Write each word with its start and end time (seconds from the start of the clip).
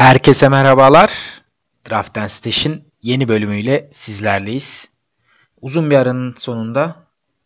Herkese 0.00 0.48
merhabalar. 0.48 1.12
Draft 1.90 2.18
and 2.18 2.28
Stash'in 2.28 2.84
yeni 3.02 3.28
bölümüyle 3.28 3.88
sizlerleyiz. 3.92 4.88
Uzun 5.60 5.90
bir 5.90 5.96
aranın 5.96 6.34
sonunda 6.38 6.96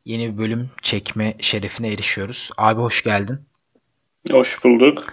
yeni 0.05 0.33
bir 0.33 0.39
bölüm 0.39 0.71
çekme 0.83 1.35
şerefine 1.41 1.93
erişiyoruz. 1.93 2.51
Abi 2.57 2.81
hoş 2.81 3.03
geldin. 3.03 3.41
Hoş 4.31 4.65
bulduk. 4.65 5.13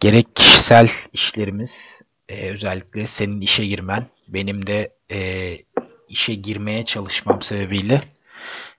Gerek 0.00 0.36
kişisel 0.36 0.88
işlerimiz, 1.12 2.02
e, 2.28 2.50
özellikle 2.50 3.06
senin 3.06 3.40
işe 3.40 3.66
girmen, 3.66 4.06
benim 4.28 4.66
de 4.66 4.92
e, 5.12 5.18
işe 6.08 6.34
girmeye 6.34 6.84
çalışmam 6.84 7.42
sebebiyle 7.42 8.00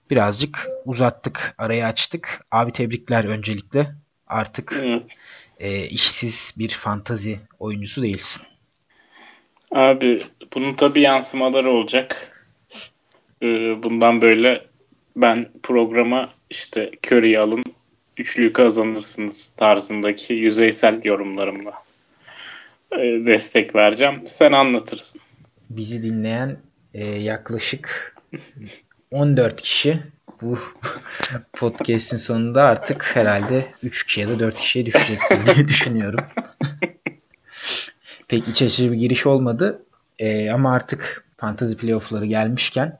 birazcık 0.10 0.68
uzattık, 0.86 1.56
arayı 1.58 1.86
açtık. 1.86 2.46
Abi 2.52 2.72
tebrikler 2.72 3.26
öncelikle. 3.26 3.96
Artık 4.28 4.74
evet 4.76 5.02
e, 5.60 5.88
işsiz 5.88 6.54
bir 6.58 6.70
fantazi 6.70 7.40
oyuncusu 7.60 8.02
değilsin. 8.02 8.44
Abi 9.72 10.24
bunun 10.56 10.74
tabi 10.74 11.02
yansımaları 11.02 11.72
olacak. 11.72 12.34
Ee, 13.42 13.84
bundan 13.84 14.22
böyle 14.22 14.66
ben 15.16 15.50
programa 15.64 16.34
işte 16.50 16.92
Curry'i 17.06 17.40
alın 17.40 17.64
üçlüyü 18.18 18.54
kazanırsınız 18.54 19.50
tarzındaki 19.50 20.34
yüzeysel 20.34 21.04
yorumlarımla 21.04 21.74
e, 22.92 23.26
destek 23.26 23.76
vereceğim. 23.76 24.22
Sen 24.26 24.52
anlatırsın. 24.52 25.22
Bizi 25.70 26.04
dinleyen 26.04 26.58
e, 26.94 27.06
yaklaşık 27.06 28.16
14 29.12 29.62
kişi 29.62 30.04
bu 30.42 30.60
podcast'in 31.54 32.18
sonunda 32.18 32.64
artık 32.64 33.16
herhalde 33.16 33.66
3 33.84 34.06
kişi 34.06 34.22
ya 34.22 34.30
da 34.30 34.40
4 34.40 34.58
kişiye 34.58 34.86
düşecek 34.86 35.20
diye 35.46 35.68
düşünüyorum. 35.68 36.26
Pek 38.28 38.48
iç 38.48 38.62
açıcı 38.62 38.92
bir 38.92 38.98
giriş 38.98 39.26
olmadı. 39.26 39.86
Ee, 40.20 40.50
ama 40.50 40.74
artık 40.74 41.26
fantasy 41.38 41.74
playoff'ları 41.74 42.26
gelmişken 42.26 43.00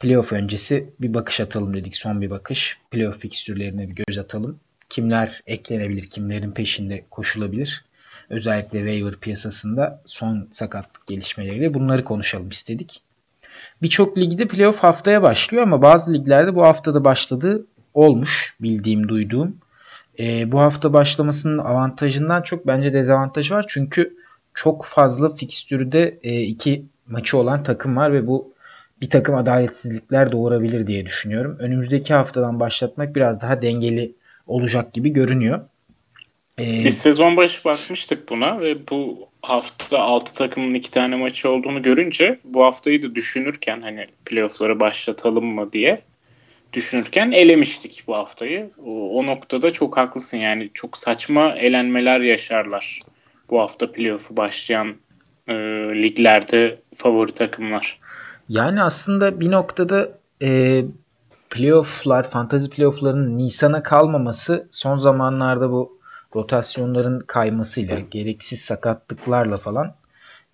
playoff 0.00 0.32
öncesi 0.32 0.90
bir 1.00 1.14
bakış 1.14 1.40
atalım 1.40 1.74
dedik. 1.74 1.96
Son 1.96 2.20
bir 2.20 2.30
bakış. 2.30 2.78
Playoff 2.90 3.18
fikstürlerine 3.18 3.88
bir 3.88 3.94
göz 3.94 4.18
atalım. 4.18 4.60
Kimler 4.88 5.42
eklenebilir, 5.46 6.06
kimlerin 6.06 6.52
peşinde 6.52 7.04
koşulabilir. 7.10 7.84
Özellikle 8.30 8.78
waiver 8.78 9.14
piyasasında 9.14 10.02
son 10.04 10.48
sakatlık 10.50 11.06
gelişmeleriyle 11.06 11.74
bunları 11.74 12.04
konuşalım 12.04 12.48
istedik. 12.48 13.02
Birçok 13.82 14.18
ligde 14.18 14.46
playoff 14.48 14.78
haftaya 14.78 15.22
başlıyor 15.22 15.62
ama 15.62 15.82
bazı 15.82 16.14
liglerde 16.14 16.54
bu 16.54 16.62
haftada 16.62 17.04
başladığı 17.04 17.66
olmuş 17.94 18.56
bildiğim 18.60 19.08
duyduğum. 19.08 19.56
E, 20.18 20.52
bu 20.52 20.60
hafta 20.60 20.92
başlamasının 20.92 21.58
avantajından 21.58 22.42
çok 22.42 22.66
bence 22.66 22.92
dezavantajı 22.92 23.54
var. 23.54 23.64
Çünkü 23.68 24.16
çok 24.54 24.84
fazla 24.84 25.30
fikstürde 25.30 26.18
e, 26.22 26.40
iki 26.40 26.84
maçı 27.08 27.38
olan 27.38 27.62
takım 27.62 27.96
var 27.96 28.12
ve 28.12 28.26
bu 28.26 28.54
bir 29.00 29.10
takım 29.10 29.34
adaletsizlikler 29.34 30.32
doğurabilir 30.32 30.86
diye 30.86 31.06
düşünüyorum. 31.06 31.56
Önümüzdeki 31.58 32.14
haftadan 32.14 32.60
başlatmak 32.60 33.16
biraz 33.16 33.42
daha 33.42 33.62
dengeli 33.62 34.14
olacak 34.46 34.92
gibi 34.92 35.12
görünüyor. 35.12 35.60
Ee, 36.58 36.84
Biz 36.84 36.98
sezon 36.98 37.36
başı 37.36 37.64
bakmıştık 37.64 38.28
buna 38.28 38.60
ve 38.60 38.88
bu 38.88 39.28
hafta 39.42 39.98
6 39.98 40.34
takımın 40.34 40.74
2 40.74 40.90
tane 40.90 41.16
maçı 41.16 41.50
olduğunu 41.50 41.82
görünce 41.82 42.38
bu 42.44 42.64
haftayı 42.64 43.02
da 43.02 43.14
düşünürken 43.14 43.80
hani 43.80 44.06
playoff'ları 44.24 44.80
başlatalım 44.80 45.46
mı 45.46 45.72
diye 45.72 46.00
düşünürken 46.72 47.32
elemiştik 47.32 48.04
bu 48.06 48.16
haftayı. 48.16 48.70
O, 48.86 49.18
o 49.18 49.26
noktada 49.26 49.70
çok 49.70 49.96
haklısın 49.96 50.38
yani 50.38 50.70
çok 50.74 50.96
saçma 50.96 51.50
elenmeler 51.50 52.20
yaşarlar 52.20 53.00
bu 53.50 53.60
hafta 53.60 53.92
playoff'u 53.92 54.36
başlayan 54.36 54.94
e, 55.48 55.54
liglerde 56.02 56.80
favori 56.94 57.32
takımlar. 57.32 58.00
Yani 58.48 58.82
aslında 58.82 59.40
bir 59.40 59.50
noktada 59.50 60.18
e, 60.42 60.80
playoff'lar, 61.50 62.30
fantasy 62.30 62.68
playoff'ların 62.68 63.38
Nisan'a 63.38 63.82
kalmaması 63.82 64.68
son 64.70 64.96
zamanlarda 64.96 65.70
bu 65.70 65.98
rotasyonların 66.36 67.20
kaymasıyla, 67.20 68.00
gereksiz 68.00 68.60
sakatlıklarla 68.60 69.56
falan 69.56 69.94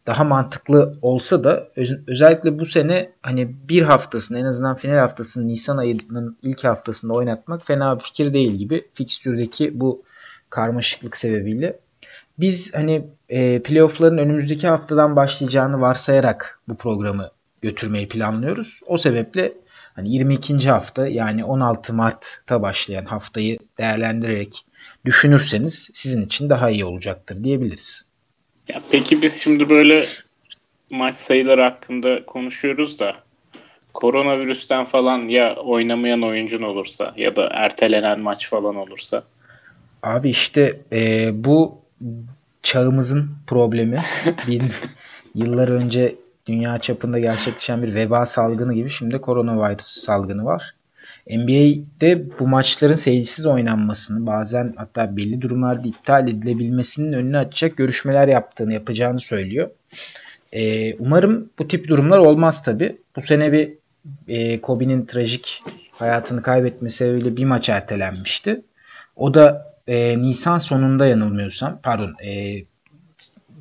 daha 0.07 0.25
mantıklı 0.25 0.93
olsa 1.03 1.45
da 1.45 1.69
özellikle 2.07 2.59
bu 2.59 2.67
sene 2.67 3.13
hani 3.23 3.57
bir 3.69 3.83
haftasını 3.83 4.39
en 4.39 4.45
azından 4.45 4.77
final 4.77 4.99
haftasını 4.99 5.49
Nisan 5.49 5.77
ayının 5.77 6.39
ilk 6.43 6.65
haftasında 6.65 7.13
oynatmak 7.13 7.63
fena 7.63 7.99
bir 7.99 8.03
fikir 8.03 8.35
değil 8.35 8.53
gibi 8.53 8.89
fikstürdeki 8.95 9.81
bu 9.81 10.03
karmaşıklık 10.51 11.17
sebebiyle 11.17 11.79
biz 12.39 12.75
hani 12.75 13.07
e, 13.29 13.63
playoff'ların 13.63 14.19
önümüzdeki 14.19 14.69
haftadan 14.69 15.17
başlayacağını 15.17 15.81
varsayarak 15.81 16.61
bu 16.69 16.75
programı 16.77 17.31
götürmeyi 17.63 18.09
planlıyoruz. 18.09 18.81
O 18.87 18.99
sebeple 18.99 19.53
hani 19.95 20.13
22. 20.13 20.71
hafta 20.71 21.09
yani 21.09 21.45
16 21.45 21.95
Mart'ta 21.95 22.63
başlayan 22.63 23.05
haftayı 23.05 23.59
değerlendirerek 23.79 24.65
düşünürseniz 25.05 25.91
sizin 25.95 26.27
için 26.27 26.51
daha 26.51 26.71
iyi 26.71 26.85
olacaktır 26.85 27.45
diyebiliriz. 27.45 28.07
Ya 28.69 28.83
peki 28.91 29.23
biz 29.23 29.43
şimdi 29.43 29.69
böyle 29.69 30.07
maç 30.91 31.15
sayıları 31.15 31.63
hakkında 31.63 32.27
konuşuyoruz 32.27 32.99
da 32.99 33.17
koronavirüsten 33.95 34.85
falan 34.85 35.29
ya 35.29 35.57
oynamayan 35.57 36.23
oyuncun 36.23 36.63
olursa 36.63 37.15
ya 37.17 37.37
da 37.37 37.49
ertelenen 37.53 38.21
maç 38.21 38.49
falan 38.49 38.77
olursa. 38.77 39.25
Abi 40.03 40.31
işte 40.31 40.81
e, 40.93 41.31
bu 41.45 41.79
çağımızın 42.63 43.31
problemi. 43.47 43.99
yıllar 45.35 45.69
önce 45.69 46.15
dünya 46.53 46.79
çapında 46.79 47.19
gerçekleşen 47.19 47.83
bir 47.83 47.95
veba 47.95 48.27
salgını 48.27 48.75
gibi 48.75 48.91
şimdi 48.91 49.19
koronavirüs 49.19 49.87
salgını 49.87 50.45
var. 50.45 50.75
NBA'de 51.31 52.39
bu 52.39 52.49
maçların 52.49 52.95
seyircisiz 52.95 53.47
oynanmasını 53.47 54.27
bazen 54.27 54.75
hatta 54.77 55.17
belli 55.17 55.43
durumlarda 55.43 55.89
iptal 55.89 56.29
edilebilmesinin 56.29 57.13
önünü 57.13 57.39
açacak 57.39 57.77
görüşmeler 57.77 58.29
yaptığını 58.29 58.73
yapacağını 58.73 59.21
söylüyor. 59.21 59.71
Ee, 60.53 60.95
umarım 60.95 61.51
bu 61.59 61.69
tip 61.69 61.89
durumlar 61.89 62.19
olmaz 62.19 62.63
tabi. 62.63 62.97
Bu 63.17 63.21
sene 63.21 63.53
bir 63.53 63.73
e, 64.29 64.61
Kobe'nin 64.61 65.07
trajik 65.07 65.63
hayatını 65.93 66.43
kaybetmesi 66.43 66.97
sebebiyle 66.97 67.37
bir 67.37 67.45
maç 67.45 67.69
ertelenmişti. 67.69 68.63
O 69.17 69.35
da 69.35 69.75
e, 69.87 70.23
Nisan 70.23 70.59
sonunda 70.59 71.07
yanılmıyorsam 71.07 71.81
pardon 71.83 72.15
e, 72.25 72.57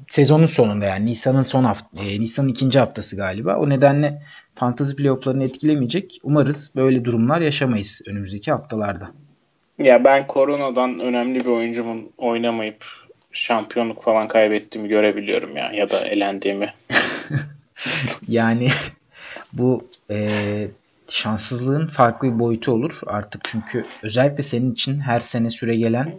sezonun 0.10 0.46
sonunda 0.46 0.86
yani 0.86 1.06
Nisan'ın 1.06 1.44
son 1.44 1.64
hafta 1.64 2.04
e, 2.04 2.20
Nisan'ın 2.20 2.48
ikinci 2.48 2.80
haftası 2.80 3.16
galiba. 3.16 3.58
O 3.58 3.70
nedenle 3.70 4.22
fantasy 4.56 4.96
playoff'larını 4.96 5.44
etkilemeyecek. 5.44 6.20
Umarız 6.24 6.74
böyle 6.76 7.06
durumlar 7.06 7.42
yaşamayız 7.42 8.02
önümüzdeki 8.08 8.52
haftalarda. 8.52 9.12
Ya 9.80 10.06
ben 10.06 10.28
koronadan 10.28 11.00
önemli 11.00 11.40
bir 11.40 11.46
oyuncumun 11.46 12.12
oynamayıp 12.18 12.86
şampiyonluk 13.32 14.02
falan 14.02 14.28
kaybettiğimi 14.28 14.90
görebiliyorum 14.90 15.58
ya 15.58 15.72
ya 15.72 15.90
da 15.90 16.08
elendiğimi. 16.08 16.74
yani 18.28 18.70
bu 19.54 19.88
e, 20.12 20.30
şanssızlığın 21.08 21.88
farklı 21.88 22.34
bir 22.34 22.40
boyutu 22.40 22.72
olur 22.72 23.00
artık 23.08 23.42
çünkü 23.44 23.86
özellikle 24.04 24.44
senin 24.44 24.74
için 24.74 25.00
her 25.00 25.20
sene 25.20 25.50
süre 25.50 25.76
gelen 25.76 26.18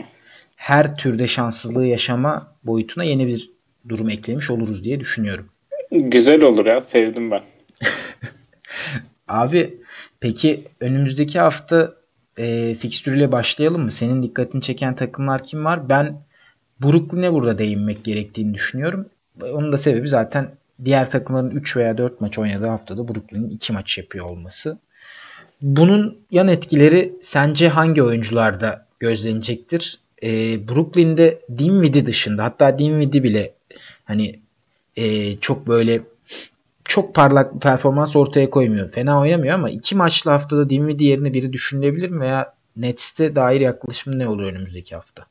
her 0.57 0.97
türde 0.97 1.27
şanssızlığı 1.27 1.87
yaşama 1.87 2.53
boyutuna 2.65 3.05
yeni 3.05 3.27
bir 3.27 3.51
durum 3.89 4.11
eklemiş 4.11 4.51
oluruz 4.51 4.85
diye 4.85 5.01
düşünüyorum. 5.01 5.49
Güzel 5.91 6.43
olur 6.43 6.67
ya 6.67 6.81
sevdim 6.81 7.31
ben. 7.31 7.43
Abi 9.29 9.79
peki 10.21 10.61
önümüzdeki 10.81 11.39
hafta 11.39 11.95
e, 12.39 12.75
fikstürüyle 12.75 13.33
başlayalım 13.33 13.83
mı? 13.83 13.91
Senin 13.91 14.23
dikkatini 14.23 14.63
çeken 14.63 14.95
takımlar 14.95 15.43
kim 15.43 15.65
var? 15.65 15.89
Ben 15.89 16.23
Brooklyn'e 16.83 17.33
burada 17.33 17.59
değinmek 17.59 18.05
gerektiğini 18.05 18.55
düşünüyorum. 18.55 19.07
Onun 19.43 19.73
da 19.73 19.77
sebebi 19.77 20.09
zaten 20.09 20.51
diğer 20.85 21.11
takımların 21.11 21.51
3 21.51 21.77
veya 21.77 21.99
4 21.99 22.21
maç 22.21 22.39
oynadığı 22.39 22.67
haftada 22.67 23.09
Brooklyn'in 23.09 23.51
2 23.51 23.73
maç 23.73 23.99
yapıyor 23.99 24.27
olması. 24.27 24.79
Bunun 25.63 26.19
yan 26.31 26.49
etkileri 26.49 27.13
sence 27.23 27.69
hangi 27.69 28.03
oyuncularda 28.03 28.87
gözlenecektir? 29.01 29.99
E, 30.23 30.29
Brooklyn'de 30.69 31.41
Dinwiddie 31.59 32.07
dışında 32.07 32.45
hatta 32.45 32.79
Dinwiddie 32.79 33.23
bile 33.23 33.55
hani 34.11 34.41
e, 34.97 35.37
çok 35.37 35.67
böyle 35.67 36.01
çok 36.85 37.15
parlak 37.15 37.63
performans 37.63 38.17
ortaya 38.17 38.51
koymuyor. 38.51 38.91
Fena 38.91 39.21
oynamıyor 39.21 39.55
ama 39.55 39.71
iki 39.71 39.95
maçlı 39.95 40.31
haftada 40.31 40.71
Dinwiddie 40.71 41.09
yerine 41.09 41.35
biri 41.35 41.53
düşünülebilir 41.53 42.09
mi 42.09 42.21
veya 42.21 42.55
Nets'te 42.77 43.37
dair 43.37 43.61
yaklaşım 43.61 44.19
ne 44.19 44.29
olur 44.29 44.43
önümüzdeki 44.43 44.95
hafta? 44.95 45.27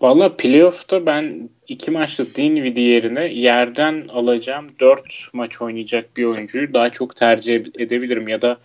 Valla 0.00 0.36
playoff'ta 0.36 1.06
ben 1.06 1.50
iki 1.68 1.90
maçlı 1.90 2.34
Dinwiddie 2.34 2.84
yerine 2.84 3.24
yerden 3.24 4.08
alacağım 4.08 4.66
dört 4.80 5.28
maç 5.32 5.62
oynayacak 5.62 6.16
bir 6.16 6.24
oyuncuyu 6.24 6.74
daha 6.74 6.90
çok 6.90 7.16
tercih 7.16 7.54
edebilirim 7.54 8.28
ya 8.28 8.42
da 8.42 8.58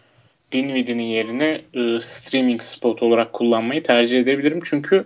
Dinwiddie'nin 0.51 1.03
yerine 1.03 1.61
e, 1.73 1.99
streaming 1.99 2.61
spot 2.61 3.03
olarak 3.03 3.33
kullanmayı 3.33 3.83
tercih 3.83 4.19
edebilirim. 4.19 4.59
Çünkü 4.63 5.05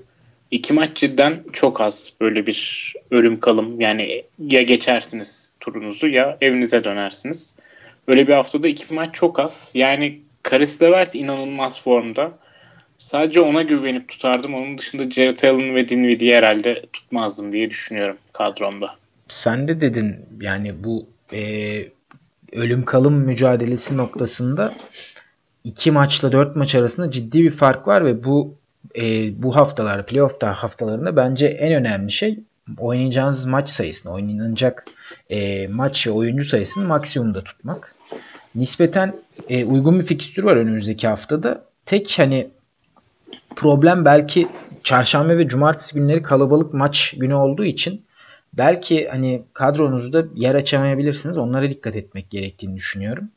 iki 0.51 0.73
maç 0.73 0.97
cidden 0.97 1.43
çok 1.53 1.81
az 1.81 2.13
böyle 2.21 2.47
bir 2.47 2.93
ölüm 3.11 3.39
kalım. 3.39 3.81
Yani 3.81 4.23
ya 4.39 4.61
geçersiniz 4.61 5.57
turunuzu 5.59 6.07
ya 6.07 6.37
evinize 6.41 6.83
dönersiniz. 6.83 7.55
Öyle 8.07 8.27
bir 8.27 8.33
haftada 8.33 8.67
iki 8.67 8.93
maç 8.93 9.15
çok 9.15 9.39
az. 9.39 9.71
Yani 9.75 10.21
Karis 10.43 10.81
Levert 10.81 11.15
inanılmaz 11.15 11.83
formda. 11.83 12.31
Sadece 12.97 13.41
ona 13.41 13.61
güvenip 13.61 14.07
tutardım. 14.07 14.53
Onun 14.53 14.77
dışında 14.77 15.09
Jared 15.09 15.43
Allen 15.43 15.75
ve 15.75 15.87
Dinwiddie'yi 15.87 16.35
herhalde 16.35 16.85
tutmazdım 16.93 17.51
diye 17.51 17.69
düşünüyorum 17.69 18.17
kadromda. 18.33 18.95
Sen 19.27 19.67
de 19.67 19.81
dedin 19.81 20.15
yani 20.41 20.83
bu 20.83 21.07
e, 21.33 21.41
ölüm 22.51 22.85
kalım 22.85 23.13
mücadelesi 23.13 23.97
noktasında 23.97 24.73
iki 25.63 25.91
maçla 25.91 26.31
dört 26.31 26.55
maç 26.55 26.75
arasında 26.75 27.11
ciddi 27.11 27.43
bir 27.43 27.51
fark 27.51 27.87
var 27.87 28.05
ve 28.05 28.23
bu 28.23 28.55
e, 28.97 29.33
bu 29.43 29.55
haftalar 29.55 30.05
playoff 30.05 30.43
haftalarında 30.43 31.15
bence 31.15 31.47
en 31.47 31.73
önemli 31.73 32.11
şey 32.11 32.39
oynayacağınız 32.77 33.45
maç 33.45 33.69
sayısını, 33.69 34.13
oynanacak 34.13 34.85
e, 35.29 35.67
maç 35.67 36.07
ve 36.07 36.11
oyuncu 36.11 36.45
sayısını 36.45 36.87
maksimumda 36.87 37.43
tutmak. 37.43 37.95
Nispeten 38.55 39.15
e, 39.49 39.65
uygun 39.65 39.99
bir 39.99 40.05
fikstür 40.05 40.43
var 40.43 40.55
önümüzdeki 40.55 41.07
haftada. 41.07 41.65
Tek 41.85 42.19
hani 42.19 42.47
problem 43.55 44.05
belki 44.05 44.47
çarşamba 44.83 45.37
ve 45.37 45.47
cumartesi 45.47 45.95
günleri 45.95 46.21
kalabalık 46.21 46.73
maç 46.73 47.13
günü 47.17 47.33
olduğu 47.33 47.65
için 47.65 48.05
belki 48.53 49.07
hani 49.07 49.43
kadronuzda 49.53 50.25
yer 50.35 50.55
açamayabilirsiniz. 50.55 51.37
Onlara 51.37 51.69
dikkat 51.69 51.95
etmek 51.95 52.29
gerektiğini 52.29 52.75
düşünüyorum. 52.75 53.29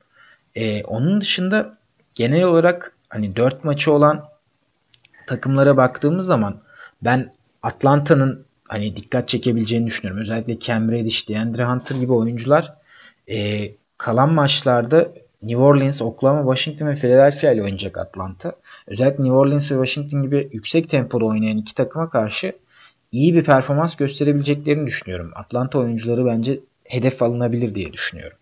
Ee, 0.54 0.82
onun 0.84 1.20
dışında 1.20 1.78
genel 2.14 2.42
olarak 2.42 2.96
hani 3.08 3.36
4 3.36 3.64
maçı 3.64 3.92
olan 3.92 4.24
takımlara 5.28 5.76
baktığımız 5.76 6.26
zaman 6.26 6.60
ben 7.02 7.32
Atlanta'nın 7.62 8.44
hani 8.64 8.96
dikkat 8.96 9.28
çekebileceğini 9.28 9.86
düşünüyorum. 9.86 10.22
Özellikle 10.22 10.60
Cam 10.60 10.92
Reddish, 10.92 11.28
DeAndre 11.28 11.64
Hunter 11.64 11.96
gibi 11.96 12.12
oyuncular 12.12 12.74
e, 13.30 13.68
kalan 13.98 14.32
maçlarda 14.32 15.08
New 15.42 15.62
Orleans, 15.62 16.02
Oklahoma, 16.02 16.54
Washington 16.54 16.86
ve 16.86 16.94
Philadelphia 16.94 17.52
ile 17.52 17.62
oynayacak 17.62 17.98
Atlanta. 17.98 18.52
Özellikle 18.86 19.24
New 19.24 19.36
Orleans 19.36 19.72
ve 19.72 19.74
Washington 19.74 20.22
gibi 20.22 20.48
yüksek 20.52 20.90
tempoda 20.90 21.24
oynayan 21.24 21.58
iki 21.58 21.74
takıma 21.74 22.10
karşı 22.10 22.52
iyi 23.12 23.34
bir 23.34 23.44
performans 23.44 23.96
gösterebileceklerini 23.96 24.86
düşünüyorum. 24.86 25.30
Atlanta 25.34 25.78
oyuncuları 25.78 26.26
bence 26.26 26.60
hedef 26.84 27.22
alınabilir 27.22 27.74
diye 27.74 27.92
düşünüyorum. 27.92 28.36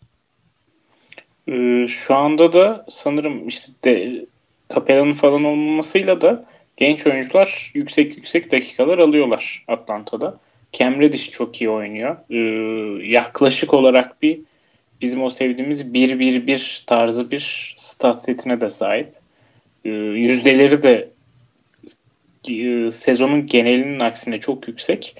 Ee, 1.48 1.86
şu 1.86 2.14
anda 2.14 2.52
da 2.52 2.84
sanırım 2.88 3.48
işte 3.48 3.72
de 3.84 4.26
Capella'nın 4.74 5.12
falan 5.12 5.44
olmamasıyla 5.44 6.20
da 6.20 6.44
genç 6.76 7.06
oyuncular 7.06 7.70
yüksek 7.74 8.16
yüksek 8.16 8.52
dakikalar 8.52 8.98
alıyorlar 8.98 9.64
Atlanta'da. 9.68 10.38
Cam 10.72 11.00
Reddish 11.00 11.30
çok 11.30 11.60
iyi 11.60 11.70
oynuyor. 11.70 12.16
Ee, 12.30 13.06
yaklaşık 13.06 13.74
olarak 13.74 14.22
bir 14.22 14.40
bizim 15.00 15.22
o 15.22 15.30
sevdiğimiz 15.30 15.82
1-1-1 15.82 16.86
tarzı 16.86 17.30
bir 17.30 17.74
stat 17.76 18.24
setine 18.24 18.60
de 18.60 18.70
sahip. 18.70 19.08
Ee, 19.84 19.88
yüzdeleri 19.88 20.82
de 20.82 21.08
e, 22.50 22.90
sezonun 22.90 23.46
genelinin 23.46 24.00
aksine 24.00 24.40
çok 24.40 24.68
yüksek. 24.68 25.16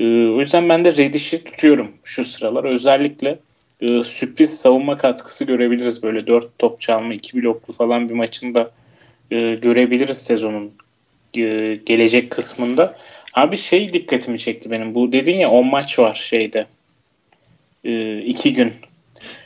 Ee, 0.00 0.04
o 0.04 0.38
yüzden 0.38 0.68
ben 0.68 0.84
de 0.84 0.96
Reddish'i 0.96 1.44
tutuyorum 1.44 1.92
şu 2.04 2.24
sıralar. 2.24 2.64
Özellikle 2.64 3.38
e, 3.80 4.02
sürpriz 4.02 4.60
savunma 4.60 4.96
katkısı 4.96 5.44
görebiliriz. 5.44 6.02
Böyle 6.02 6.26
4 6.26 6.58
top 6.58 6.80
çalma, 6.80 7.14
2 7.14 7.42
bloklu 7.42 7.72
falan 7.72 8.08
bir 8.08 8.14
maçında 8.14 8.70
e, 9.30 9.54
görebiliriz 9.54 10.18
sezonun 10.18 10.72
gelecek 11.86 12.30
kısmında. 12.30 12.96
Abi 13.34 13.56
şey 13.56 13.92
dikkatimi 13.92 14.38
çekti 14.38 14.70
benim. 14.70 14.94
Bu 14.94 15.12
dedin 15.12 15.36
ya 15.36 15.50
10 15.50 15.66
maç 15.66 15.98
var 15.98 16.14
şeyde. 16.14 16.66
2 18.26 18.52
gün. 18.52 18.72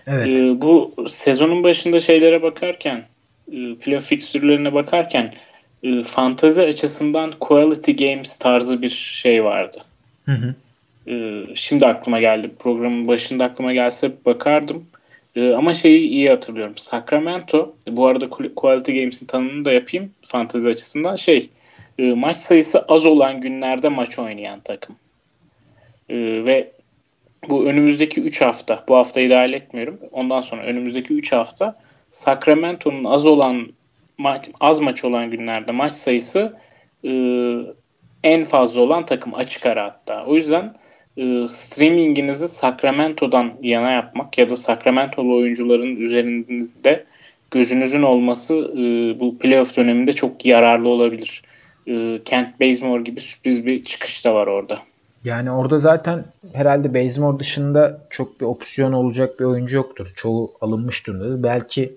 Evet. 0.06 0.38
bu 0.62 0.94
sezonun 1.06 1.64
başında 1.64 2.00
şeylere 2.00 2.42
bakarken 2.42 3.04
playoff 3.80 4.06
fikstürlerine 4.08 4.74
bakarken 4.74 5.32
e, 5.82 6.02
fantazi 6.02 6.62
açısından 6.62 7.32
quality 7.40 7.92
games 7.92 8.36
tarzı 8.36 8.82
bir 8.82 8.88
şey 8.90 9.44
vardı. 9.44 9.78
Hı 10.24 10.32
hı. 10.32 10.54
E, 11.10 11.44
şimdi 11.54 11.86
aklıma 11.86 12.20
geldi. 12.20 12.50
Programın 12.58 13.08
başında 13.08 13.44
aklıma 13.44 13.72
gelse 13.72 14.12
bakardım. 14.26 14.86
E, 15.36 15.52
ama 15.52 15.74
şeyi 15.74 16.08
iyi 16.08 16.28
hatırlıyorum. 16.28 16.74
Sacramento, 16.76 17.74
bu 17.88 18.06
arada 18.06 18.30
quality 18.30 18.92
games'in 18.92 19.26
tanımını 19.26 19.64
da 19.64 19.72
yapayım 19.72 20.10
fantazi 20.22 20.68
açısından 20.68 21.16
şey 21.16 21.48
e, 21.98 22.02
maç 22.02 22.36
sayısı 22.36 22.82
az 22.82 23.06
olan 23.06 23.40
günlerde 23.40 23.88
maç 23.88 24.18
oynayan 24.18 24.60
takım. 24.60 24.96
E, 26.08 26.16
ve 26.44 26.70
bu 27.48 27.64
önümüzdeki 27.64 28.20
3 28.20 28.40
hafta, 28.40 28.84
bu 28.88 28.96
haftayı 28.96 29.30
dahil 29.30 29.52
etmiyorum. 29.52 30.00
Ondan 30.12 30.40
sonra 30.40 30.62
önümüzdeki 30.62 31.14
3 31.14 31.32
hafta 31.32 31.76
Sacramento'nun 32.10 33.04
az 33.04 33.26
olan 33.26 33.66
maç, 34.18 34.48
az 34.60 34.80
maç 34.80 35.04
olan 35.04 35.30
günlerde 35.30 35.72
maç 35.72 35.92
sayısı 35.92 36.56
e, 37.04 37.10
en 38.24 38.44
fazla 38.44 38.80
olan 38.80 39.04
takım 39.04 39.34
açık 39.34 39.66
ara 39.66 39.84
hatta. 39.84 40.24
O 40.26 40.34
yüzden 40.34 40.74
e, 41.16 41.46
streaminginizi 41.46 42.48
Sacramento'dan 42.48 43.52
yana 43.62 43.90
yapmak 43.90 44.38
ya 44.38 44.50
da 44.50 44.56
Sacramento'lu 44.56 45.36
oyuncuların 45.36 45.96
üzerinde 45.96 47.04
gözünüzün 47.50 48.02
olması 48.02 48.54
e, 48.54 48.80
bu 49.20 49.38
playoff 49.38 49.76
döneminde 49.76 50.12
çok 50.12 50.46
yararlı 50.46 50.88
olabilir. 50.88 51.42
E, 51.86 52.20
Kent 52.24 52.60
Bazemore 52.60 53.02
gibi 53.02 53.20
sürpriz 53.20 53.66
bir 53.66 53.82
çıkış 53.82 54.24
da 54.24 54.34
var 54.34 54.46
orada. 54.46 54.78
Yani 55.24 55.50
orada 55.50 55.78
zaten 55.78 56.24
herhalde 56.52 56.94
Bazemore 56.94 57.38
dışında 57.38 58.00
çok 58.10 58.40
bir 58.40 58.46
opsiyon 58.46 58.92
olacak 58.92 59.40
bir 59.40 59.44
oyuncu 59.44 59.76
yoktur. 59.76 60.12
Çoğu 60.16 60.52
alınmış 60.60 61.06
durumda. 61.06 61.42
Belki 61.42 61.96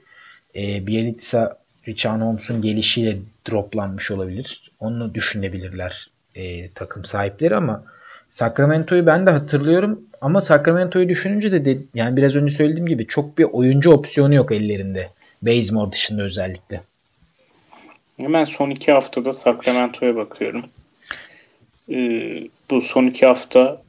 e, 0.55 0.87
Bielitsa 0.87 1.57
Richard 1.87 2.21
Holmes'un 2.21 2.61
gelişiyle 2.61 3.17
droplanmış 3.49 4.11
olabilir. 4.11 4.71
Onu 4.79 5.13
düşünebilirler 5.13 6.09
e, 6.35 6.69
takım 6.69 7.05
sahipleri 7.05 7.55
ama 7.55 7.83
Sacramento'yu 8.27 9.05
ben 9.05 9.25
de 9.25 9.29
hatırlıyorum 9.29 10.01
ama 10.21 10.41
Sacramento'yu 10.41 11.09
düşününce 11.09 11.51
de, 11.51 11.65
de 11.65 11.77
yani 11.93 12.17
biraz 12.17 12.35
önce 12.35 12.55
söylediğim 12.55 12.87
gibi 12.87 13.07
çok 13.07 13.37
bir 13.37 13.43
oyuncu 13.43 13.91
opsiyonu 13.91 14.35
yok 14.35 14.51
ellerinde. 14.51 15.09
Bazemore 15.41 15.91
dışında 15.91 16.21
özellikle. 16.23 16.81
Hemen 18.19 18.43
son 18.43 18.69
iki 18.69 18.91
haftada 18.91 19.33
Sacramento'ya 19.33 20.15
bakıyorum. 20.15 20.63
Ee, 21.89 22.43
bu 22.71 22.81
son 22.81 23.05
iki 23.05 23.25
hafta 23.25 23.81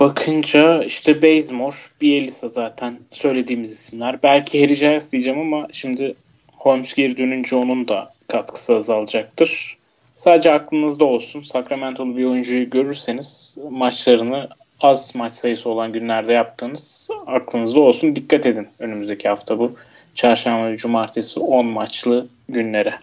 bakınca 0.00 0.84
işte 0.84 1.22
Bazemore, 1.22 1.76
Bielisa 2.00 2.48
zaten 2.48 2.98
söylediğimiz 3.10 3.72
isimler. 3.72 4.22
Belki 4.22 4.62
Harry 4.62 4.74
Giles 4.74 5.12
diyeceğim 5.12 5.40
ama 5.40 5.68
şimdi 5.72 6.14
Holmes 6.56 6.94
geri 6.94 7.18
dönünce 7.18 7.56
onun 7.56 7.88
da 7.88 8.12
katkısı 8.28 8.76
azalacaktır. 8.76 9.76
Sadece 10.14 10.52
aklınızda 10.52 11.04
olsun. 11.04 11.42
Sacramento'lu 11.42 12.16
bir 12.16 12.24
oyuncuyu 12.24 12.70
görürseniz 12.70 13.56
maçlarını 13.70 14.48
az 14.80 15.14
maç 15.14 15.34
sayısı 15.34 15.68
olan 15.68 15.92
günlerde 15.92 16.32
yaptığınız 16.32 17.08
aklınızda 17.26 17.80
olsun. 17.80 18.16
Dikkat 18.16 18.46
edin 18.46 18.68
önümüzdeki 18.78 19.28
hafta 19.28 19.58
bu 19.58 19.72
çarşamba 20.14 20.68
ve 20.70 20.76
cumartesi 20.76 21.40
10 21.40 21.66
maçlı 21.66 22.26
günlere. 22.48 22.94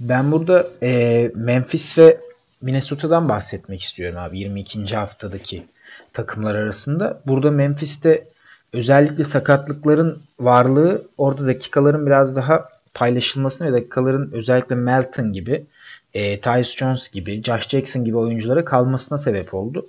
Ben 0.00 0.32
burada 0.32 0.66
e, 0.82 1.30
Memphis 1.34 1.98
ve 1.98 2.18
Minnesota'dan 2.62 3.28
bahsetmek 3.28 3.82
istiyorum 3.82 4.18
abi 4.18 4.38
22. 4.38 4.96
haftadaki 4.96 5.62
takımlar 6.12 6.54
arasında. 6.54 7.20
Burada 7.26 7.50
Memphis'te 7.50 8.24
özellikle 8.72 9.24
sakatlıkların 9.24 10.22
varlığı 10.40 11.06
orada 11.18 11.46
dakikaların 11.46 12.06
biraz 12.06 12.36
daha 12.36 12.66
paylaşılmasına 12.94 13.68
ve 13.68 13.72
dakikaların 13.72 14.30
özellikle 14.32 14.74
Melton 14.74 15.32
gibi, 15.32 15.64
e, 16.14 16.40
Tyus 16.40 16.76
Jones 16.76 17.08
gibi, 17.08 17.42
Josh 17.42 17.68
Jackson 17.68 18.04
gibi 18.04 18.16
oyunculara 18.16 18.64
kalmasına 18.64 19.18
sebep 19.18 19.54
oldu. 19.54 19.86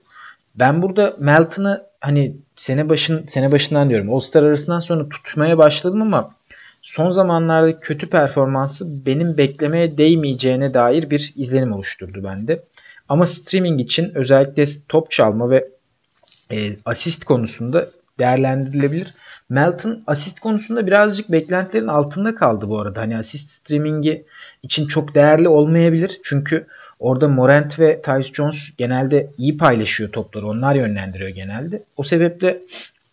Ben 0.55 0.81
burada 0.81 1.15
Melton'ı 1.19 1.83
hani 2.01 2.35
sene 2.55 2.89
başın 2.89 3.27
sene 3.27 3.51
başından 3.51 3.89
diyorum 3.89 4.13
All-Star 4.13 4.43
arasından 4.43 4.79
sonra 4.79 5.09
tutmaya 5.09 5.57
başladım 5.57 6.01
ama 6.01 6.31
son 6.93 7.09
zamanlarda 7.09 7.79
kötü 7.79 8.09
performansı 8.09 9.05
benim 9.05 9.37
beklemeye 9.37 9.97
değmeyeceğine 9.97 10.73
dair 10.73 11.09
bir 11.09 11.33
izlenim 11.35 11.71
oluşturdu 11.73 12.23
bende. 12.23 12.63
Ama 13.09 13.25
streaming 13.25 13.81
için 13.81 14.11
özellikle 14.15 14.65
top 14.89 15.11
çalma 15.11 15.49
ve 15.49 15.67
e, 16.51 16.57
asist 16.85 17.23
konusunda 17.23 17.87
değerlendirilebilir. 18.19 19.13
Melton 19.49 20.03
asist 20.07 20.39
konusunda 20.39 20.87
birazcık 20.87 21.31
beklentilerin 21.31 21.87
altında 21.87 22.35
kaldı 22.35 22.69
bu 22.69 22.79
arada. 22.79 23.01
Hani 23.01 23.17
asist 23.17 23.49
streamingi 23.49 24.25
için 24.63 24.87
çok 24.87 25.15
değerli 25.15 25.47
olmayabilir. 25.47 26.19
Çünkü 26.23 26.67
orada 26.99 27.27
Morant 27.27 27.79
ve 27.79 28.01
Tyus 28.01 28.33
Jones 28.33 28.69
genelde 28.77 29.31
iyi 29.37 29.57
paylaşıyor 29.57 30.11
topları. 30.11 30.47
Onlar 30.47 30.75
yönlendiriyor 30.75 31.29
genelde. 31.29 31.83
O 31.97 32.03
sebeple 32.03 32.61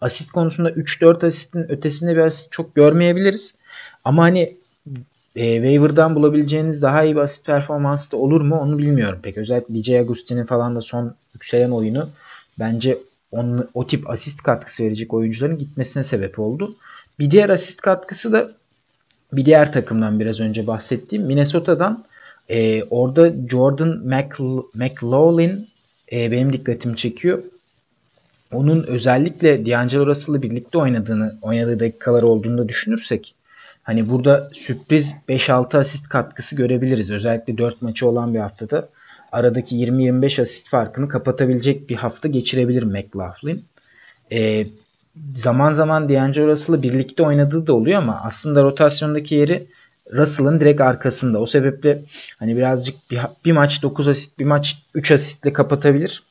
asist 0.01 0.31
konusunda 0.31 0.71
3-4 0.71 1.27
asistin 1.27 1.73
ötesinde 1.73 2.17
bir 2.17 2.21
asist 2.21 2.53
çok 2.53 2.75
görmeyebiliriz. 2.75 3.60
Ama 4.05 4.23
hani 4.23 4.57
e, 5.37 5.55
waiver'dan 5.55 6.15
bulabileceğiniz 6.15 6.83
daha 6.83 7.05
iyi 7.05 7.17
bir 7.17 7.21
asist 7.21 7.47
performansı 7.47 8.13
da 8.13 8.17
olur 8.17 8.41
mu 8.41 8.59
onu 8.59 8.79
bilmiyorum 8.79 9.19
pek. 9.23 9.39
Özellikle 9.39 9.75
DJ 9.75 9.91
Agustin'in 9.91 10.47
falan 10.47 10.77
da 10.77 10.81
son 10.81 11.15
yükselen 11.35 11.71
oyunu 11.71 12.09
bence 12.59 12.99
onun, 13.33 13.69
o 13.75 13.87
tip 13.87 14.11
asist 14.11 14.43
katkısı 14.43 14.85
verecek 14.85 15.15
oyuncuların 15.15 15.59
gitmesine 15.59 16.05
sebep 16.05 16.39
oldu. 16.39 16.75
Bir 17.19 17.31
diğer 17.31 17.51
asist 17.51 17.81
katkısı 17.81 18.33
da 18.33 18.51
bir 19.33 19.45
diğer 19.45 19.73
takımdan 19.73 20.21
biraz 20.21 20.41
önce 20.41 20.67
bahsettiğim 20.67 21.25
Minnesota'dan 21.25 22.05
e, 22.49 22.83
orada 22.83 23.33
Jordan 23.49 24.03
McLaughlin 24.75 25.69
e, 26.13 26.31
benim 26.31 26.53
dikkatimi 26.53 26.97
çekiyor. 26.97 27.43
Onun 28.53 28.83
özellikle 28.83 29.67
D'Angelo 29.67 30.07
Russell'la 30.07 30.43
birlikte 30.43 30.79
oynadığını, 30.79 31.35
oynadığı 31.43 31.81
dakikalar 31.81 32.23
olduğunu 32.23 32.69
düşünürsek 32.69 33.35
hani 33.83 34.11
burada 34.11 34.51
sürpriz 34.53 35.17
5-6 35.29 35.79
asist 35.79 36.09
katkısı 36.09 36.57
görebiliriz. 36.57 37.11
Özellikle 37.11 37.59
4 37.59 37.83
maçı 37.83 38.09
olan 38.09 38.35
bir 38.35 38.39
haftada 38.39 38.89
aradaki 39.33 39.77
20-25 39.77 40.43
asist 40.43 40.69
farkını 40.69 41.09
kapatabilecek 41.09 41.91
bir 41.91 41.97
hafta 41.97 42.29
geçirebilir 42.29 42.83
McLaughlin. 42.83 43.65
Ee, 44.33 44.67
zaman 45.35 45.73
zaman 45.73 46.09
D'Angelo 46.09 46.47
Russell'la 46.47 46.83
birlikte 46.83 47.23
oynadığı 47.23 47.67
da 47.67 47.73
oluyor 47.73 47.99
ama 47.99 48.21
aslında 48.25 48.63
rotasyondaki 48.63 49.35
yeri 49.35 49.67
Russell'ın 50.13 50.61
direkt 50.61 50.81
arkasında. 50.81 51.41
O 51.41 51.47
sebeple 51.47 52.03
hani 52.39 52.57
birazcık 52.57 53.11
bir, 53.11 53.21
bir 53.45 53.53
maç 53.53 53.83
9 53.83 54.09
asist, 54.09 54.39
bir 54.39 54.45
maç 54.45 54.83
3 54.95 55.13
asistle 55.13 55.53
kapatabilir. 55.53 56.23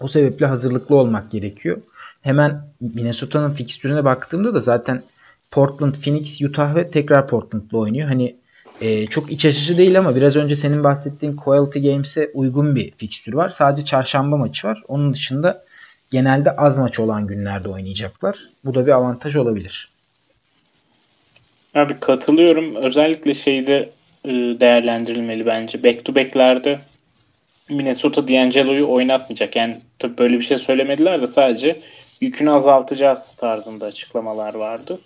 O 0.00 0.08
sebeple 0.08 0.46
hazırlıklı 0.46 0.96
olmak 0.96 1.30
gerekiyor. 1.30 1.78
Hemen 2.22 2.62
Minnesota'nın 2.80 3.50
fikstürüne 3.50 4.04
baktığımda 4.04 4.54
da 4.54 4.60
zaten 4.60 5.02
Portland, 5.50 5.94
Phoenix, 5.94 6.42
Utah 6.42 6.74
ve 6.74 6.90
tekrar 6.90 7.28
Portland'la 7.28 7.78
oynuyor. 7.78 8.08
Hani 8.08 8.36
e, 8.80 9.06
çok 9.06 9.32
iç 9.32 9.44
açıcı 9.44 9.78
değil 9.78 9.98
ama 9.98 10.16
biraz 10.16 10.36
önce 10.36 10.56
senin 10.56 10.84
bahsettiğin 10.84 11.36
Quality 11.36 11.78
Games'e 11.78 12.30
uygun 12.34 12.76
bir 12.76 12.90
fikstür 12.90 13.34
var. 13.34 13.48
Sadece 13.48 13.84
çarşamba 13.84 14.36
maçı 14.36 14.66
var. 14.66 14.82
Onun 14.88 15.14
dışında 15.14 15.64
genelde 16.10 16.56
az 16.56 16.78
maç 16.78 16.98
olan 16.98 17.26
günlerde 17.26 17.68
oynayacaklar. 17.68 18.38
Bu 18.64 18.74
da 18.74 18.86
bir 18.86 18.92
avantaj 18.92 19.36
olabilir. 19.36 19.88
Abi 21.74 22.00
katılıyorum. 22.00 22.74
Özellikle 22.74 23.34
şeyde 23.34 23.90
e, 24.24 24.30
değerlendirilmeli 24.60 25.46
bence. 25.46 25.84
Back 25.84 26.04
to 26.04 26.14
back'lerde 26.14 26.80
Minnesota 27.68 28.28
D'Angelo'yu 28.28 28.88
oynatmayacak. 28.88 29.56
Yani 29.56 29.76
tabii 29.98 30.18
böyle 30.18 30.36
bir 30.36 30.44
şey 30.44 30.56
söylemediler 30.56 31.22
de 31.22 31.26
sadece 31.26 31.80
yükünü 32.20 32.50
azaltacağız 32.50 33.32
tarzında 33.32 33.86
açıklamalar 33.86 34.54
vardı. 34.54 34.98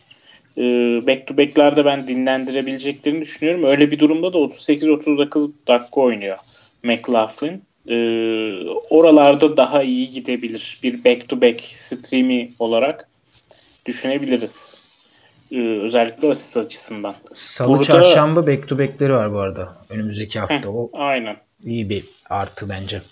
E, 0.59 0.63
back 1.07 1.27
to 1.27 1.39
back'lerde 1.39 1.85
ben 1.85 2.09
dinlendirebileceklerini 2.09 3.21
düşünüyorum. 3.21 3.65
Öyle 3.65 3.91
bir 3.91 3.99
durumda 3.99 4.33
da 4.33 4.39
38-39 4.39 5.51
dakika 5.69 6.01
oynuyor 6.01 6.37
McLaughlin. 6.83 7.63
E, 7.89 7.97
oralarda 8.91 9.57
daha 9.57 9.83
iyi 9.83 10.11
gidebilir. 10.11 10.79
Bir 10.83 11.05
back 11.05 11.29
to 11.29 11.41
back 11.41 11.61
stream'i 11.61 12.51
olarak 12.59 13.09
düşünebiliriz. 13.87 14.83
Ee, 15.53 15.81
özellikle 15.83 16.29
asist 16.29 16.57
açısından. 16.57 17.15
Salı 17.35 17.69
Burada, 17.69 17.85
çarşamba 17.85 18.47
back 18.47 18.69
to 18.69 18.79
back'leri 18.79 19.13
var 19.13 19.33
bu 19.33 19.39
arada. 19.39 19.77
Önümüzdeki 19.91 20.41
hafta. 20.41 20.55
Heh, 20.55 20.75
o 20.75 20.89
aynen. 20.93 21.37
İyi 21.65 21.89
bir 21.89 22.05
artı 22.31 22.69
bence. 22.69 23.03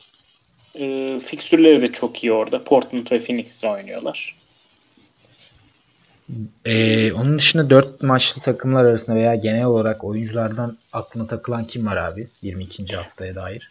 E, 0.75 1.19
fikstürleri 1.19 1.83
de 1.83 1.93
çok 1.93 2.25
iyi 2.25 2.33
orada. 2.33 2.65
Portland 2.65 3.07
ve 3.13 3.19
Phoenix'le 3.19 3.65
oynuyorlar. 3.65 4.37
Ee, 6.65 7.13
onun 7.13 7.39
dışında 7.39 7.71
4 7.71 8.03
maçlı 8.03 8.43
takımlar 8.43 8.85
arasında 8.85 9.17
veya 9.17 9.35
genel 9.35 9.65
olarak 9.65 10.05
oyunculardan 10.05 10.79
aklına 10.93 11.27
takılan 11.27 11.67
kim 11.67 11.87
var 11.87 11.97
abi 11.97 12.29
22. 12.43 12.97
haftaya 12.97 13.35
dair? 13.35 13.71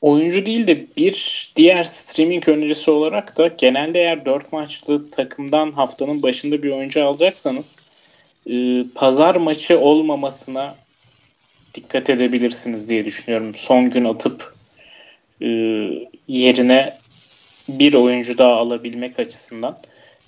Oyuncu 0.00 0.46
değil 0.46 0.66
de 0.66 0.86
bir 0.96 1.52
diğer 1.56 1.84
streaming 1.84 2.48
önerisi 2.48 2.90
olarak 2.90 3.38
da 3.38 3.46
genelde 3.46 4.00
eğer 4.00 4.24
4 4.24 4.52
maçlı 4.52 5.10
takımdan 5.10 5.72
haftanın 5.72 6.22
başında 6.22 6.62
bir 6.62 6.70
oyuncu 6.70 7.04
alacaksanız 7.04 7.82
e, 8.50 8.84
pazar 8.94 9.34
maçı 9.34 9.80
olmamasına 9.80 10.74
dikkat 11.74 12.10
edebilirsiniz 12.10 12.90
diye 12.90 13.04
düşünüyorum. 13.04 13.52
Son 13.56 13.90
gün 13.90 14.04
atıp 14.04 14.54
e, 15.42 15.48
yerine 16.28 16.98
bir 17.68 17.94
oyuncu 17.94 18.38
daha 18.38 18.52
alabilmek 18.52 19.18
açısından. 19.18 19.78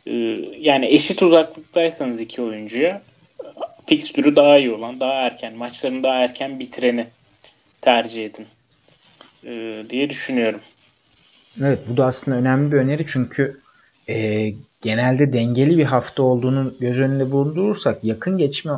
E, 0.07 0.13
yani 0.61 0.87
eşit 0.87 1.23
uzaklıktaysanız 1.23 2.21
iki 2.21 2.43
oyuncuya 2.43 3.03
fikstürü 3.87 4.37
daha 4.37 4.59
iyi 4.59 4.73
olan, 4.73 5.01
daha 5.01 5.13
erken, 5.13 5.57
maçlarını 5.57 6.03
daha 6.03 6.15
erken 6.15 6.61
bitireni 6.61 7.07
tercih 7.81 8.25
edin 8.25 8.47
e, 9.45 9.85
diye 9.91 10.11
düşünüyorum. 10.11 10.61
Evet 11.61 11.79
bu 11.89 11.97
da 11.97 12.07
aslında 12.07 12.37
önemli 12.37 12.73
bir 12.73 12.77
öneri 12.77 13.07
çünkü 13.07 13.61
e, 14.09 14.49
genelde 14.83 15.33
dengeli 15.33 15.79
bir 15.79 15.85
hafta 15.85 16.23
olduğunu 16.23 16.75
göz 16.81 17.01
önünde 17.01 17.31
bulundurursak 17.31 18.05
yakın 18.05 18.39
geçme 18.39 18.73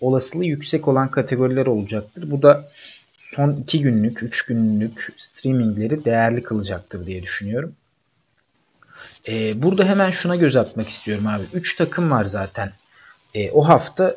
olasılığı 0.00 0.44
yüksek 0.44 0.88
olan 0.88 1.10
kategoriler 1.10 1.66
olacaktır. 1.66 2.30
Bu 2.30 2.42
da 2.42 2.70
son 3.16 3.52
2 3.52 3.82
günlük, 3.82 4.22
3 4.22 4.42
günlük 4.42 5.14
streamingleri 5.16 6.04
değerli 6.04 6.42
kılacaktır 6.42 7.06
diye 7.06 7.22
düşünüyorum. 7.22 7.74
Ee, 9.28 9.62
burada 9.62 9.84
hemen 9.84 10.10
şuna 10.10 10.36
göz 10.36 10.56
atmak 10.56 10.88
istiyorum 10.88 11.26
abi. 11.26 11.42
3 11.52 11.76
takım 11.76 12.10
var 12.10 12.24
zaten. 12.24 12.72
Ee, 13.34 13.50
o 13.50 13.68
hafta 13.68 14.14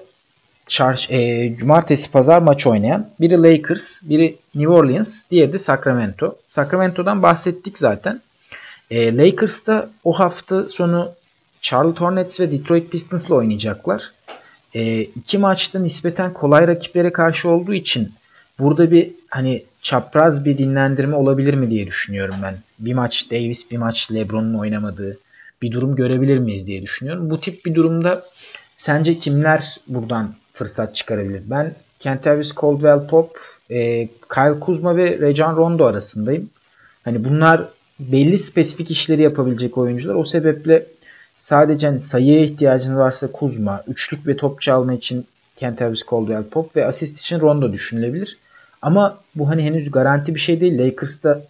çarş, 0.67 1.11
e, 1.11 1.55
cumartesi 1.57 2.11
pazar 2.11 2.39
maç 2.39 2.67
oynayan. 2.67 3.09
Biri 3.19 3.43
Lakers, 3.43 4.01
biri 4.03 4.37
New 4.55 4.73
Orleans, 4.73 5.23
diğeri 5.31 5.53
de 5.53 5.57
Sacramento. 5.57 6.35
Sacramento'dan 6.47 7.23
bahsettik 7.23 7.79
zaten. 7.79 8.21
E, 8.91 9.17
Lakers'ta 9.17 9.89
o 10.03 10.13
hafta 10.13 10.69
sonu 10.69 11.11
Charlotte 11.61 11.99
Hornets 11.99 12.39
ve 12.39 12.51
Detroit 12.51 12.91
Pistons'la 12.91 13.35
oynayacaklar. 13.35 14.11
E, 14.75 15.01
iki 15.01 15.37
maçta 15.37 15.79
nispeten 15.79 16.33
kolay 16.33 16.67
rakiplere 16.67 17.13
karşı 17.13 17.49
olduğu 17.49 17.73
için 17.73 18.13
burada 18.59 18.91
bir 18.91 19.11
hani 19.29 19.63
çapraz 19.81 20.45
bir 20.45 20.57
dinlendirme 20.57 21.15
olabilir 21.15 21.53
mi 21.53 21.69
diye 21.69 21.87
düşünüyorum 21.87 22.35
ben. 22.43 22.55
Bir 22.79 22.93
maç 22.93 23.31
Davis, 23.31 23.71
bir 23.71 23.77
maç 23.77 24.11
LeBron'un 24.11 24.53
oynamadığı 24.53 25.17
bir 25.61 25.71
durum 25.71 25.95
görebilir 25.95 26.37
miyiz 26.37 26.67
diye 26.67 26.81
düşünüyorum. 26.81 27.29
Bu 27.29 27.39
tip 27.39 27.65
bir 27.65 27.75
durumda 27.75 28.23
sence 28.75 29.19
kimler 29.19 29.77
buradan 29.87 30.35
fırsat 30.53 30.95
çıkarabilir? 30.95 31.41
Ben 31.45 31.75
Kentavious 31.99 32.51
Caldwell 32.61 33.07
Pop, 33.07 33.39
e, 33.69 34.07
Kyle 34.33 34.59
Kuzma 34.59 34.97
ve 34.97 35.19
Rejan 35.19 35.55
Rondo 35.55 35.85
arasındayım. 35.85 36.49
Hani 37.03 37.23
bunlar 37.23 37.69
belli 37.99 38.39
spesifik 38.39 38.91
işleri 38.91 39.21
yapabilecek 39.21 39.77
oyuncular. 39.77 40.15
O 40.15 40.23
sebeple 40.23 40.85
sadece 41.35 41.87
hani 41.87 41.99
sayıya 41.99 42.39
ihtiyacınız 42.39 42.97
varsa 42.97 43.31
Kuzma, 43.31 43.83
üçlük 43.87 44.27
ve 44.27 44.37
top 44.37 44.61
çalma 44.61 44.93
için 44.93 45.25
Kentavious 45.55 46.01
Caldwell 46.11 46.43
Pop 46.43 46.75
ve 46.75 46.85
asist 46.85 47.19
için 47.19 47.39
Rondo 47.39 47.71
düşünülebilir. 47.71 48.37
Ama 48.83 49.17
bu 49.35 49.49
hani 49.49 49.63
henüz 49.63 49.91
garanti 49.91 50.35
bir 50.35 50.39
şey 50.39 50.61
değil. 50.61 50.79
Lakers'ta 50.79 51.41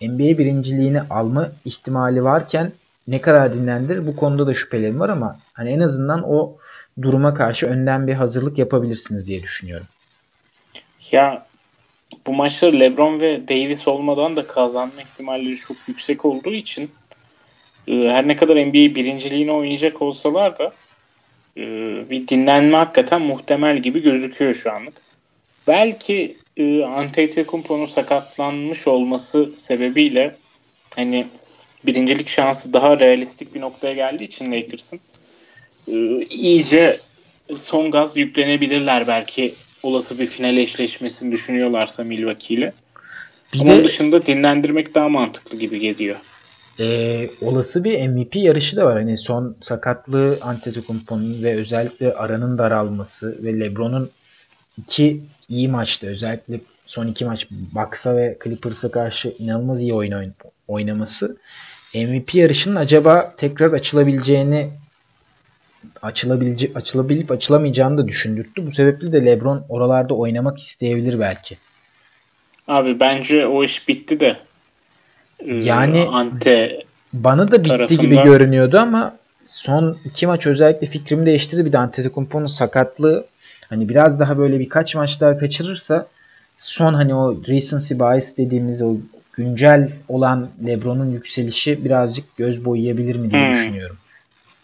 NBA 0.00 0.38
birinciliğini 0.38 1.00
alma 1.00 1.52
ihtimali 1.64 2.24
varken 2.24 2.72
ne 3.08 3.20
kadar 3.20 3.54
dinlendirir 3.54 4.06
bu 4.06 4.16
konuda 4.16 4.46
da 4.46 4.54
şüphelerim 4.54 5.00
var 5.00 5.08
ama 5.08 5.38
hani 5.52 5.70
en 5.70 5.80
azından 5.80 6.22
o 6.30 6.56
duruma 7.02 7.34
karşı 7.34 7.66
önden 7.66 8.06
bir 8.06 8.14
hazırlık 8.14 8.58
yapabilirsiniz 8.58 9.26
diye 9.26 9.42
düşünüyorum. 9.42 9.86
Ya 11.10 11.46
bu 12.26 12.32
maçları 12.32 12.80
LeBron 12.80 13.20
ve 13.20 13.48
Davis 13.48 13.88
olmadan 13.88 14.36
da 14.36 14.46
kazanma 14.46 15.02
ihtimalleri 15.02 15.56
çok 15.56 15.76
yüksek 15.88 16.24
olduğu 16.24 16.52
için 16.52 16.90
e, 17.88 17.92
her 17.92 18.28
ne 18.28 18.36
kadar 18.36 18.56
NBA 18.56 18.94
birinciliğini 18.94 19.52
oynayacak 19.52 20.02
olsalar 20.02 20.58
da 20.58 20.72
e, 21.56 21.62
bir 22.10 22.28
dinlenme 22.28 22.76
hakikaten 22.76 23.22
muhtemel 23.22 23.78
gibi 23.78 24.02
gözüküyor 24.02 24.54
şu 24.54 24.72
anlık. 24.72 24.94
Belki 25.68 26.36
e, 26.56 26.84
Antetokounmpo'nun 26.84 27.86
sakatlanmış 27.86 28.88
olması 28.88 29.52
sebebiyle 29.56 30.36
hani 30.96 31.26
birincilik 31.86 32.28
şansı 32.28 32.72
daha 32.72 33.00
realistik 33.00 33.54
bir 33.54 33.60
noktaya 33.60 33.94
geldiği 33.94 34.24
için 34.24 34.52
Lakers'ın 34.52 35.00
e, 35.88 36.24
iyice 36.24 37.00
son 37.54 37.90
gaz 37.90 38.16
yüklenebilirler 38.16 39.06
belki 39.06 39.54
olası 39.82 40.18
bir 40.18 40.26
final 40.26 40.56
eşleşmesini 40.56 41.32
düşünüyorlarsa 41.32 42.04
Milwaukee 42.04 42.54
ile. 42.54 42.72
Onun 43.60 43.78
de, 43.78 43.84
dışında 43.84 44.26
dinlendirmek 44.26 44.94
daha 44.94 45.08
mantıklı 45.08 45.58
gibi 45.58 45.80
geliyor. 45.80 46.16
E, 46.80 47.28
olası 47.40 47.84
bir 47.84 48.08
MVP 48.08 48.36
yarışı 48.36 48.76
da 48.76 48.84
var. 48.84 48.98
Hani 48.98 49.16
son 49.16 49.56
sakatlığı 49.60 50.38
Antetokounmpo'nun 50.40 51.42
ve 51.42 51.54
özellikle 51.54 52.12
aranın 52.12 52.58
daralması 52.58 53.44
ve 53.44 53.60
LeBron'un 53.60 54.10
iki 54.78 55.20
iyi 55.48 55.68
maçta 55.68 56.06
özellikle 56.06 56.60
son 56.86 57.06
iki 57.06 57.24
maç 57.24 57.46
Bucks'a 57.50 58.16
ve 58.16 58.38
Clippers'a 58.44 58.90
karşı 58.90 59.34
inanılmaz 59.38 59.82
iyi 59.82 59.94
oyun 59.94 60.34
oynaması 60.68 61.36
MVP 61.94 62.34
yarışının 62.34 62.76
acaba 62.76 63.34
tekrar 63.36 63.72
açılabileceğini 63.72 64.70
açılabilecek 66.02 66.76
açılabilip 66.76 67.30
açılamayacağını 67.30 67.98
da 67.98 68.08
düşündürttü. 68.08 68.66
Bu 68.66 68.72
sebeple 68.72 69.12
de 69.12 69.24
LeBron 69.24 69.64
oralarda 69.68 70.14
oynamak 70.14 70.58
isteyebilir 70.58 71.20
belki. 71.20 71.56
Abi 72.68 73.00
bence 73.00 73.46
o 73.46 73.64
iş 73.64 73.88
bitti 73.88 74.20
de. 74.20 74.36
Ee, 75.40 75.54
yani 75.54 76.06
Ante 76.12 76.84
bana 77.12 77.50
da 77.50 77.58
bitti 77.58 77.68
tarafında... 77.68 78.02
gibi 78.02 78.22
görünüyordu 78.22 78.78
ama 78.78 79.16
son 79.46 79.98
iki 80.04 80.26
maç 80.26 80.46
özellikle 80.46 80.86
fikrimi 80.86 81.26
değiştirdi. 81.26 81.64
Bir 81.64 81.72
de 81.72 81.78
Antetokounmpo'nun 81.78 82.46
sakatlığı 82.46 83.26
hani 83.72 83.88
biraz 83.88 84.20
daha 84.20 84.38
böyle 84.38 84.60
birkaç 84.60 84.94
maç 84.94 85.20
daha 85.20 85.38
kaçırırsa 85.38 86.06
son 86.56 86.94
hani 86.94 87.14
o 87.14 87.36
recency 87.48 87.94
bias 87.94 88.36
dediğimiz 88.36 88.82
o 88.82 88.96
güncel 89.32 89.92
olan 90.08 90.48
LeBron'un 90.66 91.10
yükselişi 91.10 91.84
birazcık 91.84 92.36
göz 92.36 92.64
boyayabilir 92.64 93.16
mi 93.16 93.30
diye 93.30 93.46
hmm. 93.46 93.52
düşünüyorum. 93.52 93.96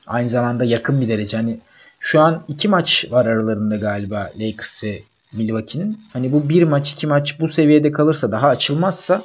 Aynı 0.06 0.28
zamanda 0.28 0.64
yakın 0.64 1.00
bir 1.00 1.08
derece. 1.08 1.36
Hani 1.36 1.58
şu 2.00 2.20
an 2.20 2.44
iki 2.48 2.68
maç 2.68 3.06
var 3.10 3.26
aralarında 3.26 3.76
galiba 3.76 4.30
Lakers 4.40 4.84
ve 4.84 5.02
Milwaukee'nin. 5.32 6.00
Hani 6.12 6.32
bu 6.32 6.48
bir 6.48 6.62
maç 6.62 6.92
iki 6.92 7.06
maç 7.06 7.40
bu 7.40 7.48
seviyede 7.48 7.92
kalırsa 7.92 8.32
daha 8.32 8.48
açılmazsa 8.48 9.22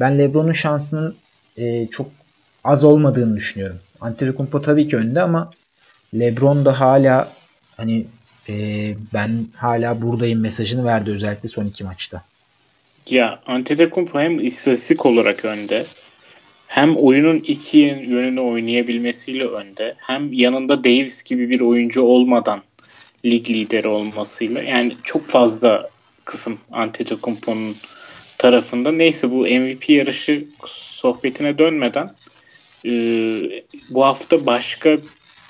ben 0.00 0.18
LeBron'un 0.18 0.52
şansının 0.52 1.14
e, 1.56 1.86
çok 1.86 2.06
az 2.64 2.84
olmadığını 2.84 3.36
düşünüyorum. 3.36 3.78
Antetokounmpo 4.00 4.62
tabii 4.62 4.88
ki 4.88 4.96
önde 4.96 5.22
ama 5.22 5.50
LeBron 6.14 6.64
da 6.64 6.80
hala 6.80 7.32
hani 7.76 8.06
e, 8.48 8.54
ben 9.14 9.46
hala 9.56 10.02
buradayım 10.02 10.40
mesajını 10.40 10.84
verdi 10.84 11.10
özellikle 11.10 11.48
son 11.48 11.66
iki 11.66 11.84
maçta. 11.84 12.24
Ya 13.10 13.40
Antetokounmpo 13.46 14.20
hem 14.20 14.40
istatistik 14.40 15.06
olarak 15.06 15.44
önde 15.44 15.86
hem 16.66 16.96
oyunun 16.96 17.36
iki 17.36 17.78
yönünü 18.08 18.40
oynayabilmesiyle 18.40 19.44
önde 19.44 19.94
hem 19.98 20.32
yanında 20.32 20.84
Davis 20.84 21.22
gibi 21.22 21.50
bir 21.50 21.60
oyuncu 21.60 22.02
olmadan 22.02 22.62
lig 23.24 23.50
lideri 23.50 23.88
olmasıyla 23.88 24.62
yani 24.62 24.96
çok 25.02 25.26
fazla 25.26 25.90
kısım 26.24 26.58
Antetokounmpo'nun 26.72 27.76
tarafında. 28.38 28.92
Neyse 28.92 29.30
bu 29.30 29.36
MVP 29.36 29.88
yarışı 29.88 30.44
sohbetine 30.66 31.58
dönmeden 31.58 32.10
e, 32.84 32.90
bu 33.90 34.04
hafta 34.04 34.46
başka 34.46 34.96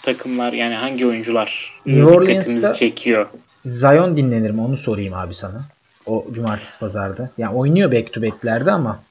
takımlar 0.03 0.53
yani 0.53 0.75
hangi 0.75 1.07
oyuncular 1.07 1.73
e, 1.87 1.91
dikkatinizi 1.91 2.75
çekiyor? 2.75 3.27
Zion 3.65 4.17
dinlenir 4.17 4.51
mi 4.51 4.61
onu 4.61 4.77
sorayım 4.77 5.15
abi 5.15 5.35
sana. 5.35 5.65
O 6.07 6.27
cumartesi 6.31 6.79
pazarda. 6.79 7.31
Yani 7.39 7.55
oynuyor 7.55 7.93
back 7.93 8.13
to 8.13 8.23
back'lerde 8.23 8.71
ama. 8.71 9.03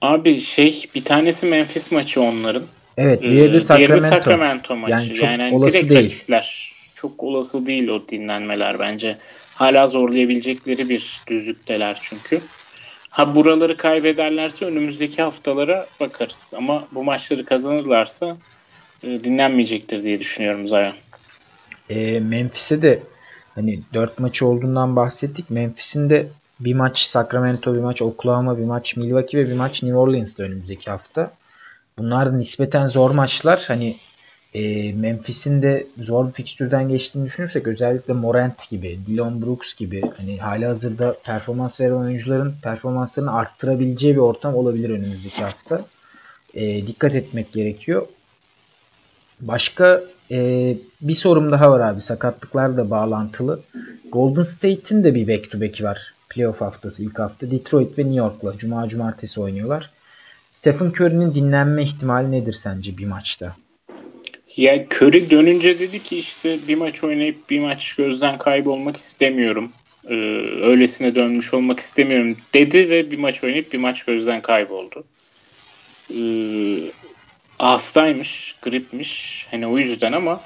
Abi 0.00 0.40
şey 0.40 0.84
bir 0.94 1.04
tanesi 1.04 1.46
Memphis 1.46 1.92
maçı 1.92 2.22
onların. 2.22 2.62
Evet 2.96 3.22
diğeri 3.22 3.52
de 3.52 3.60
Sacramento. 3.60 3.94
Diğeri 3.94 4.04
de 4.04 4.08
Sacramento 4.08 4.76
maçı. 4.76 4.92
Yani 4.92 5.14
çok 5.14 5.24
yani 5.24 5.54
olası 5.54 5.72
direkt 5.72 5.90
değil. 5.90 6.04
Rakipler. 6.04 6.74
Çok 6.94 7.22
olası 7.22 7.66
değil 7.66 7.88
o 7.88 8.08
dinlenmeler 8.08 8.78
bence. 8.78 9.18
Hala 9.54 9.86
zorlayabilecekleri 9.86 10.88
bir 10.88 11.22
düzlükteler 11.26 11.98
çünkü. 12.02 12.40
Ha 13.10 13.34
buraları 13.34 13.76
kaybederlerse 13.76 14.64
önümüzdeki 14.64 15.22
haftalara 15.22 15.86
bakarız. 16.00 16.52
Ama 16.56 16.84
bu 16.92 17.04
maçları 17.04 17.44
kazanırlarsa 17.44 18.36
dinlenmeyecektir 19.24 20.04
diye 20.04 20.20
düşünüyorum 20.20 20.68
Zion. 20.68 20.94
E, 21.90 22.20
Memphis'e 22.20 22.82
de 22.82 23.02
hani 23.54 23.80
4 23.94 24.18
maçı 24.18 24.46
olduğundan 24.46 24.96
bahsettik. 24.96 25.50
Memphis'in 25.50 26.10
de 26.10 26.28
bir 26.60 26.74
maç 26.74 26.98
Sacramento, 26.98 27.74
bir 27.74 27.80
maç 27.80 28.02
Oklahoma, 28.02 28.58
bir 28.58 28.64
maç 28.64 28.96
Milwaukee 28.96 29.38
ve 29.38 29.48
bir 29.48 29.56
maç 29.56 29.82
New 29.82 29.98
Orleans'da 29.98 30.42
önümüzdeki 30.42 30.90
hafta. 30.90 31.30
Bunlar 31.98 32.26
da 32.26 32.36
nispeten 32.36 32.86
zor 32.86 33.10
maçlar. 33.10 33.64
Hani 33.68 33.96
e, 34.54 34.92
Memphis'in 34.92 35.62
de 35.62 35.86
zor 35.98 36.26
bir 36.28 36.32
fikstürden 36.32 36.88
geçtiğini 36.88 37.26
düşünürsek 37.26 37.66
özellikle 37.66 38.12
Morant 38.12 38.70
gibi, 38.70 38.98
Dillon 39.06 39.42
Brooks 39.42 39.74
gibi 39.74 40.02
hani 40.16 40.38
hali 40.38 40.66
hazırda 40.66 41.16
performans 41.24 41.80
veren 41.80 41.92
oyuncuların 41.92 42.54
performanslarını 42.62 43.34
arttırabileceği 43.34 44.14
bir 44.14 44.20
ortam 44.20 44.54
olabilir 44.54 44.90
önümüzdeki 44.90 45.42
hafta. 45.44 45.84
E, 46.54 46.86
dikkat 46.86 47.14
etmek 47.14 47.52
gerekiyor. 47.52 48.06
Başka 49.40 50.04
e, 50.30 50.76
bir 51.00 51.14
sorum 51.14 51.52
daha 51.52 51.70
var 51.70 51.80
abi. 51.80 52.00
Sakatlıklar 52.00 52.76
da 52.76 52.90
bağlantılı. 52.90 53.60
Golden 54.12 54.42
State'in 54.42 55.04
de 55.04 55.14
bir 55.14 55.28
back 55.28 55.50
to 55.50 55.60
back'i 55.60 55.84
var. 55.84 56.14
Playoff 56.28 56.60
haftası 56.60 57.04
ilk 57.04 57.18
hafta. 57.18 57.50
Detroit 57.50 57.98
ve 57.98 58.02
New 58.02 58.18
York'la. 58.18 58.56
Cuma 58.58 58.88
cumartesi 58.88 59.40
oynuyorlar. 59.40 59.90
Stephen 60.50 60.90
Curry'nin 60.90 61.34
dinlenme 61.34 61.82
ihtimali 61.82 62.30
nedir 62.30 62.52
sence 62.52 62.98
bir 62.98 63.06
maçta? 63.06 63.56
Ya 64.56 64.86
Curry 64.90 65.30
dönünce 65.30 65.78
dedi 65.78 66.02
ki 66.02 66.18
işte 66.18 66.58
bir 66.68 66.74
maç 66.74 67.04
oynayıp 67.04 67.50
bir 67.50 67.60
maç 67.60 67.94
gözden 67.94 68.38
kaybolmak 68.38 68.96
istemiyorum. 68.96 69.72
Ee, 70.08 70.14
öylesine 70.62 71.14
dönmüş 71.14 71.54
olmak 71.54 71.80
istemiyorum 71.80 72.36
dedi 72.54 72.90
ve 72.90 73.10
bir 73.10 73.18
maç 73.18 73.44
oynayıp 73.44 73.72
bir 73.72 73.78
maç 73.78 74.04
gözden 74.04 74.42
kayboldu. 74.42 75.04
Ee, 76.10 76.90
hastaymış, 77.58 78.54
gripmiş. 78.62 79.46
Hani 79.50 79.66
o 79.66 79.78
yüzden 79.78 80.12
ama 80.12 80.40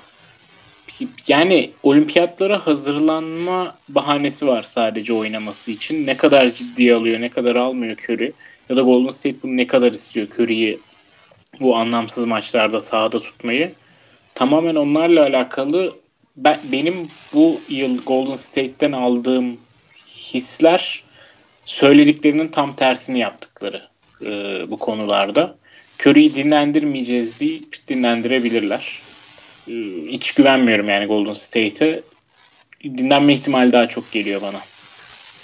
yani 1.28 1.70
olimpiyatlara 1.82 2.66
hazırlanma 2.66 3.76
bahanesi 3.88 4.46
var 4.46 4.62
sadece 4.62 5.12
oynaması 5.12 5.70
için. 5.70 6.06
Ne 6.06 6.16
kadar 6.16 6.54
ciddiye 6.54 6.94
alıyor, 6.94 7.20
ne 7.20 7.28
kadar 7.28 7.56
almıyor 7.56 7.96
Curry. 7.96 8.32
Ya 8.68 8.76
da 8.76 8.82
Golden 8.82 9.08
State 9.08 9.36
bunu 9.42 9.56
ne 9.56 9.66
kadar 9.66 9.92
istiyor 9.92 10.26
Curry'i 10.26 10.78
bu 11.60 11.76
anlamsız 11.76 12.24
maçlarda 12.24 12.80
sahada 12.80 13.18
tutmayı. 13.18 13.72
Tamamen 14.34 14.74
onlarla 14.74 15.22
alakalı 15.22 15.94
ben, 16.36 16.60
benim 16.72 17.08
bu 17.34 17.60
yıl 17.68 17.98
Golden 18.04 18.34
State'ten 18.34 18.92
aldığım 18.92 19.60
hisler 20.16 21.02
söylediklerinin 21.64 22.48
tam 22.48 22.76
tersini 22.76 23.18
yaptıkları 23.18 23.88
e, 24.22 24.26
bu 24.70 24.78
konularda. 24.78 25.56
Curry'i 25.98 26.34
dinlendirmeyeceğiz 26.34 27.40
deyip 27.40 27.76
dinlendirebilirler. 27.88 29.02
Ee, 29.68 29.72
hiç 30.08 30.34
güvenmiyorum 30.34 30.88
yani 30.88 31.06
Golden 31.06 31.32
State'e. 31.32 32.02
Dinlenme 32.84 33.34
ihtimali 33.34 33.72
daha 33.72 33.88
çok 33.88 34.12
geliyor 34.12 34.42
bana. 34.42 34.60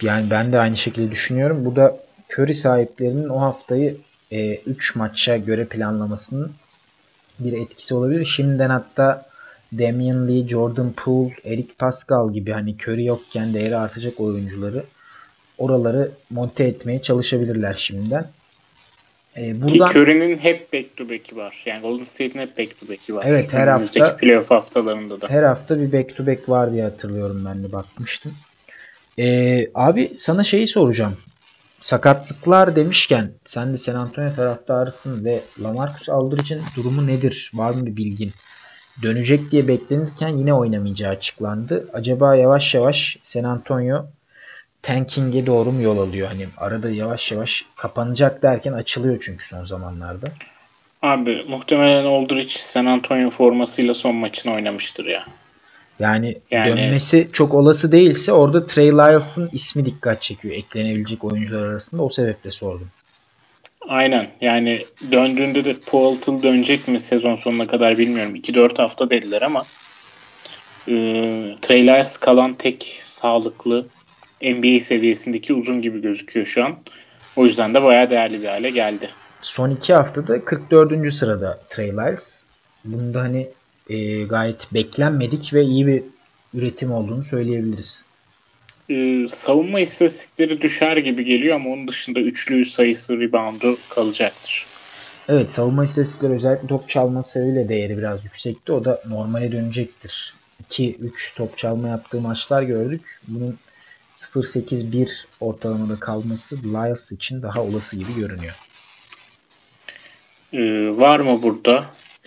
Yani 0.02 0.30
ben 0.30 0.52
de 0.52 0.58
aynı 0.58 0.76
şekilde 0.76 1.10
düşünüyorum. 1.10 1.64
Bu 1.64 1.76
da 1.76 1.96
Curry 2.32 2.54
sahiplerinin 2.54 3.28
o 3.28 3.40
haftayı 3.40 3.96
3 4.30 4.96
e, 4.96 4.98
maça 4.98 5.36
göre 5.36 5.64
planlamasının 5.64 6.52
bir 7.38 7.52
etkisi 7.52 7.94
olabilir. 7.94 8.24
Şimdiden 8.24 8.70
hatta 8.70 9.26
Damian 9.72 10.28
Lee, 10.28 10.48
Jordan 10.48 10.92
Poole, 10.92 11.34
Eric 11.44 11.68
Pascal 11.78 12.32
gibi 12.32 12.52
hani 12.52 12.76
Curry 12.82 13.04
yokken 13.04 13.54
değeri 13.54 13.76
artacak 13.76 14.20
oyuncuları 14.20 14.84
oraları 15.58 16.10
monte 16.30 16.64
etmeye 16.64 17.02
çalışabilirler 17.02 17.74
şimdiden. 17.74 18.26
E, 19.36 19.62
buradan, 19.62 19.86
Ki 19.86 19.98
Curry'nin 19.98 20.38
hep 20.38 20.72
back 20.72 20.96
to 20.96 21.08
back'i 21.08 21.36
var. 21.36 21.62
Yani 21.66 21.80
Golden 21.80 22.04
State'in 22.04 22.40
hep 22.40 22.58
back 22.58 22.80
to 22.80 22.88
back'i 22.88 23.14
var. 23.14 23.24
Evet 23.28 23.52
her 23.52 23.68
hafta 23.68 24.16
playoff 24.16 24.50
haftalarında 24.50 25.20
da. 25.20 25.28
Her 25.28 25.42
hafta 25.42 25.80
bir 25.80 25.92
back 25.92 26.16
to 26.16 26.26
back 26.26 26.48
var 26.48 26.72
diye 26.72 26.82
hatırlıyorum 26.82 27.44
ben 27.44 27.62
de 27.62 27.72
bakmıştım. 27.72 28.32
E, 29.18 29.66
abi 29.74 30.12
sana 30.16 30.42
şeyi 30.42 30.66
soracağım. 30.66 31.16
Sakatlıklar 31.80 32.76
demişken 32.76 33.32
sen 33.44 33.72
de 33.72 33.76
San 33.76 33.94
Antonio 33.94 34.32
taraftarısın 34.32 35.24
ve 35.24 35.40
Lamarcus 35.62 36.08
Aldridge'in 36.08 36.62
durumu 36.76 37.06
nedir? 37.06 37.50
Var 37.54 37.74
mı 37.74 37.86
bir 37.86 37.96
bilgin? 37.96 38.32
Dönecek 39.02 39.50
diye 39.50 39.68
beklenirken 39.68 40.28
yine 40.28 40.54
oynamayacağı 40.54 41.10
açıklandı. 41.10 41.90
Acaba 41.92 42.34
yavaş 42.34 42.74
yavaş 42.74 43.16
San 43.22 43.44
Antonio 43.44 44.06
tanking'e 44.84 45.46
doğru 45.46 45.72
mu 45.72 45.82
yol 45.82 45.98
alıyor? 45.98 46.28
Hani 46.28 46.46
arada 46.56 46.90
yavaş 46.90 47.32
yavaş 47.32 47.64
kapanacak 47.76 48.42
derken 48.42 48.72
açılıyor 48.72 49.18
çünkü 49.20 49.46
son 49.46 49.64
zamanlarda. 49.64 50.26
Abi 51.02 51.44
muhtemelen 51.48 52.04
Aldridge 52.04 52.48
San 52.48 52.86
Antonio 52.86 53.30
formasıyla 53.30 53.94
son 53.94 54.14
maçını 54.14 54.52
oynamıştır 54.52 55.06
ya. 55.06 55.26
Yani, 55.98 56.38
yani 56.50 56.66
dönmesi 56.66 57.28
çok 57.32 57.54
olası 57.54 57.92
değilse 57.92 58.32
orada 58.32 58.66
Trey 58.66 58.92
Lyles'ın 58.92 59.50
ismi 59.52 59.86
dikkat 59.86 60.22
çekiyor. 60.22 60.54
Eklenebilecek 60.54 61.24
oyuncular 61.24 61.66
arasında 61.66 62.02
o 62.02 62.08
sebeple 62.08 62.50
sordum. 62.50 62.88
Aynen. 63.88 64.30
Yani 64.40 64.84
döndüğünde 65.12 65.64
de 65.64 65.74
Poeltl 65.86 66.42
dönecek 66.42 66.88
mi 66.88 67.00
sezon 67.00 67.36
sonuna 67.36 67.66
kadar 67.66 67.98
bilmiyorum. 67.98 68.36
2-4 68.36 68.82
hafta 68.82 69.10
dediler 69.10 69.42
ama 69.42 69.64
e, 70.88 70.92
Trey 71.62 71.82
Lyles 71.82 72.16
kalan 72.16 72.54
tek 72.54 72.82
sağlıklı 73.00 73.86
NBA 74.52 74.80
seviyesindeki 74.80 75.54
uzun 75.54 75.82
gibi 75.82 76.00
gözüküyor 76.00 76.46
şu 76.46 76.64
an. 76.64 76.76
O 77.36 77.44
yüzden 77.44 77.74
de 77.74 77.82
bayağı 77.82 78.10
değerli 78.10 78.42
bir 78.42 78.48
hale 78.48 78.70
geldi. 78.70 79.10
Son 79.42 79.70
iki 79.70 79.94
haftada 79.94 80.44
44. 80.44 81.12
sırada 81.12 81.60
Trey 81.68 81.92
Lyles. 81.92 82.46
Bunda 82.84 83.20
hani 83.20 83.48
e, 83.90 84.22
gayet 84.22 84.74
beklenmedik 84.74 85.54
ve 85.54 85.62
iyi 85.62 85.86
bir 85.86 86.02
üretim 86.54 86.92
olduğunu 86.92 87.24
söyleyebiliriz. 87.24 88.04
Ee, 88.90 89.26
savunma 89.28 89.80
istatistikleri 89.80 90.60
düşer 90.60 90.96
gibi 90.96 91.24
geliyor 91.24 91.56
ama 91.56 91.70
onun 91.70 91.88
dışında 91.88 92.20
üçlü 92.20 92.64
sayısı 92.64 93.20
reboundu 93.20 93.76
kalacaktır. 93.88 94.66
Evet 95.28 95.52
savunma 95.52 95.84
istatistikleri 95.84 96.32
özellikle 96.32 96.68
top 96.68 96.88
çalma 96.88 97.22
sayıyla 97.22 97.68
değeri 97.68 97.98
biraz 97.98 98.24
yüksekti. 98.24 98.72
O 98.72 98.84
da 98.84 99.02
normale 99.08 99.52
dönecektir. 99.52 100.34
2-3 100.70 101.36
top 101.36 101.58
çalma 101.58 101.88
yaptığı 101.88 102.20
maçlar 102.20 102.62
gördük. 102.62 103.20
Bunun 103.28 103.58
0-8-1 104.14 105.10
ortalamada 105.40 106.00
kalması 106.00 106.56
Lyles 106.56 107.12
için 107.12 107.42
daha 107.42 107.62
olası 107.62 107.96
gibi 107.96 108.14
görünüyor. 108.14 108.54
Ee, 110.52 110.98
var 110.98 111.20
mı 111.20 111.42
burada 111.42 111.84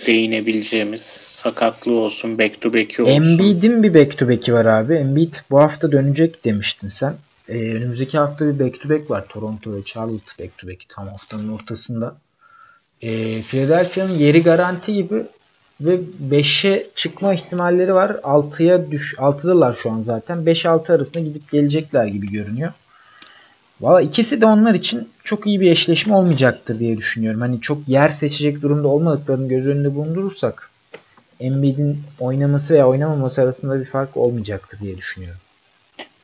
değinebileceğimiz 0.08 1.02
sakatlığı 1.02 2.00
olsun, 2.00 2.39
back 2.39 2.62
to 2.62 2.73
back'i 2.73 3.04
olsun? 3.04 3.13
Embiid'in 3.13 3.84
bir 3.84 3.93
back 3.93 4.17
to 4.17 4.30
back'i 4.30 4.54
var 4.54 4.65
abi. 4.65 4.93
Embiid 4.93 5.34
bu 5.52 5.60
hafta 5.60 5.91
dönecek 5.91 6.45
demiştin 6.45 6.88
sen. 6.88 7.15
Ee, 7.50 7.54
önümüzdeki 7.54 8.17
hafta 8.17 8.45
bir 8.47 8.65
back 8.65 8.82
to 8.82 8.89
back 8.89 9.12
var. 9.12 9.28
Toronto 9.28 9.76
ve 9.76 9.84
Charlotte 9.86 10.43
back 10.43 10.58
to 10.58 10.67
back'i 10.67 10.88
tam 10.88 11.08
haftanın 11.08 11.54
ortasında. 11.54 12.17
Ee, 13.02 13.41
Philadelphia'nın 13.41 14.13
yeri 14.17 14.43
garanti 14.43 14.93
gibi 14.93 15.23
ve 15.82 16.00
5'e 16.30 16.88
çıkma 16.96 17.34
ihtimalleri 17.34 17.94
var. 17.94 18.10
6'ya 18.10 18.92
düş 18.92 19.16
6'dalar 19.18 19.76
şu 19.82 19.92
an 19.92 20.00
zaten. 20.00 20.38
5-6 20.38 20.96
arasında 20.96 21.20
gidip 21.20 21.52
gelecekler 21.52 22.06
gibi 22.06 22.32
görünüyor. 22.32 22.74
Valla 23.82 24.02
ikisi 24.02 24.42
de 24.42 24.46
onlar 24.46 24.76
için 24.76 25.10
çok 25.24 25.48
iyi 25.48 25.62
bir 25.62 25.72
eşleşme 25.72 26.16
olmayacaktır 26.16 26.80
diye 26.80 26.98
düşünüyorum. 26.98 27.42
Hani 27.42 27.62
çok 27.62 27.88
yer 27.88 28.10
seçecek 28.10 28.62
durumda 28.62 28.88
olmadıklarını 28.88 29.48
göz 29.48 29.68
önünde 29.68 29.96
bulundurursak 29.96 30.72
Embiid'in 31.40 32.00
oynaması 32.20 32.74
veya 32.74 32.88
oynamaması 32.88 33.42
arasında 33.42 33.80
bir 33.80 33.86
fark 33.86 34.18
olmayacaktır 34.18 34.80
diye 34.80 34.98
düşünüyorum. 34.98 35.40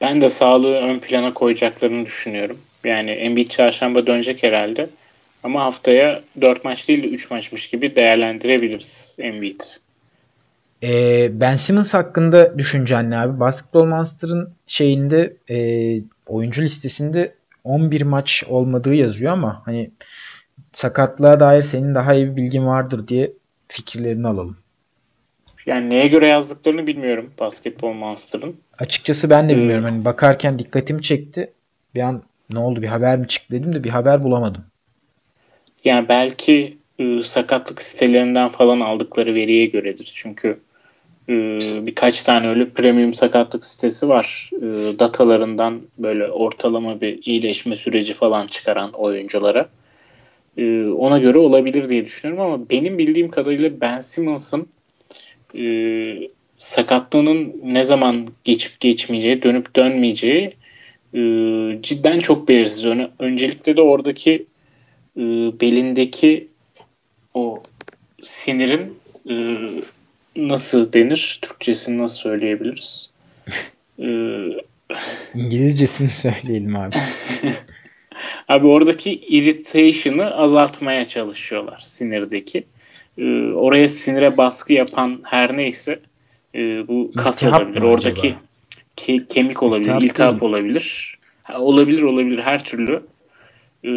Ben 0.01 0.21
de 0.21 0.29
sağlığı 0.29 0.75
ön 0.75 0.99
plana 0.99 1.33
koyacaklarını 1.33 2.05
düşünüyorum. 2.05 2.57
Yani 2.83 3.11
Embiid 3.11 3.47
çarşamba 3.47 4.07
dönecek 4.07 4.43
herhalde. 4.43 4.89
Ama 5.43 5.63
haftaya 5.63 6.21
4 6.41 6.65
maç 6.65 6.89
değil 6.89 7.03
de 7.03 7.07
3 7.07 7.31
maçmış 7.31 7.69
gibi 7.69 7.95
değerlendirebiliriz 7.95 9.17
Embiid. 9.21 9.61
Ee, 10.83 11.29
ben 11.31 11.55
Simmons 11.55 11.93
hakkında 11.93 12.57
düşüncen 12.57 13.09
ne 13.09 13.17
abi? 13.17 13.39
Basketball 13.39 13.85
Monster'ın 13.85 14.53
şeyinde 14.67 15.33
e, 15.49 15.57
oyuncu 16.27 16.61
listesinde 16.61 17.35
11 17.63 18.01
maç 18.01 18.43
olmadığı 18.47 18.93
yazıyor 18.93 19.33
ama 19.33 19.61
hani 19.65 19.91
sakatlığa 20.73 21.39
dair 21.39 21.61
senin 21.61 21.95
daha 21.95 22.13
iyi 22.13 22.31
bir 22.31 22.35
bilgin 22.35 22.65
vardır 22.65 23.07
diye 23.07 23.33
fikirlerini 23.67 24.27
alalım. 24.27 24.57
Yani 25.65 25.89
neye 25.89 26.07
göre 26.07 26.27
yazdıklarını 26.27 26.87
bilmiyorum 26.87 27.31
Basketball 27.39 27.93
Monster'ın. 27.93 28.55
Açıkçası 28.79 29.29
ben 29.29 29.49
de 29.49 29.57
bilmiyorum. 29.57 29.85
Ee, 29.85 29.89
hani 29.89 30.05
bakarken 30.05 30.59
dikkatimi 30.59 31.01
çekti. 31.01 31.51
Bir 31.95 32.01
an 32.01 32.23
ne 32.49 32.59
oldu 32.59 32.81
bir 32.81 32.87
haber 32.87 33.17
mi 33.17 33.27
çıktı 33.27 33.55
dedim 33.55 33.73
de 33.73 33.83
bir 33.83 33.89
haber 33.89 34.23
bulamadım. 34.23 34.65
Yani 35.83 36.09
belki 36.09 36.77
e, 36.99 37.21
sakatlık 37.21 37.81
sitelerinden 37.81 38.49
falan 38.49 38.79
aldıkları 38.79 39.35
veriye 39.35 39.65
göredir. 39.65 40.11
Çünkü 40.15 40.59
e, 41.29 41.33
birkaç 41.85 42.23
tane 42.23 42.47
öyle 42.49 42.69
premium 42.69 43.13
sakatlık 43.13 43.65
sitesi 43.65 44.09
var. 44.09 44.49
E, 44.53 44.99
datalarından 44.99 45.81
böyle 45.97 46.27
ortalama 46.27 47.01
bir 47.01 47.19
iyileşme 47.25 47.75
süreci 47.75 48.13
falan 48.13 48.47
çıkaran 48.47 48.91
oyunculara. 48.91 49.69
E, 50.57 50.85
ona 50.85 51.19
göre 51.19 51.39
olabilir 51.39 51.89
diye 51.89 52.05
düşünüyorum 52.05 52.45
ama 52.45 52.69
benim 52.69 52.97
bildiğim 52.97 53.29
kadarıyla 53.29 53.81
Ben 53.81 53.99
Simmons'ın 53.99 54.67
e, 55.57 55.63
sakatlığının 56.57 57.55
ne 57.63 57.83
zaman 57.83 58.27
geçip 58.43 58.79
geçmeyeceği, 58.79 59.43
dönüp 59.43 59.75
dönmeyeceği 59.75 60.55
e, 61.13 61.21
cidden 61.81 62.19
çok 62.19 62.47
belirsiz. 62.47 62.85
Öncelikle 63.19 63.77
de 63.77 63.81
oradaki 63.81 64.45
e, 65.17 65.21
belindeki 65.61 66.47
o 67.33 67.63
sinirin 68.21 68.97
e, 69.29 69.35
nasıl 70.35 70.93
denir? 70.93 71.39
Türkçesini 71.41 71.97
nasıl 71.97 72.17
söyleyebiliriz? 72.17 73.09
E, 73.99 74.05
İngilizcesini 75.35 76.09
söyleyelim 76.09 76.75
abi. 76.75 76.95
abi 78.47 78.67
oradaki 78.67 79.13
irritation'ı 79.13 80.35
azaltmaya 80.35 81.05
çalışıyorlar 81.05 81.79
sinirdeki. 81.83 82.63
E, 83.17 83.23
oraya 83.53 83.87
sinire 83.87 84.37
baskı 84.37 84.73
yapan 84.73 85.19
her 85.23 85.57
neyse 85.57 85.99
e, 86.55 86.87
bu 86.87 87.11
kas 87.17 87.35
İltihap 87.35 87.61
olabilir. 87.61 87.81
Oradaki 87.81 88.35
ke- 88.97 89.27
kemik 89.27 89.63
olabilir, 89.63 89.85
iltihap, 89.85 90.03
iltihap 90.03 90.43
olabilir. 90.43 91.17
Ha, 91.43 91.59
olabilir 91.59 92.01
olabilir 92.01 92.39
her 92.39 92.63
türlü 92.63 93.03
e, 93.83 93.91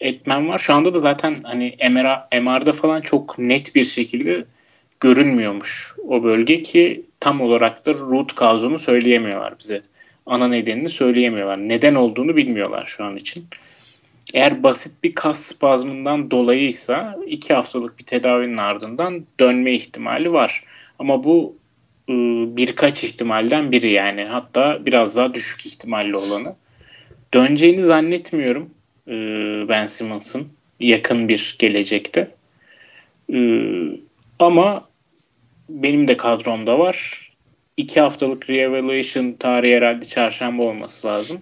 etmen 0.00 0.48
var. 0.48 0.58
Şu 0.58 0.74
anda 0.74 0.94
da 0.94 0.98
zaten 0.98 1.36
hani 1.42 1.76
MR, 1.90 2.40
MR'da 2.40 2.72
falan 2.72 3.00
çok 3.00 3.38
net 3.38 3.74
bir 3.74 3.84
şekilde 3.84 4.44
görünmüyormuş 5.00 5.94
o 6.08 6.24
bölge 6.24 6.62
ki 6.62 7.02
tam 7.20 7.40
olarak 7.40 7.86
da 7.86 7.94
root 7.94 8.40
cause'unu 8.40 8.78
söyleyemiyorlar 8.78 9.54
bize. 9.58 9.82
Ana 10.26 10.48
nedenini 10.48 10.88
söyleyemiyorlar. 10.88 11.56
Neden 11.56 11.94
olduğunu 11.94 12.36
bilmiyorlar 12.36 12.84
şu 12.84 13.04
an 13.04 13.16
için. 13.16 13.44
Eğer 14.34 14.62
basit 14.62 15.04
bir 15.04 15.14
kas 15.14 15.42
spazmından 15.42 16.30
dolayıysa 16.30 17.18
iki 17.26 17.54
haftalık 17.54 17.98
bir 17.98 18.04
tedavinin 18.04 18.56
ardından 18.56 19.26
dönme 19.40 19.72
ihtimali 19.72 20.32
var. 20.32 20.64
Ama 20.98 21.24
bu 21.24 21.56
e, 22.08 22.12
birkaç 22.56 23.04
ihtimalden 23.04 23.72
biri 23.72 23.90
yani. 23.90 24.24
Hatta 24.24 24.86
biraz 24.86 25.16
daha 25.16 25.34
düşük 25.34 25.66
ihtimalli 25.66 26.16
olanı. 26.16 26.54
Döneceğini 27.34 27.82
zannetmiyorum 27.82 28.70
e, 29.10 29.14
Ben 29.68 29.86
Simmons'ın 29.86 30.48
yakın 30.80 31.28
bir 31.28 31.56
gelecekte. 31.58 32.30
E, 33.32 33.38
ama 34.38 34.88
benim 35.68 36.08
de 36.08 36.16
kadromda 36.16 36.78
var. 36.78 37.30
İki 37.76 38.00
haftalık 38.00 38.50
re-evaluation 38.50 39.36
tarihi 39.38 39.76
herhalde 39.76 40.06
çarşamba 40.06 40.62
olması 40.62 41.06
lazım. 41.06 41.40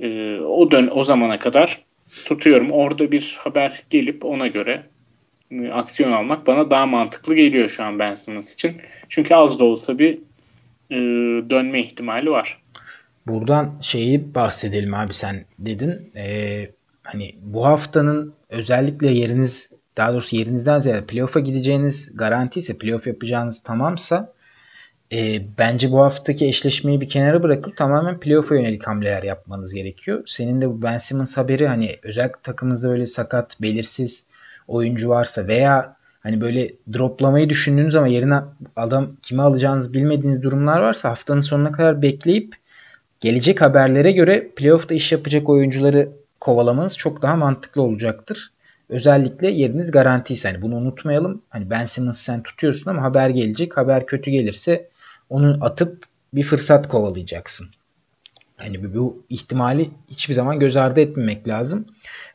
E, 0.00 0.38
o 0.38 0.70
dön 0.70 0.90
o 0.94 1.04
zamana 1.04 1.38
kadar 1.38 1.82
tutuyorum. 2.24 2.70
Orada 2.70 3.12
bir 3.12 3.36
haber 3.38 3.82
gelip 3.90 4.24
ona 4.24 4.46
göre 4.46 4.82
e, 5.50 5.68
aksiyon 5.68 6.12
almak 6.12 6.46
bana 6.46 6.70
daha 6.70 6.86
mantıklı 6.86 7.34
geliyor 7.34 7.68
şu 7.68 7.84
an 7.84 7.98
Ben 7.98 8.14
Simmons 8.14 8.54
için. 8.54 8.76
Çünkü 9.08 9.34
az 9.34 9.60
da 9.60 9.64
olsa 9.64 9.98
bir 9.98 10.18
dönme 11.50 11.80
ihtimali 11.80 12.30
var. 12.30 12.61
Buradan 13.26 13.72
şeyi 13.80 14.34
bahsedelim 14.34 14.94
abi 14.94 15.14
sen 15.14 15.44
dedin. 15.58 16.12
Ee, 16.16 16.70
hani 17.02 17.34
bu 17.42 17.66
haftanın 17.66 18.34
özellikle 18.48 19.10
yeriniz 19.10 19.70
daha 19.96 20.12
doğrusu 20.12 20.36
yerinizden 20.36 20.78
ziyade 20.78 21.06
playoff'a 21.06 21.40
gideceğiniz 21.40 22.16
garanti 22.16 22.58
ise 22.58 22.78
playoff 22.78 23.06
yapacağınız 23.06 23.62
tamamsa 23.62 24.32
e, 25.12 25.42
bence 25.58 25.92
bu 25.92 26.00
haftaki 26.00 26.46
eşleşmeyi 26.46 27.00
bir 27.00 27.08
kenara 27.08 27.42
bırakıp 27.42 27.76
tamamen 27.76 28.20
playoff'a 28.20 28.54
yönelik 28.54 28.86
hamleler 28.86 29.22
yapmanız 29.22 29.74
gerekiyor. 29.74 30.22
Senin 30.26 30.60
de 30.60 30.68
bu 30.68 30.82
Ben 30.82 30.98
Simmons 30.98 31.36
haberi 31.36 31.68
hani 31.68 31.96
özellikle 32.02 32.40
takımınızda 32.42 32.88
böyle 32.88 33.06
sakat, 33.06 33.60
belirsiz 33.62 34.26
oyuncu 34.68 35.08
varsa 35.08 35.46
veya 35.46 35.96
hani 36.20 36.40
böyle 36.40 36.70
droplamayı 36.92 37.48
düşündüğünüz 37.48 37.96
ama 37.96 38.08
yerine 38.08 38.40
adam 38.76 39.16
kimi 39.22 39.42
alacağınızı 39.42 39.92
bilmediğiniz 39.92 40.42
durumlar 40.42 40.80
varsa 40.80 41.10
haftanın 41.10 41.40
sonuna 41.40 41.72
kadar 41.72 42.02
bekleyip 42.02 42.61
gelecek 43.22 43.60
haberlere 43.60 44.12
göre 44.12 44.48
playoff'ta 44.56 44.94
iş 44.94 45.12
yapacak 45.12 45.48
oyuncuları 45.48 46.08
kovalamanız 46.40 46.96
çok 46.96 47.22
daha 47.22 47.36
mantıklı 47.36 47.82
olacaktır. 47.82 48.52
Özellikle 48.88 49.50
yeriniz 49.50 49.90
garantiyse. 49.90 50.50
Hani 50.50 50.62
bunu 50.62 50.76
unutmayalım. 50.76 51.42
Hani 51.48 51.70
Ben 51.70 51.86
Simmons 51.86 52.18
sen 52.18 52.42
tutuyorsun 52.42 52.90
ama 52.90 53.02
haber 53.02 53.30
gelecek. 53.30 53.76
Haber 53.76 54.06
kötü 54.06 54.30
gelirse 54.30 54.88
onu 55.28 55.58
atıp 55.60 56.04
bir 56.34 56.42
fırsat 56.42 56.88
kovalayacaksın. 56.88 57.68
Hani 58.56 58.94
bu 58.94 59.22
ihtimali 59.28 59.90
hiçbir 60.08 60.34
zaman 60.34 60.58
göz 60.58 60.76
ardı 60.76 61.00
etmemek 61.00 61.48
lazım. 61.48 61.86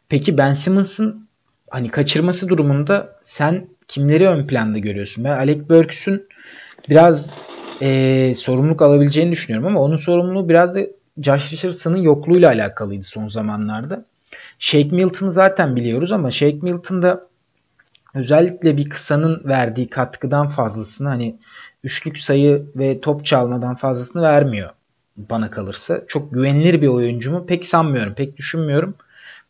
Peki 0.10 0.38
Ben 0.38 0.54
Simmons'ın 0.54 1.28
hani 1.69 1.89
kaçırması 1.89 2.50
durumunda 2.50 3.19
sen 3.21 3.67
kimleri 3.88 4.28
ön 4.28 4.47
planda 4.47 4.78
görüyorsun? 4.78 5.23
Ben 5.23 5.38
Alec 5.38 5.69
Burks'ün 5.69 6.28
biraz 6.89 7.34
e, 7.82 8.34
sorumluluk 8.38 8.82
alabileceğini 8.82 9.32
düşünüyorum 9.32 9.68
ama 9.68 9.80
onun 9.80 9.96
sorumluluğu 9.96 10.50
biraz 10.50 10.76
da 10.76 10.80
Josh 11.22 11.54
Richardson'ın 11.54 11.98
yokluğuyla 11.98 12.52
alakalıydı 12.52 13.04
son 13.04 13.28
zamanlarda. 13.28 14.06
Shake 14.60 14.96
Milton'ı 14.96 15.32
zaten 15.32 15.76
biliyoruz 15.76 16.12
ama 16.12 16.32
Shake 16.32 16.60
Milton'da 16.62 17.28
özellikle 18.16 18.78
bir 18.78 18.90
kısanın 18.90 19.42
verdiği 19.46 19.90
katkıdan 19.90 20.48
fazlasını 20.48 21.08
hani 21.08 21.40
üçlük 21.84 22.20
sayı 22.20 22.66
ve 22.76 23.02
top 23.02 23.26
çalmadan 23.26 23.76
fazlasını 23.76 24.22
vermiyor 24.22 24.70
bana 25.18 25.52
kalırsa. 25.52 26.02
Çok 26.08 26.34
güvenilir 26.34 26.82
bir 26.82 26.88
oyuncu 26.88 27.32
mu? 27.32 27.46
Pek 27.46 27.66
sanmıyorum. 27.66 28.13
Pek 28.13 28.38
düşünmüyorum. 28.38 28.96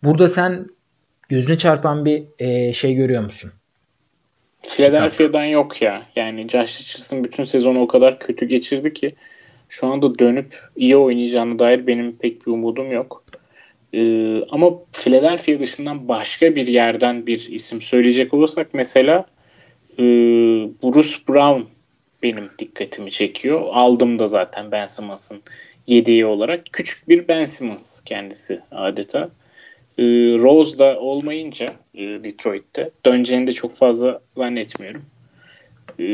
Burada 0.04 0.28
sen 0.28 0.70
gözüne 1.30 1.58
çarpan 1.58 2.06
bir 2.06 2.24
e, 2.40 2.74
şey 2.74 2.94
görüyor 2.94 3.24
musun? 3.24 3.52
Philadelphia'dan 4.68 5.46
yok 5.46 5.82
ya. 5.82 6.06
Yani 6.16 6.50
Josh 6.50 6.82
Richardson 6.82 7.24
bütün 7.24 7.44
sezonu 7.44 7.80
o 7.80 7.88
kadar 7.88 8.20
kötü 8.20 8.46
geçirdi 8.46 8.94
ki 8.94 9.16
şu 9.70 9.88
anda 9.88 10.20
dönüp 10.20 10.62
iyi 10.76 10.98
oynayacağına 10.98 11.60
dair 11.60 11.88
benim 11.88 12.18
pek 12.18 12.48
bir 12.48 12.52
umudum 12.52 12.92
yok. 12.92 13.24
Ee, 13.94 14.44
ama 14.50 14.72
Philadelphia 14.92 15.60
dışından 15.60 16.08
başka 16.08 16.56
bir 16.56 16.68
yerden 16.68 17.28
bir 17.28 17.48
isim 17.50 17.82
söyleyecek 17.82 18.34
olursak 18.34 18.68
mesela 18.74 19.26
e, 20.00 20.04
Bruce 20.84 21.16
Brown 21.30 21.62
benim 22.24 22.50
dikkatimi 22.60 23.12
çekiyor. 23.12 23.68
Aldım 23.72 24.20
da 24.20 24.28
zaten 24.28 24.72
Ben 24.72 24.86
Simmons'ın 24.86 25.42
yediği 25.88 26.26
olarak. 26.26 26.66
Küçük 26.72 27.10
bir 27.10 27.28
Ben 27.28 27.46
Simmons 27.46 28.04
kendisi 28.04 28.60
adeta. 28.72 29.30
Ee, 29.98 30.04
Rose 30.38 30.80
da 30.80 31.00
olmayınca 31.00 31.66
e, 31.96 32.02
Detroit'te 32.02 32.92
döneceğini 33.06 33.48
de 33.48 33.54
çok 33.54 33.76
fazla 33.76 34.22
zannetmiyorum. 34.36 35.06
Ee, 36.00 36.06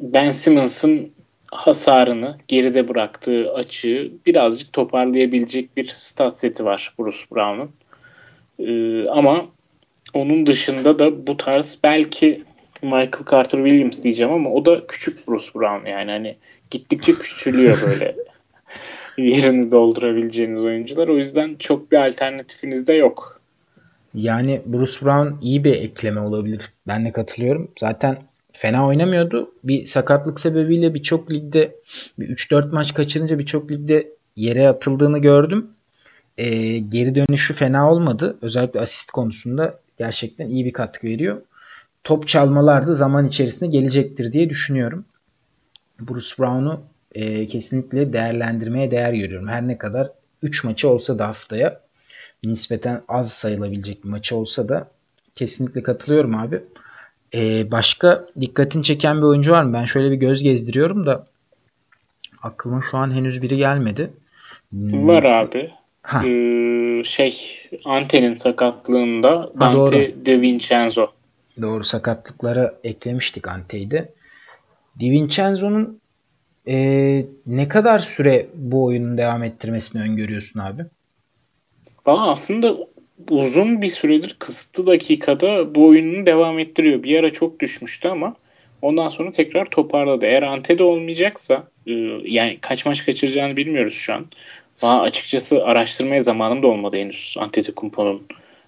ben 0.00 0.30
Simmons'ın 0.30 1.12
hasarını 1.52 2.38
geride 2.48 2.88
bıraktığı 2.88 3.54
açığı 3.54 4.12
birazcık 4.26 4.72
toparlayabilecek 4.72 5.76
bir 5.76 5.84
stat 5.84 6.38
seti 6.38 6.64
var 6.64 6.94
Bruce 6.98 7.18
Brown'un. 7.32 7.70
Ee, 8.58 9.08
ama 9.08 9.46
onun 10.14 10.46
dışında 10.46 10.98
da 10.98 11.26
bu 11.26 11.36
tarz 11.36 11.80
belki 11.84 12.42
Michael 12.82 13.24
Carter 13.30 13.58
Williams 13.58 14.02
diyeceğim 14.02 14.32
ama 14.32 14.50
o 14.50 14.64
da 14.64 14.86
küçük 14.86 15.28
Bruce 15.28 15.46
Brown 15.54 15.86
yani 15.86 16.10
hani 16.10 16.36
gittikçe 16.70 17.12
küçülüyor 17.12 17.82
böyle 17.82 18.16
yerini 19.30 19.70
doldurabileceğiniz 19.70 20.60
oyuncular. 20.60 21.08
O 21.08 21.16
yüzden 21.16 21.56
çok 21.58 21.92
bir 21.92 22.06
alternatifiniz 22.06 22.86
de 22.86 22.94
yok. 22.94 23.40
Yani 24.14 24.62
Bruce 24.66 25.06
Brown 25.06 25.44
iyi 25.44 25.64
bir 25.64 25.72
ekleme 25.72 26.20
olabilir. 26.20 26.70
Ben 26.88 27.04
de 27.04 27.12
katılıyorum. 27.12 27.70
Zaten 27.78 28.18
fena 28.52 28.86
oynamıyordu. 28.86 29.52
Bir 29.64 29.84
sakatlık 29.84 30.40
sebebiyle 30.40 30.94
birçok 30.94 31.32
ligde 31.32 31.76
bir 32.18 32.28
3-4 32.28 32.72
maç 32.72 32.94
kaçırınca 32.94 33.38
birçok 33.38 33.70
ligde 33.70 34.08
yere 34.36 34.68
atıldığını 34.68 35.18
gördüm. 35.18 35.66
Ee, 36.38 36.78
geri 36.78 37.14
dönüşü 37.14 37.54
fena 37.54 37.90
olmadı. 37.92 38.36
Özellikle 38.42 38.80
asist 38.80 39.10
konusunda 39.10 39.78
gerçekten 39.98 40.48
iyi 40.48 40.64
bir 40.64 40.72
katkı 40.72 41.06
veriyor. 41.06 41.42
Top 42.04 42.28
çalmalar 42.28 42.86
da 42.86 42.94
zaman 42.94 43.28
içerisinde 43.28 43.70
gelecektir 43.70 44.32
diye 44.32 44.50
düşünüyorum. 44.50 45.04
Bruce 46.00 46.34
Brown'u 46.38 46.80
e, 47.16 47.46
kesinlikle 47.46 48.12
değerlendirmeye 48.12 48.90
değer 48.90 49.12
görüyorum. 49.12 49.48
Her 49.48 49.68
ne 49.68 49.78
kadar 49.78 50.10
3 50.42 50.64
maçı 50.64 50.88
olsa 50.88 51.18
da 51.18 51.28
haftaya 51.28 51.80
nispeten 52.44 53.02
az 53.08 53.32
sayılabilecek 53.32 54.04
bir 54.04 54.08
maçı 54.08 54.36
olsa 54.36 54.68
da 54.68 54.88
kesinlikle 55.34 55.82
katılıyorum 55.82 56.34
abi. 56.34 56.62
Ee, 57.34 57.70
başka 57.70 58.26
dikkatini 58.40 58.82
çeken 58.82 59.16
bir 59.16 59.22
oyuncu 59.22 59.52
var 59.52 59.62
mı? 59.62 59.72
Ben 59.72 59.84
şöyle 59.84 60.10
bir 60.10 60.16
göz 60.16 60.42
gezdiriyorum 60.42 61.06
da 61.06 61.26
aklıma 62.42 62.80
şu 62.90 62.96
an 62.96 63.14
henüz 63.14 63.42
biri 63.42 63.56
gelmedi. 63.56 64.10
Var 64.72 65.24
abi. 65.24 65.70
Ha. 66.02 66.26
Ee, 66.26 67.04
şey 67.04 67.58
Ante'nin 67.84 68.34
sakatlığında 68.34 69.30
ha, 69.30 69.60
Dante 69.60 69.76
doğru. 69.76 70.26
De 70.26 70.40
Vincenzo. 70.40 71.06
Doğru 71.62 71.84
sakatlıklara 71.84 72.74
eklemiştik 72.84 73.48
Ante'yi 73.48 73.90
de. 73.90 74.12
Di 75.00 75.10
Vincenzo'nun 75.10 76.00
e, 76.68 76.76
ne 77.46 77.68
kadar 77.68 77.98
süre 77.98 78.46
bu 78.54 78.84
oyunun 78.84 79.18
devam 79.18 79.42
ettirmesini 79.42 80.02
öngörüyorsun 80.02 80.60
abi? 80.60 80.82
Valla 82.06 82.30
aslında 82.30 82.76
uzun 83.30 83.82
bir 83.82 83.88
süredir 83.88 84.36
kısıtlı 84.38 84.86
dakikada 84.86 85.74
bu 85.74 85.86
oyununu 85.86 86.26
devam 86.26 86.58
ettiriyor. 86.58 87.02
Bir 87.02 87.18
ara 87.18 87.32
çok 87.32 87.60
düşmüştü 87.60 88.08
ama 88.08 88.34
ondan 88.82 89.08
sonra 89.08 89.30
tekrar 89.30 89.64
toparladı. 89.64 90.26
Eğer 90.26 90.42
Ante'de 90.42 90.82
olmayacaksa 90.82 91.64
e, 91.86 91.92
yani 92.24 92.58
kaç 92.60 92.86
maç 92.86 93.06
kaçıracağını 93.06 93.56
bilmiyoruz 93.56 93.94
şu 93.94 94.14
an. 94.14 94.26
Ama 94.82 95.02
açıkçası 95.02 95.64
araştırmaya 95.64 96.20
zamanım 96.20 96.62
da 96.62 96.66
olmadı 96.66 96.96
henüz 96.96 97.34
Antetokounmpo'nun 97.38 98.22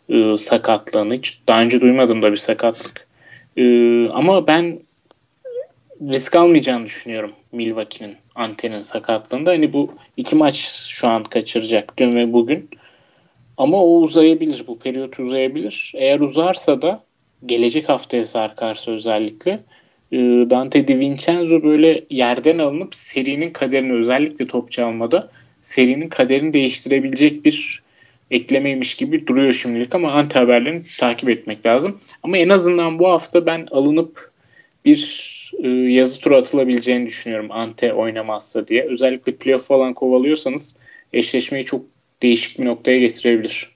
e, 0.08 0.37
sakatlığını. 0.37 1.14
Hiç 1.14 1.38
daha 1.48 1.62
önce 1.62 1.80
duymadım 1.80 2.22
da 2.22 2.32
bir 2.32 2.37
sakatlık. 2.37 3.06
E, 3.56 3.62
ama 4.08 4.46
ben 4.46 4.78
risk 6.00 6.37
almayacağını 6.37 6.84
düşünüyorum 6.84 7.32
Milwaukee'nin 7.52 8.16
Ante'nin 8.34 8.82
sakatlığında. 8.82 9.50
Hani 9.50 9.72
bu 9.72 9.94
iki 10.16 10.37
maç 10.37 10.56
şu 10.88 11.08
an 11.08 11.24
kaçıracak 11.24 11.98
dün 11.98 12.16
ve 12.16 12.32
bugün. 12.32 12.70
Ama 13.56 13.84
o 13.84 14.00
uzayabilir. 14.00 14.64
Bu 14.66 14.78
periyot 14.78 15.20
uzayabilir. 15.20 15.92
Eğer 15.94 16.20
uzarsa 16.20 16.82
da 16.82 17.04
gelecek 17.46 17.88
haftaya 17.88 18.24
sarkarsa 18.24 18.92
özellikle 18.92 19.61
e, 20.12 20.16
Dante 20.50 20.88
Di 20.88 21.00
Vincenzo 21.00 21.62
böyle 21.62 22.04
yerden 22.11 22.58
alınıp 22.58 22.94
serinin 22.94 23.50
kaderini 23.50 23.92
özellikle 23.92 24.46
top 24.46 24.70
çalmada 24.70 25.30
serinin 25.62 26.08
kaderini 26.08 26.52
değiştirebilecek 26.52 27.44
bir 27.44 27.82
eklemeymiş 28.30 28.94
gibi 28.94 29.26
duruyor 29.26 29.52
şimdilik 29.52 29.94
ama 29.94 30.12
anti 30.12 30.38
haberlerini 30.38 30.82
takip 30.98 31.28
etmek 31.28 31.66
lazım. 31.66 32.00
Ama 32.22 32.38
en 32.38 32.48
azından 32.48 32.98
bu 32.98 33.08
hafta 33.08 33.46
ben 33.46 33.68
alınıp 33.70 34.30
bir 34.84 35.38
e, 35.58 35.68
yazı 35.68 36.20
tura 36.20 36.38
atılabileceğini 36.38 37.06
düşünüyorum 37.06 37.50
Ante 37.50 37.92
oynamazsa 37.92 38.66
diye. 38.66 38.87
Özellikle 38.90 39.34
playoff 39.34 39.66
falan 39.66 39.94
kovalıyorsanız 39.94 40.76
eşleşmeyi 41.12 41.64
çok 41.64 41.87
değişik 42.22 42.58
bir 42.58 42.64
noktaya 42.64 42.98
getirebilir. 42.98 43.72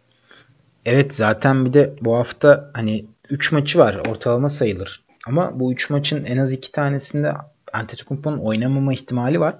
Evet 0.85 1.15
zaten 1.15 1.67
bir 1.67 1.73
de 1.73 1.95
bu 2.01 2.17
hafta 2.17 2.71
hani 2.75 3.05
3 3.31 3.53
maçı 3.53 3.79
var 3.79 4.01
ortalama 4.11 4.49
sayılır. 4.49 5.03
Ama 5.27 5.61
bu 5.61 5.73
3 5.73 5.91
maçın 5.91 6.25
en 6.25 6.39
az 6.39 6.53
2 6.53 6.73
tanesinde 6.73 7.33
Antetokounmpo'nun 7.73 8.39
oynamama 8.39 8.93
ihtimali 8.93 9.41
var. 9.41 9.57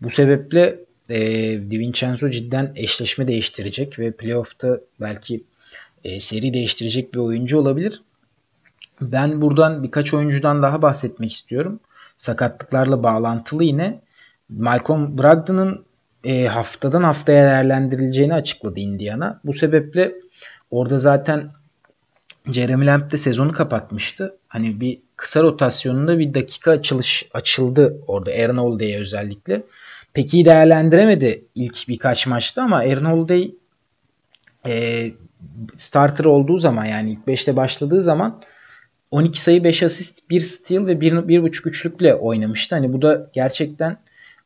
Bu 0.00 0.10
sebeple 0.10 0.78
e, 1.10 1.18
Di 1.70 1.78
Vincenzo 1.78 2.30
cidden 2.30 2.72
eşleşme 2.76 3.28
değiştirecek 3.28 3.98
ve 3.98 4.12
playoff'ta 4.12 4.80
belki 5.00 5.44
e, 6.04 6.20
seri 6.20 6.54
değiştirecek 6.54 7.14
bir 7.14 7.18
oyuncu 7.18 7.58
olabilir. 7.58 8.02
Ben 9.00 9.40
buradan 9.40 9.82
birkaç 9.82 10.14
oyuncudan 10.14 10.62
daha 10.62 10.82
bahsetmek 10.82 11.32
istiyorum. 11.32 11.80
Sakatlıklarla 12.16 13.02
bağlantılı 13.02 13.64
yine. 13.64 14.00
Malcolm 14.48 15.18
Brogdon'ın 15.18 15.84
e, 16.24 16.46
haftadan 16.46 17.02
haftaya 17.02 17.44
değerlendirileceğini 17.44 18.34
açıkladı 18.34 18.80
Indiana. 18.80 19.40
Bu 19.44 19.52
sebeple 19.52 20.12
orada 20.70 20.98
zaten 20.98 21.50
Jeremy 22.52 22.86
Lamb 22.86 23.10
de 23.12 23.16
sezonu 23.16 23.52
kapatmıştı. 23.52 24.36
Hani 24.48 24.80
bir 24.80 24.98
kısa 25.16 25.42
rotasyonunda 25.42 26.18
bir 26.18 26.34
dakika 26.34 26.70
açılış 26.70 27.28
açıldı 27.34 28.00
orada 28.06 28.30
Aaron 28.30 28.56
Holiday'e 28.56 29.00
özellikle. 29.00 29.62
Pek 30.12 30.34
iyi 30.34 30.44
değerlendiremedi 30.44 31.44
ilk 31.54 31.88
birkaç 31.88 32.26
maçta 32.26 32.62
ama 32.62 32.76
Aaron 32.76 33.04
Holiday 33.04 33.50
e, 34.66 35.04
starter 35.76 36.24
olduğu 36.24 36.58
zaman 36.58 36.84
yani 36.84 37.10
ilk 37.10 37.26
5'te 37.26 37.56
başladığı 37.56 38.02
zaman 38.02 38.42
12 39.16 39.42
sayı 39.42 39.64
5 39.64 39.82
asist 39.82 40.30
1 40.30 40.40
steal 40.40 40.86
ve 40.86 40.92
1.5 40.92 41.68
üçlükle 41.68 42.14
oynamıştı. 42.14 42.74
Hani 42.74 42.92
bu 42.92 43.02
da 43.02 43.30
gerçekten 43.32 43.96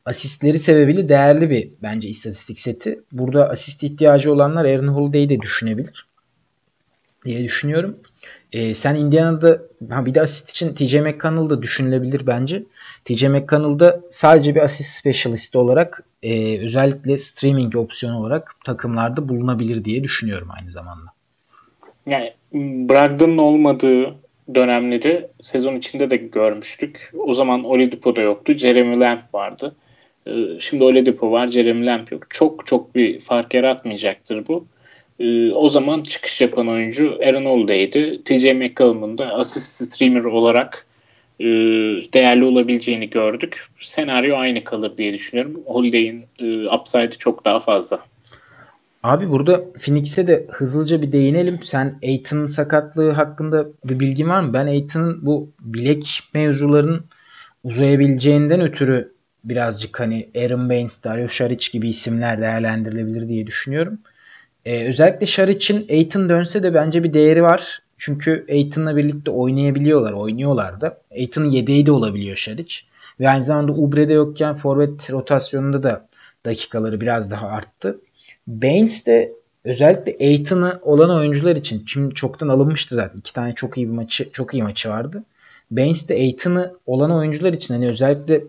asistleri 0.05 0.59
sebebiyle 0.59 1.09
değerli 1.09 1.49
bir 1.49 1.69
bence 1.83 2.07
istatistik 2.07 2.59
seti. 2.59 2.99
Burada 3.11 3.49
asist 3.49 3.83
ihtiyacı 3.83 4.33
olanlar 4.33 4.65
Aaron 4.65 4.87
Holiday'i 4.87 5.29
de 5.29 5.39
düşünebilir 5.41 6.07
diye 7.25 7.43
düşünüyorum. 7.43 7.97
Ee, 8.51 8.73
sen 8.73 8.95
Indiana'da 8.95 9.61
ha 9.89 10.05
bir 10.05 10.15
de 10.15 10.21
asist 10.21 10.49
için 10.49 10.75
TJ 10.75 10.95
McConnell 10.95 11.49
da 11.49 11.61
düşünülebilir 11.61 12.27
bence. 12.27 12.63
TJ 13.05 13.23
McConnell 13.23 13.79
da 13.79 14.01
sadece 14.09 14.55
bir 14.55 14.61
asist 14.61 14.89
specialist 14.89 15.55
olarak 15.55 16.03
e, 16.23 16.59
özellikle 16.59 17.17
streaming 17.17 17.75
opsiyonu 17.75 18.19
olarak 18.19 18.55
takımlarda 18.65 19.29
bulunabilir 19.29 19.85
diye 19.85 20.03
düşünüyorum 20.03 20.47
aynı 20.59 20.71
zamanda. 20.71 21.11
Yani 22.05 22.33
Brogdon'un 22.53 23.37
olmadığı 23.37 24.21
dönemleri 24.55 25.27
sezon 25.41 25.75
içinde 25.75 26.09
de 26.09 26.17
görmüştük. 26.17 27.11
O 27.17 27.33
zaman 27.33 27.63
Oladipo 27.63 28.15
da 28.15 28.21
yoktu. 28.21 28.53
Jeremy 28.53 28.99
Lamb 28.99 29.19
vardı. 29.33 29.75
Ee, 30.27 30.31
şimdi 30.59 30.83
Oladipo 30.83 31.31
var, 31.31 31.49
Jeremy 31.49 31.85
Lamb 31.85 32.07
yok. 32.11 32.25
Çok 32.29 32.67
çok 32.67 32.95
bir 32.95 33.19
fark 33.19 33.53
yaratmayacaktır 33.53 34.47
bu. 34.47 34.65
Ee, 35.19 35.51
o 35.51 35.67
zaman 35.67 36.03
çıkış 36.03 36.41
yapan 36.41 36.67
oyuncu 36.67 37.17
Aaron 37.25 37.45
Holiday'di. 37.45 38.23
TJ 38.23 38.45
McCollum'un 38.45 39.17
da 39.17 39.33
asist 39.33 39.91
streamer 39.91 40.23
olarak 40.23 40.85
e, 41.39 41.45
değerli 42.13 42.45
olabileceğini 42.45 43.09
gördük. 43.09 43.67
Senaryo 43.79 44.37
aynı 44.37 44.63
kalır 44.63 44.97
diye 44.97 45.13
düşünüyorum. 45.13 45.63
Holiday'in 45.65 46.25
e, 46.39 46.75
upside'ı 46.75 47.17
çok 47.17 47.45
daha 47.45 47.59
fazla. 47.59 47.99
Abi 49.03 49.29
burada 49.29 49.73
Phoenix'e 49.73 50.27
de 50.27 50.47
hızlıca 50.51 51.01
bir 51.01 51.11
değinelim. 51.11 51.59
Sen 51.63 51.99
Aiton'un 52.03 52.47
sakatlığı 52.47 53.11
hakkında 53.11 53.67
bir 53.85 53.99
bilgin 53.99 54.29
var 54.29 54.41
mı? 54.41 54.53
Ben 54.53 54.67
Aiton'un 54.67 55.25
bu 55.25 55.51
bilek 55.59 56.19
mevzularının 56.33 57.05
uzayabileceğinden 57.63 58.61
ötürü 58.61 59.13
birazcık 59.43 59.99
hani 59.99 60.29
Aaron 60.37 60.69
Baines, 60.69 61.03
Dario 61.03 61.27
Saric 61.27 61.71
gibi 61.71 61.89
isimler 61.89 62.41
değerlendirilebilir 62.41 63.29
diye 63.29 63.47
düşünüyorum. 63.47 63.99
Ee, 64.65 64.87
özellikle 64.87 65.25
Saric'in 65.25 65.87
Aiton 65.89 66.29
dönse 66.29 66.63
de 66.63 66.73
bence 66.73 67.03
bir 67.03 67.13
değeri 67.13 67.43
var. 67.43 67.81
Çünkü 67.97 68.45
Aiton'la 68.49 68.95
birlikte 68.95 69.31
oynayabiliyorlar, 69.31 70.13
oynuyorlar 70.13 70.81
da. 70.81 71.01
Aiton'un 71.11 71.49
yedeği 71.49 71.85
de 71.85 71.91
olabiliyor 71.91 72.37
Saric. 72.37 72.75
Ve 73.19 73.29
aynı 73.29 73.43
zamanda 73.43 73.71
Ubre'de 73.71 74.13
yokken 74.13 74.55
forvet 74.55 75.11
rotasyonunda 75.11 75.83
da 75.83 76.07
dakikaları 76.45 77.01
biraz 77.01 77.31
daha 77.31 77.47
arttı. 77.47 77.99
Baines 78.51 79.05
de 79.05 79.33
özellikle 79.63 80.25
Aiton'ı 80.25 80.79
olan 80.81 81.09
oyuncular 81.09 81.55
için 81.55 81.83
şimdi 81.87 82.15
çoktan 82.15 82.47
alınmıştı 82.47 82.95
zaten. 82.95 83.19
İki 83.19 83.33
tane 83.33 83.55
çok 83.55 83.77
iyi 83.77 83.87
bir 83.87 83.93
maçı 83.93 84.31
çok 84.31 84.53
iyi 84.53 84.63
maçı 84.63 84.89
vardı. 84.89 85.23
Baines 85.71 86.09
de 86.09 86.13
Aiton'ı 86.13 86.73
olan 86.85 87.11
oyuncular 87.11 87.53
için 87.53 87.73
hani 87.73 87.87
özellikle 87.87 88.43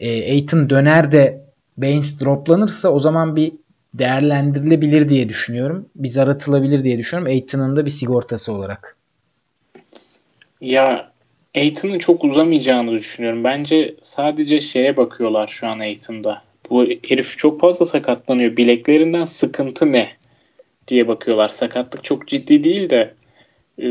e, 0.00 0.32
Aiton 0.32 0.70
döner 0.70 1.12
de 1.12 1.44
Baines 1.76 2.20
droplanırsa 2.20 2.88
o 2.88 2.98
zaman 2.98 3.36
bir 3.36 3.52
değerlendirilebilir 3.94 5.08
diye 5.08 5.28
düşünüyorum. 5.28 5.86
Bir 5.96 6.08
zar 6.08 6.28
atılabilir 6.28 6.84
diye 6.84 6.98
düşünüyorum. 6.98 7.32
Aiton'un 7.32 7.76
da 7.76 7.84
bir 7.84 7.90
sigortası 7.90 8.52
olarak. 8.52 8.96
Ya 10.60 11.12
Aiton'un 11.56 11.98
çok 11.98 12.24
uzamayacağını 12.24 12.92
düşünüyorum. 12.92 13.44
Bence 13.44 13.96
sadece 14.02 14.60
şeye 14.60 14.96
bakıyorlar 14.96 15.46
şu 15.46 15.66
an 15.66 15.78
Aiton'da. 15.78 16.42
Bu 16.70 16.84
herif 16.84 17.38
çok 17.38 17.60
fazla 17.60 17.84
sakatlanıyor. 17.84 18.56
Bileklerinden 18.56 19.24
sıkıntı 19.24 19.92
ne 19.92 20.08
diye 20.88 21.08
bakıyorlar. 21.08 21.48
Sakatlık 21.48 22.04
çok 22.04 22.28
ciddi 22.28 22.64
değil 22.64 22.90
de 22.90 23.14
e, 23.78 23.86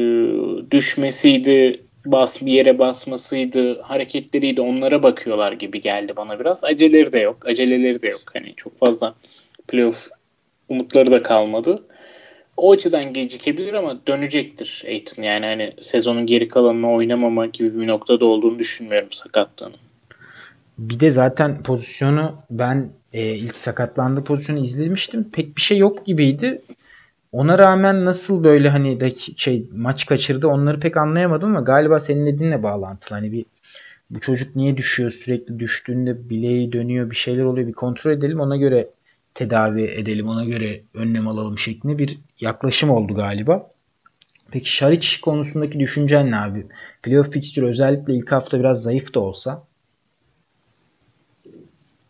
düşmesiydi, 0.71 1.79
bas 2.05 2.41
bir 2.41 2.51
yere 2.51 2.79
basmasıydı, 2.79 3.81
hareketleriydi 3.81 4.61
onlara 4.61 5.03
bakıyorlar 5.03 5.51
gibi 5.51 5.81
geldi 5.81 6.13
bana 6.15 6.39
biraz. 6.39 6.63
Aceleleri 6.63 7.13
de 7.13 7.19
yok, 7.19 7.45
aceleleri 7.45 8.01
de 8.01 8.07
yok. 8.07 8.21
Hani 8.33 8.53
çok 8.55 8.77
fazla 8.77 9.15
playoff 9.67 10.09
umutları 10.69 11.11
da 11.11 11.23
kalmadı. 11.23 11.83
O 12.57 12.71
açıdan 12.71 13.13
gecikebilir 13.13 13.73
ama 13.73 14.07
dönecektir 14.07 14.83
Aiton. 14.87 15.23
Yani 15.23 15.45
hani 15.45 15.73
sezonun 15.81 16.25
geri 16.25 16.47
kalanını 16.47 16.91
oynamama 16.91 17.45
gibi 17.45 17.81
bir 17.81 17.87
noktada 17.87 18.25
olduğunu 18.25 18.59
düşünmüyorum 18.59 19.11
sakatlığının. 19.11 19.77
Bir 20.77 20.99
de 20.99 21.11
zaten 21.11 21.63
pozisyonu 21.63 22.35
ben 22.49 22.89
e, 23.13 23.35
ilk 23.35 23.59
sakatlandığı 23.59 24.23
pozisyonu 24.23 24.59
izlemiştim. 24.59 25.31
Pek 25.31 25.57
bir 25.57 25.61
şey 25.61 25.77
yok 25.77 26.05
gibiydi. 26.05 26.61
Ona 27.31 27.57
rağmen 27.57 28.05
nasıl 28.05 28.43
böyle 28.43 28.69
hani 28.69 29.13
şey 29.35 29.67
maç 29.71 30.05
kaçırdı 30.05 30.47
onları 30.47 30.79
pek 30.79 30.97
anlayamadım 30.97 31.49
ama 31.49 31.61
galiba 31.61 31.99
senin 31.99 32.25
dediğinle 32.25 32.63
bağlantılı. 32.63 33.17
Hani 33.17 33.31
bir 33.31 33.45
bu 34.09 34.19
çocuk 34.19 34.55
niye 34.55 34.77
düşüyor 34.77 35.11
sürekli 35.11 35.59
düştüğünde 35.59 36.29
bileği 36.29 36.71
dönüyor 36.71 37.11
bir 37.11 37.15
şeyler 37.15 37.43
oluyor 37.43 37.67
bir 37.67 37.73
kontrol 37.73 38.11
edelim 38.11 38.39
ona 38.39 38.57
göre 38.57 38.89
tedavi 39.33 39.81
edelim 39.81 40.27
ona 40.27 40.45
göre 40.45 40.81
önlem 40.93 41.27
alalım 41.27 41.59
şeklinde 41.59 41.97
bir 41.97 42.19
yaklaşım 42.39 42.89
oldu 42.89 43.15
galiba. 43.15 43.71
Peki 44.51 44.71
Şaric 44.71 45.07
konusundaki 45.21 45.79
düşüncen 45.79 46.31
ne 46.31 46.37
abi? 46.37 46.67
Playoff 47.03 47.31
fixture 47.31 47.65
özellikle 47.65 48.13
ilk 48.13 48.31
hafta 48.31 48.59
biraz 48.59 48.83
zayıf 48.83 49.13
da 49.13 49.19
olsa. 49.19 49.63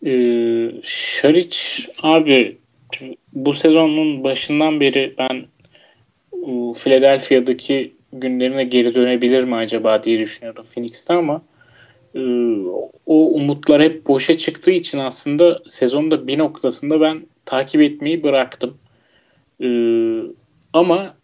Ee, 0.05 0.71
Şaric 0.83 1.57
abi 2.01 2.57
bu 3.33 3.53
sezonun 3.53 4.23
başından 4.23 4.79
beri 4.79 5.15
ben 5.17 5.45
Philadelphia'daki 6.73 7.93
günlerine 8.13 8.63
geri 8.63 8.95
dönebilir 8.95 9.43
mi 9.43 9.55
acaba 9.55 10.03
diye 10.03 10.19
düşünüyordum 10.19 10.63
Phoenix'te 10.73 11.13
ama 11.13 11.41
e, 12.15 12.19
o 13.05 13.15
umutlar 13.15 13.81
hep 13.81 14.07
boşa 14.07 14.37
çıktığı 14.37 14.71
için 14.71 14.99
aslında 14.99 15.61
sezonda 15.67 16.27
bir 16.27 16.37
noktasında 16.37 17.01
ben 17.01 17.25
takip 17.45 17.81
etmeyi 17.81 18.23
bıraktım. 18.23 18.77
E, 19.61 19.67
ama 20.73 21.15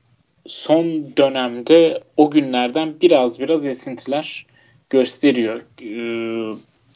son 0.48 0.86
dönemde 1.18 2.04
o 2.18 2.32
günlerden 2.32 2.94
biraz 3.02 3.39
biraz 3.39 3.68
esintiler 3.68 4.46
gösteriyor. 4.89 5.62
E, 5.82 5.92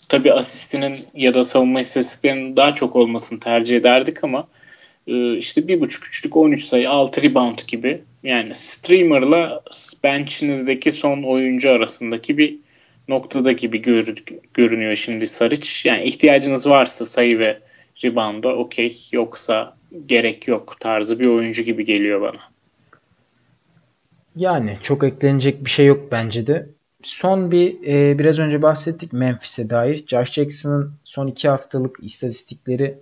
tabii 0.09 0.33
asistinin 0.33 0.95
ya 1.13 1.33
da 1.33 1.43
savunma 1.43 1.79
istatistiklerinin 1.79 2.57
daha 2.57 2.73
çok 2.73 2.95
olmasını 2.95 3.39
tercih 3.39 3.77
ederdik 3.77 4.23
ama 4.23 4.47
e, 5.07 5.37
işte 5.37 5.67
bir 5.67 5.81
buçuk 5.81 6.07
üçlük 6.07 6.37
13 6.37 6.63
sayı 6.63 6.89
6 6.89 7.23
rebound 7.23 7.59
gibi 7.67 8.01
yani 8.23 8.53
streamer'la 8.53 9.61
bench'inizdeki 10.03 10.91
son 10.91 11.23
oyuncu 11.23 11.71
arasındaki 11.71 12.37
bir 12.37 12.55
noktada 13.07 13.51
gibi 13.51 13.81
gör, 13.81 14.13
görünüyor 14.53 14.95
şimdi 14.95 15.27
Saric. 15.27 15.89
Yani 15.89 16.03
ihtiyacınız 16.03 16.69
varsa 16.69 17.05
sayı 17.05 17.39
ve 17.39 17.59
rebound'a 18.03 18.49
okey 18.49 19.07
yoksa 19.11 19.77
gerek 20.05 20.47
yok 20.47 20.75
tarzı 20.79 21.19
bir 21.19 21.27
oyuncu 21.27 21.63
gibi 21.63 21.85
geliyor 21.85 22.21
bana. 22.21 22.39
Yani 24.35 24.77
çok 24.81 25.03
eklenecek 25.03 25.65
bir 25.65 25.69
şey 25.69 25.85
yok 25.85 26.11
bence 26.11 26.47
de. 26.47 26.69
Son 27.03 27.51
bir 27.51 27.87
e, 27.87 28.19
biraz 28.19 28.39
önce 28.39 28.61
bahsettik 28.61 29.13
Memphis'e 29.13 29.69
dair. 29.69 30.03
Josh 30.07 30.31
Jackson'ın 30.31 30.93
son 31.03 31.27
iki 31.27 31.49
haftalık 31.49 31.97
istatistikleri 32.01 32.97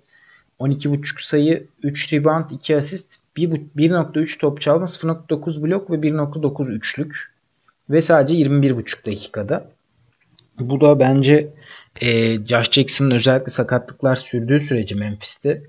12.5 0.60 1.26
sayı, 1.26 1.68
3 1.84 2.14
rebound, 2.14 2.50
2 2.52 2.78
asist, 2.78 3.16
1.3 3.38 4.40
top 4.40 4.62
çalma, 4.62 4.86
0.9 4.86 5.64
blok 5.64 5.92
ve 5.92 5.96
1.9 5.96 6.72
üçlük. 6.72 7.32
Ve 7.90 8.02
sadece 8.02 8.36
21.5 8.44 9.06
dakikada. 9.06 9.72
Bu 10.60 10.82
da 10.82 11.00
bence 11.00 11.54
e, 12.02 12.38
Josh 12.46 12.72
Jackson'ın 12.72 13.12
özellikle 13.12 13.52
sakatlıklar 13.52 14.16
sürdüğü 14.16 14.60
sürece 14.60 14.96
Memphis'te 14.96 15.64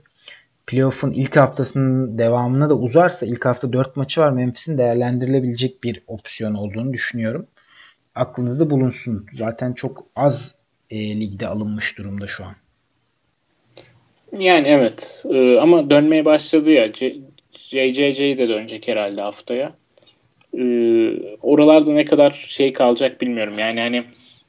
playoff'un 0.67 1.13
ilk 1.13 1.37
haftasının 1.37 2.19
devamına 2.19 2.71
da 2.71 2.75
uzarsa 2.75 3.27
ilk 3.27 3.45
hafta 3.45 3.73
4 3.73 3.97
maçı 3.97 4.21
var 4.21 4.31
Memphis'in 4.31 4.79
değerlendirilebilecek 4.79 5.85
bir 5.85 6.03
opsiyon 6.07 6.55
olduğunu 6.55 6.93
düşünüyorum. 6.93 7.47
Aklınızda 8.15 8.71
bulunsun. 8.71 9.27
Zaten 9.35 9.73
çok 9.73 10.07
az 10.17 10.59
e, 10.91 11.21
ligde 11.21 11.47
alınmış 11.47 11.99
durumda 11.99 12.27
şu 12.27 12.45
an. 12.45 12.55
Yani 14.39 14.69
evet 14.69 15.25
ee, 15.31 15.59
ama 15.59 15.91
dönmeye 15.91 16.25
başladı 16.25 16.73
ya 16.73 16.93
JJJ 17.53 18.21
de 18.21 18.49
dönecek 18.49 18.89
herhalde 18.89 19.21
haftaya. 19.21 19.73
Ee, 20.59 21.13
oralarda 21.43 21.93
ne 21.93 22.05
kadar 22.05 22.31
şey 22.49 22.73
kalacak 22.73 23.21
bilmiyorum. 23.21 23.59
Yani 23.59 23.81
hani 23.81 24.05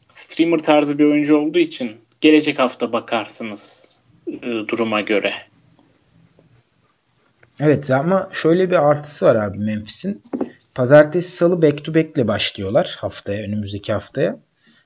streamer 0.09 0.59
tarzı 0.59 0.99
bir 0.99 1.05
oyuncu 1.05 1.37
olduğu 1.37 1.59
için 1.59 1.91
gelecek 2.21 2.59
hafta 2.59 2.93
bakarsınız 2.93 3.99
e, 4.27 4.41
duruma 4.41 5.01
göre. 5.01 5.33
Evet 7.59 7.91
ama 7.91 8.29
şöyle 8.31 8.69
bir 8.69 8.89
artısı 8.89 9.25
var 9.25 9.35
abi 9.35 9.57
Memphis'in. 9.57 10.21
Pazartesi 10.75 11.35
salı 11.35 11.61
back 11.61 11.85
to 11.85 11.95
back 11.95 12.17
ile 12.17 12.27
başlıyorlar 12.27 12.95
haftaya 12.99 13.43
önümüzdeki 13.43 13.93
haftaya. 13.93 14.39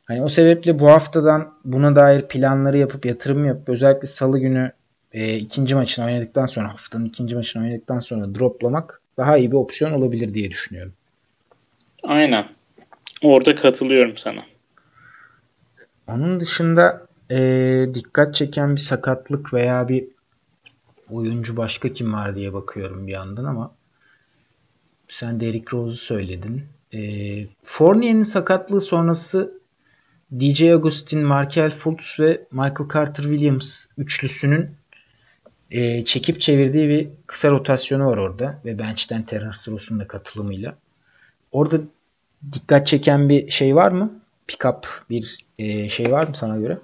Hani 0.05 0.23
o 0.23 0.29
sebeple 0.29 0.79
bu 0.79 0.87
haftadan 0.87 1.53
buna 1.63 1.95
dair 1.95 2.21
planları 2.21 2.77
yapıp 2.77 3.05
yatırım 3.05 3.45
yapıp 3.45 3.69
özellikle 3.69 4.07
salı 4.07 4.39
günü 4.39 4.71
e, 5.13 5.35
ikinci 5.35 5.75
maçını 5.75 6.05
oynadıktan 6.05 6.45
sonra 6.45 6.69
haftanın 6.69 7.05
ikinci 7.05 7.35
maçını 7.35 7.63
oynadıktan 7.63 7.99
sonra 7.99 8.35
droplamak 8.35 9.01
daha 9.17 9.37
iyi 9.37 9.51
bir 9.51 9.57
opsiyon 9.57 9.91
olabilir 9.91 10.33
diye 10.33 10.51
düşünüyorum. 10.51 10.93
Aynen. 12.03 12.45
Orada 13.23 13.55
katılıyorum 13.55 14.17
sana. 14.17 14.43
Onun 16.07 16.39
dışında 16.39 17.07
e, 17.31 17.37
dikkat 17.93 18.35
çeken 18.35 18.75
bir 18.75 18.81
sakatlık 18.81 19.53
veya 19.53 19.87
bir 19.87 20.07
oyuncu 21.09 21.57
başka 21.57 21.93
kim 21.93 22.13
var 22.13 22.35
diye 22.35 22.53
bakıyorum 22.53 23.07
bir 23.07 23.11
yandan 23.11 23.45
ama 23.45 23.71
sen 25.07 25.39
Derrick 25.39 25.77
Rose'u 25.77 25.97
söyledin. 25.97 26.63
E, 26.93 26.99
Fournier'in 27.63 28.23
sakatlığı 28.23 28.81
sonrası 28.81 29.57
DJ 30.39 30.63
Augustin, 30.63 31.19
Markel 31.19 31.69
Fultz 31.69 32.19
ve 32.19 32.41
Michael 32.51 32.89
Carter 32.93 33.23
Williams 33.23 33.85
üçlüsünün 33.97 34.69
e, 35.71 36.05
çekip 36.05 36.41
çevirdiği 36.41 36.89
bir 36.89 37.07
kısa 37.27 37.51
rotasyonu 37.51 38.05
var 38.05 38.17
orada 38.17 38.59
ve 38.65 38.79
bench'ten 38.79 39.23
Terence 39.23 39.71
Ross'un 39.71 39.99
da 39.99 40.07
katılımıyla. 40.07 40.75
Orada 41.51 41.77
dikkat 42.51 42.87
çeken 42.87 43.29
bir 43.29 43.49
şey 43.49 43.75
var 43.75 43.91
mı? 43.91 44.19
Pick-up 44.47 44.83
bir 45.09 45.37
e, 45.59 45.89
şey 45.89 46.11
var 46.11 46.27
mı 46.27 46.35
sana 46.35 46.57
göre? 46.57 46.77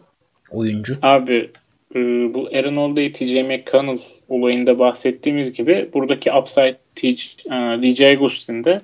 Oyuncu. 0.52 0.98
Abi 1.02 1.52
e, 1.96 2.00
bu 2.34 2.50
Aaron 2.54 2.78
Holiday, 2.78 3.12
TJ 3.12 3.34
McConnell 3.34 4.00
olayında 4.30 4.80
bahsettiğimiz 4.80 5.54
gibi 5.54 5.90
buradaki 5.94 6.34
upside 6.34 6.78
DJ 7.82 8.02
Agustin'de 8.02 8.82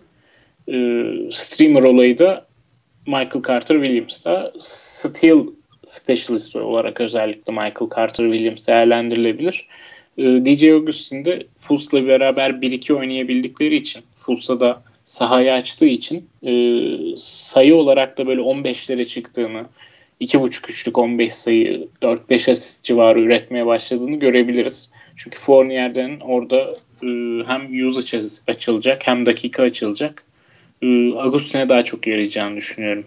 e, 0.68 0.76
streamer 1.32 1.84
olayı 1.84 2.18
da 2.18 2.46
Michael 3.08 3.44
Carter 3.48 3.76
Williams'da 3.76 4.54
Steel 4.60 5.46
specialist 5.86 6.56
olarak 6.56 7.02
özellikle 7.02 7.54
Michael 7.54 7.90
Carter 7.96 8.32
Williams 8.32 8.68
değerlendirilebilir. 8.68 9.68
Ee, 10.18 10.24
DJ 10.24 10.64
Augustin'de 10.64 11.48
Fultz'la 11.58 12.08
beraber 12.08 12.50
1-2 12.50 12.94
oynayabildikleri 12.94 13.76
için 13.76 14.04
Fultz'a 14.18 14.60
da 14.60 14.84
sahayı 15.04 15.54
açtığı 15.54 15.86
için 15.86 16.30
e, 16.44 16.52
sayı 17.18 17.76
olarak 17.76 18.18
da 18.18 18.28
böyle 18.28 18.42
15'lere 18.42 19.06
çıktığını 19.06 19.66
2.5 20.22 20.70
üçlük 20.72 20.98
15 20.98 21.34
sayı 21.34 21.88
4-5 22.02 22.52
asist 22.52 22.84
civarı 22.84 23.22
üretmeye 23.22 23.66
başladığını 23.66 24.16
görebiliriz. 24.16 24.92
Çünkü 25.16 25.40
Fournier'den 25.40 26.20
orada 26.20 26.76
e, 27.04 27.08
hem 27.48 27.88
usage 27.88 28.28
açılacak 28.48 29.08
hem 29.08 29.26
dakika 29.26 29.64
açılacak. 29.64 30.24
E, 30.82 30.88
Agustin'e 31.18 31.70
daha 31.70 31.82
çok 31.82 32.08
yarayacağını 32.08 32.56
düşünüyorum. 32.56 33.06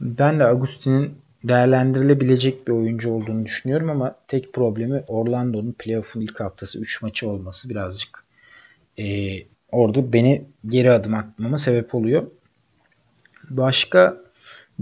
Ben 0.00 0.40
de 0.40 0.44
Agustin'in 0.44 1.14
değerlendirilebilecek 1.44 2.68
bir 2.68 2.72
oyuncu 2.72 3.10
olduğunu 3.10 3.46
düşünüyorum 3.46 3.90
ama 3.90 4.16
tek 4.28 4.52
problemi 4.52 5.02
Orlando'nun 5.08 5.74
playoff'un 5.78 6.20
ilk 6.20 6.40
haftası 6.40 6.80
3 6.80 7.02
maçı 7.02 7.28
olması 7.28 7.70
birazcık 7.70 8.24
e, 8.98 9.36
orada 9.72 10.12
beni 10.12 10.44
geri 10.66 10.90
adım 10.90 11.14
atmama 11.14 11.58
sebep 11.58 11.94
oluyor. 11.94 12.22
Başka 13.50 14.21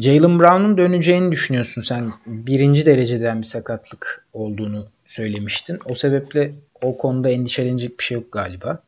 Jalen 0.01 0.39
Brown'un 0.39 0.79
döneceğini 0.79 1.33
düşünüyorsun 1.33 1.83
sen. 1.83 2.13
Birinci 2.27 2.87
dereceden 2.87 3.39
bir 3.39 3.47
sakatlık 3.47 4.27
olduğunu 4.33 4.87
söylemiştin. 5.07 5.79
O 5.85 5.95
sebeple 5.95 6.53
o 6.83 6.99
konuda 6.99 7.31
endişelenecek 7.31 7.99
bir 7.99 8.05
şey 8.05 8.15
yok 8.15 8.33
galiba. 8.33 8.83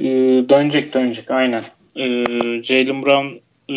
Ee, 0.00 0.04
dönecek 0.48 0.94
dönecek 0.94 1.30
aynen. 1.30 1.64
Ee, 1.96 2.24
Jalen 2.62 3.02
Brown 3.02 3.26
e, 3.70 3.76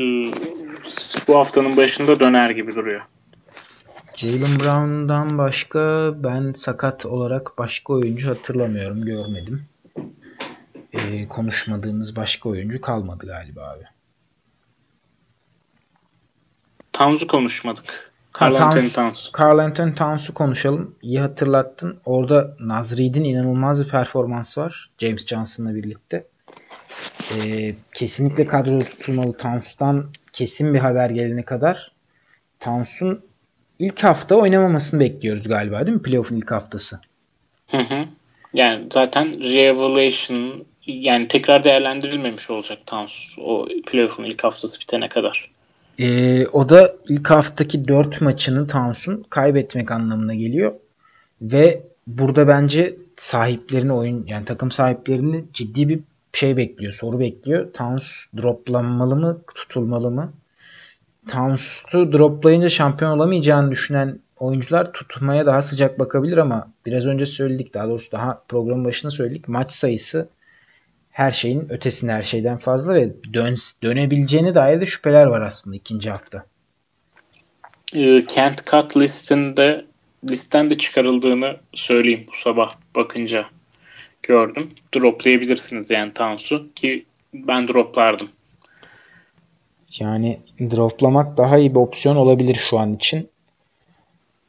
bu 1.27 1.35
haftanın 1.35 1.77
başında 1.77 2.19
döner 2.19 2.49
gibi 2.49 2.75
duruyor. 2.75 3.01
Jalen 4.15 4.59
Brown'dan 4.59 5.37
başka 5.37 6.13
ben 6.23 6.53
sakat 6.55 7.05
olarak 7.05 7.57
başka 7.57 7.93
oyuncu 7.93 8.29
hatırlamıyorum, 8.29 9.05
görmedim. 9.05 9.61
Ee, 10.93 11.27
konuşmadığımız 11.27 12.15
başka 12.15 12.49
oyuncu 12.49 12.81
kalmadı 12.81 13.27
galiba 13.27 13.61
abi. 13.61 13.83
Towns'u 16.93 17.27
konuşmadık. 17.27 18.11
Carl 18.41 18.55
ha, 18.55 18.65
Anthony 18.65 18.89
Towns. 18.89 19.29
Carl 19.39 19.57
Anthony 19.57 19.95
Towns'u 19.95 20.33
konuşalım. 20.33 20.95
İyi 21.01 21.19
hatırlattın. 21.19 21.99
Orada 22.05 22.55
Nazrid'in 22.59 23.23
inanılmaz 23.23 23.85
bir 23.85 23.89
performansı 23.89 24.61
var. 24.61 24.89
James 24.97 25.27
Johnson'la 25.27 25.75
birlikte. 25.75 26.27
Ee, 27.35 27.75
kesinlikle 27.93 28.47
kadroda 28.47 28.85
tutulmalı 28.85 29.37
Towns'tan 29.37 30.05
kesin 30.33 30.73
bir 30.73 30.79
haber 30.79 31.09
gelene 31.09 31.45
kadar 31.45 31.91
Towns'un 32.59 33.25
ilk 33.79 34.03
hafta 34.03 34.35
oynamamasını 34.35 34.99
bekliyoruz 34.99 35.47
galiba 35.47 35.85
değil 35.85 35.97
mi? 35.97 36.03
Playoff'un 36.03 36.35
ilk 36.35 36.51
haftası. 36.51 37.01
Hı 37.71 37.77
hı. 37.77 38.05
Yani 38.53 38.87
zaten 38.91 39.33
re-evaluation 39.33 40.65
yani 40.85 41.27
tekrar 41.27 41.63
değerlendirilmemiş 41.63 42.49
olacak 42.49 42.79
Towns 42.85 43.37
o 43.37 43.67
playoff'un 43.87 44.23
ilk 44.23 44.43
haftası 44.43 44.81
bitene 44.81 45.09
kadar. 45.09 45.51
Ee, 45.99 46.47
o 46.47 46.69
da 46.69 46.95
ilk 47.09 47.29
haftaki 47.29 47.87
4 47.87 48.21
maçını 48.21 48.67
Towns'un 48.67 49.25
kaybetmek 49.29 49.91
anlamına 49.91 50.33
geliyor. 50.33 50.73
Ve 51.41 51.83
burada 52.07 52.47
bence 52.47 52.95
sahiplerini 53.15 53.93
oyun 53.93 54.25
yani 54.27 54.45
takım 54.45 54.71
sahiplerini 54.71 55.45
ciddi 55.53 55.89
bir 55.89 55.99
şey 56.33 56.57
bekliyor, 56.57 56.93
soru 56.93 57.19
bekliyor. 57.19 57.73
Towns 57.73 58.25
droplanmalı 58.37 59.15
mı, 59.15 59.41
tutulmalı 59.55 60.11
mı? 60.11 60.33
Towns'u 61.27 62.11
droplayınca 62.11 62.69
şampiyon 62.69 63.11
olamayacağını 63.11 63.71
düşünen 63.71 64.19
oyuncular 64.39 64.93
tutmaya 64.93 65.45
daha 65.45 65.61
sıcak 65.61 65.99
bakabilir 65.99 66.37
ama 66.37 66.71
biraz 66.85 67.05
önce 67.05 67.25
söyledik 67.25 67.73
daha 67.73 67.87
doğrusu 67.87 68.11
daha 68.11 68.41
programın 68.47 68.85
başında 68.85 69.11
söyledik. 69.11 69.47
Maç 69.47 69.71
sayısı 69.71 70.29
her 71.11 71.31
şeyin 71.31 71.69
ötesinde 71.69 72.11
her 72.11 72.21
şeyden 72.21 72.57
fazla 72.57 72.93
ve 72.93 73.11
dön, 73.33 73.55
dönebileceğine 73.83 74.55
dair 74.55 74.81
de 74.81 74.85
şüpheler 74.85 75.25
var 75.25 75.41
aslında 75.41 75.75
ikinci 75.75 76.09
hafta. 76.09 76.45
Ee, 77.93 78.21
Kent 78.27 78.71
Cut 78.71 78.97
listinde 78.97 79.85
listten 80.29 80.69
de 80.69 80.77
çıkarıldığını 80.77 81.57
söyleyeyim 81.73 82.25
bu 82.31 82.35
sabah 82.35 82.75
bakınca 82.95 83.45
gördüm. 84.23 84.69
Droplayabilirsiniz 84.95 85.91
yani 85.91 86.13
Tansu 86.13 86.67
ki 86.75 87.05
ben 87.33 87.67
droplardım. 87.67 88.29
Yani 89.99 90.39
droplamak 90.59 91.37
daha 91.37 91.57
iyi 91.57 91.71
bir 91.71 91.79
opsiyon 91.79 92.15
olabilir 92.15 92.55
şu 92.55 92.79
an 92.79 92.95
için. 92.95 93.29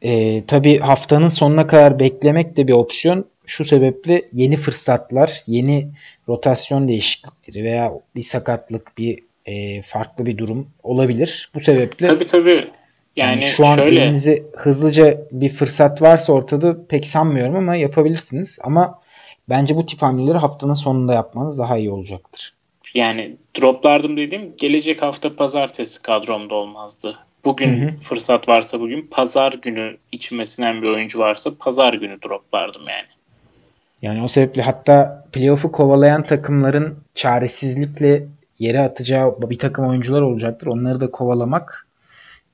Ee, 0.02 0.46
tabii 0.46 0.78
haftanın 0.78 1.28
sonuna 1.28 1.66
kadar 1.66 1.98
beklemek 1.98 2.56
de 2.56 2.68
bir 2.68 2.72
opsiyon. 2.72 3.24
Şu 3.46 3.64
sebeple 3.64 4.22
yeni 4.32 4.56
fırsatlar, 4.56 5.42
yeni 5.46 5.88
rotasyon 6.28 6.88
değişiklikleri 6.88 7.64
veya 7.64 7.92
bir 8.16 8.22
sakatlık, 8.22 8.98
bir 8.98 9.18
e, 9.46 9.82
farklı 9.82 10.26
bir 10.26 10.38
durum 10.38 10.68
olabilir. 10.82 11.50
Bu 11.54 11.60
sebeple 11.60 12.06
tabii 12.06 12.26
tabii. 12.26 12.70
Yani, 13.16 13.42
yani 13.42 13.42
şu 13.42 13.66
an 13.66 13.76
şöyle... 13.76 14.02
elinizde 14.02 14.42
hızlıca 14.56 15.22
bir 15.32 15.48
fırsat 15.48 16.02
varsa 16.02 16.32
ortada 16.32 16.86
pek 16.86 17.06
sanmıyorum 17.06 17.56
ama 17.56 17.76
yapabilirsiniz. 17.76 18.58
Ama 18.62 19.00
bence 19.48 19.76
bu 19.76 19.86
tip 19.86 20.02
hamleleri 20.02 20.38
haftanın 20.38 20.74
sonunda 20.74 21.14
yapmanız 21.14 21.58
daha 21.58 21.78
iyi 21.78 21.90
olacaktır. 21.90 22.54
Yani 22.94 23.36
droplardım 23.60 24.16
dediğim 24.16 24.54
gelecek 24.56 25.02
hafta 25.02 25.36
pazartesi 25.36 26.02
kadromda 26.02 26.54
olmazdı. 26.54 27.18
Bugün 27.44 27.82
hı 27.82 27.90
hı. 27.90 28.00
fırsat 28.00 28.48
varsa 28.48 28.80
bugün 28.80 29.08
pazar 29.10 29.52
günü 29.52 29.96
içmesinden 30.12 30.82
bir 30.82 30.88
oyuncu 30.88 31.18
varsa 31.18 31.50
pazar 31.58 31.94
günü 31.94 32.22
droplardım 32.22 32.82
yani. 32.88 33.06
Yani 34.02 34.22
o 34.22 34.28
sebeple 34.28 34.62
hatta 34.62 35.24
playoff'u 35.32 35.72
kovalayan 35.72 36.26
takımların 36.26 36.98
çaresizlikle 37.14 38.26
yere 38.58 38.80
atacağı 38.80 39.50
bir 39.50 39.58
takım 39.58 39.86
oyuncular 39.86 40.22
olacaktır. 40.22 40.66
Onları 40.66 41.00
da 41.00 41.10
kovalamak 41.10 41.86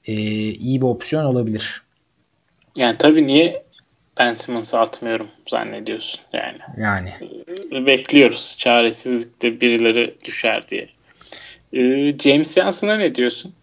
e, 0.06 0.12
iyi 0.52 0.80
bir 0.80 0.86
opsiyon 0.86 1.24
olabilir. 1.24 1.82
Yani 2.78 2.98
tabii 2.98 3.26
niye 3.26 3.62
Ben 4.18 4.32
Simmons'ı 4.32 4.78
atmıyorum 4.78 5.28
zannediyorsun 5.46 6.20
yani. 6.32 6.58
Yani. 6.76 7.12
Bekliyoruz 7.86 8.56
çaresizlikte 8.58 9.60
birileri 9.60 10.16
düşer 10.24 10.68
diye. 10.68 10.88
Ee, 11.72 12.18
James 12.18 12.54
Johnson'a 12.54 12.96
ne 12.96 13.14
diyorsun? 13.14 13.54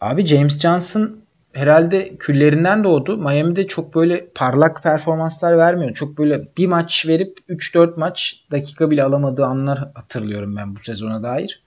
Abi 0.00 0.26
James 0.26 0.60
Johnson 0.60 1.20
herhalde 1.52 2.16
küllerinden 2.16 2.84
doğdu. 2.84 3.16
Miami'de 3.16 3.66
çok 3.66 3.94
böyle 3.94 4.28
parlak 4.34 4.82
performanslar 4.82 5.58
vermiyor. 5.58 5.94
Çok 5.94 6.18
böyle 6.18 6.48
bir 6.56 6.66
maç 6.66 7.06
verip 7.06 7.38
3-4 7.48 7.98
maç 7.98 8.44
dakika 8.50 8.90
bile 8.90 9.02
alamadığı 9.02 9.44
anlar 9.44 9.78
hatırlıyorum 9.94 10.56
ben 10.56 10.76
bu 10.76 10.80
sezona 10.80 11.22
dair. 11.22 11.62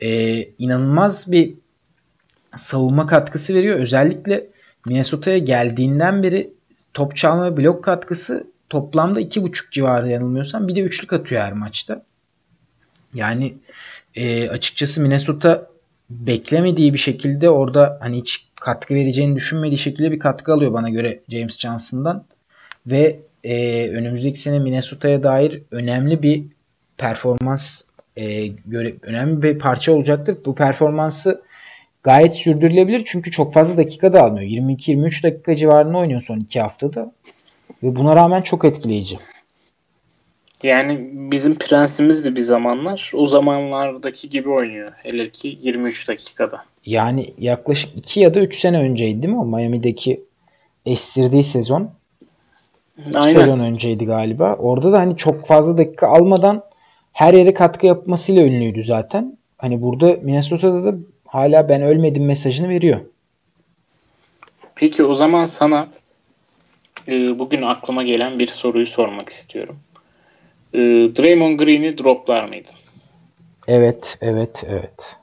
Ee, 0.00 0.42
inanılmaz 0.58 1.32
bir 1.32 1.54
savunma 2.56 3.06
katkısı 3.06 3.54
veriyor. 3.54 3.78
Özellikle 3.78 4.46
Minnesota'ya 4.86 5.38
geldiğinden 5.38 6.22
beri 6.22 6.50
top 6.94 7.16
çalma 7.16 7.56
blok 7.56 7.84
katkısı 7.84 8.46
toplamda 8.70 9.20
2.5 9.20 9.70
civarı 9.70 10.08
yanılmıyorsam 10.08 10.68
bir 10.68 10.76
de 10.76 10.80
üçlük 10.80 11.12
atıyor 11.12 11.42
her 11.42 11.52
maçta. 11.52 12.04
Yani 13.14 13.54
e, 14.14 14.48
açıkçası 14.48 15.00
Minnesota 15.00 15.70
beklemediği 16.10 16.92
bir 16.92 16.98
şekilde 16.98 17.50
orada 17.50 17.98
hani 18.00 18.16
hiç 18.16 18.48
katkı 18.60 18.94
vereceğini 18.94 19.36
düşünmediği 19.36 19.78
şekilde 19.78 20.10
bir 20.10 20.18
katkı 20.18 20.52
alıyor 20.52 20.72
bana 20.72 20.88
göre 20.88 21.20
James 21.28 21.58
Johnson'dan. 21.58 22.24
Ve 22.86 23.18
e, 23.44 23.88
önümüzdeki 23.88 24.40
sene 24.40 24.58
Minnesota'ya 24.58 25.22
dair 25.22 25.62
önemli 25.70 26.22
bir 26.22 26.44
performans 26.98 27.82
e, 28.16 28.46
göre, 28.46 28.94
önemli 29.02 29.42
bir 29.42 29.58
parça 29.58 29.92
olacaktır. 29.92 30.38
Bu 30.44 30.54
performansı 30.54 31.42
gayet 32.02 32.34
sürdürülebilir 32.34 33.02
çünkü 33.06 33.30
çok 33.30 33.54
fazla 33.54 33.76
dakika 33.76 34.12
da 34.12 34.22
almıyor. 34.22 34.50
22-23 34.50 35.22
dakika 35.22 35.56
civarında 35.56 35.98
oynuyor 35.98 36.20
son 36.20 36.40
2 36.40 36.60
haftada. 36.60 37.12
Ve 37.82 37.96
buna 37.96 38.16
rağmen 38.16 38.42
çok 38.42 38.64
etkileyici. 38.64 39.18
Yani 40.62 41.08
bizim 41.12 41.54
prensimiz 41.54 42.24
de 42.24 42.36
bir 42.36 42.40
zamanlar 42.40 43.12
o 43.14 43.26
zamanlardaki 43.26 44.28
gibi 44.28 44.50
oynuyor. 44.50 44.92
Hele 45.02 45.30
ki 45.30 45.56
23 45.60 46.08
dakikada. 46.08 46.64
Yani 46.86 47.34
yaklaşık 47.38 47.98
2 47.98 48.20
ya 48.20 48.34
da 48.34 48.40
3 48.40 48.58
sene 48.58 48.78
önceydi 48.78 49.22
değil 49.22 49.34
mi 49.34 49.40
o 49.40 49.44
Miami'deki 49.44 50.24
estirdiği 50.86 51.44
sezon? 51.44 51.90
Aynen. 53.14 53.40
sezon 53.40 53.60
önceydi 53.60 54.06
galiba. 54.06 54.54
Orada 54.54 54.92
da 54.92 54.98
hani 54.98 55.16
çok 55.16 55.46
fazla 55.46 55.78
dakika 55.78 56.06
almadan 56.06 56.62
her 57.12 57.34
yere 57.34 57.54
katkı 57.54 57.86
yapmasıyla 57.86 58.44
ünlüydü 58.44 58.82
zaten. 58.82 59.38
Hani 59.58 59.82
burada 59.82 60.16
Minnesota'da 60.22 60.84
da 60.84 60.94
hala 61.26 61.68
ben 61.68 61.82
ölmedim 61.82 62.24
mesajını 62.24 62.68
veriyor. 62.68 63.00
Peki 64.74 65.04
o 65.04 65.14
zaman 65.14 65.44
sana 65.44 65.88
e, 67.08 67.38
bugün 67.38 67.62
aklıma 67.62 68.02
gelen 68.02 68.38
bir 68.38 68.46
soruyu 68.46 68.86
sormak 68.86 69.28
istiyorum. 69.28 69.76
E, 70.74 70.78
Draymond 71.16 71.58
Green'i 71.58 71.98
droplar 71.98 72.44
mıydın? 72.44 72.74
Evet, 73.68 74.18
evet, 74.20 74.64
evet. 74.68 75.16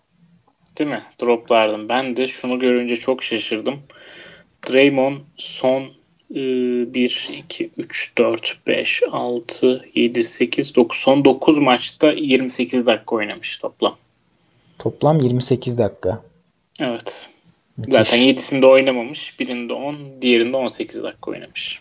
Değil 0.80 0.90
mi? 0.90 1.04
Droplardım. 1.22 1.90
Ben 1.90 2.18
de 2.18 2.28
şunu 2.28 2.60
görünce 2.60 2.96
çok 2.96 3.24
şaşırdım. 3.24 3.80
Draymond 4.70 5.18
son 5.38 5.82
e, 6.32 6.36
1, 6.94 7.30
2, 7.38 7.70
3, 7.78 8.18
4, 8.18 8.58
5, 8.68 9.04
6, 9.12 9.86
7, 9.96 10.24
8, 10.24 10.76
9 10.76 10.98
son 10.98 11.26
9 11.26 11.60
maçta 11.60 12.12
28 12.12 12.88
dakika 12.88 13.16
oynamış 13.16 13.58
toplam. 13.58 13.96
Toplam 14.80 15.20
28 15.20 15.78
dakika. 15.78 16.24
Evet. 16.80 17.30
Müthiş. 17.78 17.94
Zaten 17.94 18.20
7'sinde 18.20 18.66
oynamamış. 18.66 19.40
Birinde 19.40 19.74
10, 19.74 19.98
diğerinde 20.22 20.58
18 20.58 21.04
dakika 21.04 21.32
oynamış. 21.32 21.80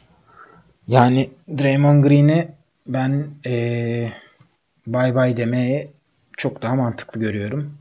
Yani 0.88 1.30
Draymond 1.58 2.04
Green'i 2.04 2.48
ben 2.86 3.26
ee, 3.46 4.12
bay 4.86 5.14
bay 5.14 5.36
demeye 5.36 5.92
çok 6.36 6.62
daha 6.62 6.74
mantıklı 6.74 7.20
görüyorum. 7.20 7.74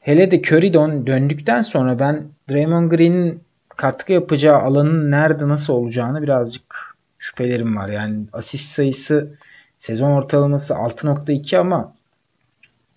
Hele 0.00 0.30
de 0.30 0.36
Curry 0.42 0.72
dön, 0.74 1.06
döndükten 1.06 1.60
sonra 1.60 1.98
ben 1.98 2.28
Draymond 2.50 2.90
Green'in 2.90 3.40
katkı 3.68 4.12
yapacağı 4.12 4.58
alanın 4.58 5.10
nerede 5.10 5.48
nasıl 5.48 5.72
olacağını 5.72 6.22
birazcık 6.22 6.96
şüphelerim 7.18 7.76
var. 7.76 7.88
Yani 7.88 8.24
asist 8.32 8.68
sayısı 8.68 9.36
Sezon 9.76 10.10
ortalaması 10.10 10.74
6.2 10.74 11.58
ama 11.58 11.94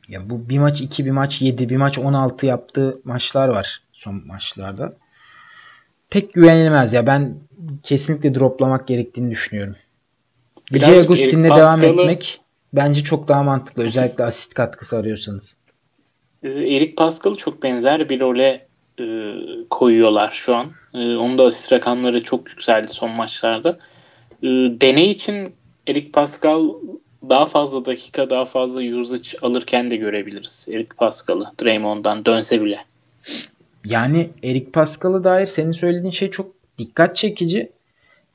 ya 0.08 0.30
bu 0.30 0.50
bir 0.50 0.60
maç 0.60 0.82
2, 0.82 1.06
bir 1.06 1.12
maç 1.12 1.42
7, 1.42 1.70
bir 1.70 1.78
maç 1.78 1.98
16 1.98 2.46
yaptığı 2.46 3.00
maçlar 3.04 3.48
var 3.48 3.82
son 3.92 4.28
maçlarda. 4.28 4.94
Pek 6.10 6.34
güvenilmez 6.34 6.94
ya. 6.94 7.08
Ben 7.08 7.36
kesinlikle 7.84 8.36
droplamak 8.36 8.88
gerektiğini 8.88 9.32
düşünüyorum. 9.32 9.76
DJ 10.74 10.90
Agustin'le 10.90 11.44
devam 11.44 11.84
etmek 11.84 12.42
bence 12.74 13.04
çok 13.04 13.28
daha 13.28 13.44
mantıklı. 13.44 13.84
Özellikle 13.84 14.24
asist 14.24 14.54
katkısı 14.54 14.98
arıyorsanız. 14.98 15.58
Ee, 16.44 16.50
Erik 16.50 16.98
Pascal'ı 16.98 17.36
çok 17.36 17.64
benzer 17.64 18.10
bir 18.10 18.20
role 18.20 18.68
e, 19.00 19.06
koyuyorlar 19.70 20.32
şu 20.32 20.56
an. 20.56 20.72
E, 20.94 20.98
onun 20.98 21.38
da 21.38 21.44
asist 21.44 21.74
rakamları 21.74 22.24
çok 22.24 22.50
yükseldi 22.50 22.88
son 22.88 23.12
maçlarda. 23.12 23.78
E, 24.44 24.48
deney 24.82 25.10
için 25.10 25.54
Erik 25.88 26.14
Pascal 26.14 26.70
daha 27.30 27.46
fazla 27.46 27.86
dakika, 27.86 28.30
daha 28.30 28.46
fazla 28.46 28.82
usage 28.82 29.30
alırken 29.42 29.92
de 29.92 29.96
görebiliriz. 29.96 30.68
Erik 30.72 30.98
Pascal'ı 30.98 31.52
Draymond'dan 31.64 32.26
dönse 32.26 32.62
bile. 32.62 32.80
Yani 33.86 34.30
Erik 34.44 34.74
Pascal'a 34.74 35.24
dair 35.24 35.46
senin 35.46 35.72
söylediğin 35.72 36.12
şey 36.12 36.30
çok 36.30 36.52
dikkat 36.78 37.16
çekici. 37.16 37.72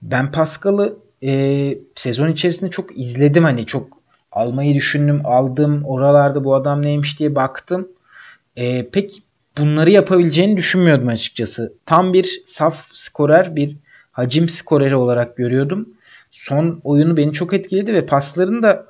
Ben 0.03 0.32
Pascal'ı 0.32 0.97
e, 1.25 1.79
sezon 1.95 2.29
içerisinde 2.29 2.70
çok 2.70 2.99
izledim. 2.99 3.45
Hani 3.45 3.66
çok 3.66 3.89
almayı 4.33 4.75
düşündüm, 4.75 5.20
aldım. 5.25 5.85
Oralarda 5.85 6.45
bu 6.45 6.55
adam 6.55 6.83
neymiş 6.83 7.18
diye 7.18 7.35
baktım. 7.35 7.89
E, 8.57 8.89
pek 8.89 9.22
bunları 9.59 9.91
yapabileceğini 9.91 10.57
düşünmüyordum 10.57 11.09
açıkçası. 11.09 11.75
Tam 11.87 12.12
bir 12.12 12.43
saf 12.45 12.89
skorer, 12.93 13.57
bir 13.57 13.77
hacim 14.12 14.49
skoreri 14.49 14.97
olarak 14.97 15.37
görüyordum. 15.37 15.89
Son 16.31 16.81
oyunu 16.85 17.16
beni 17.16 17.33
çok 17.33 17.53
etkiledi 17.53 17.95
ve 17.95 18.07
pasların 18.07 18.62
da 18.62 18.87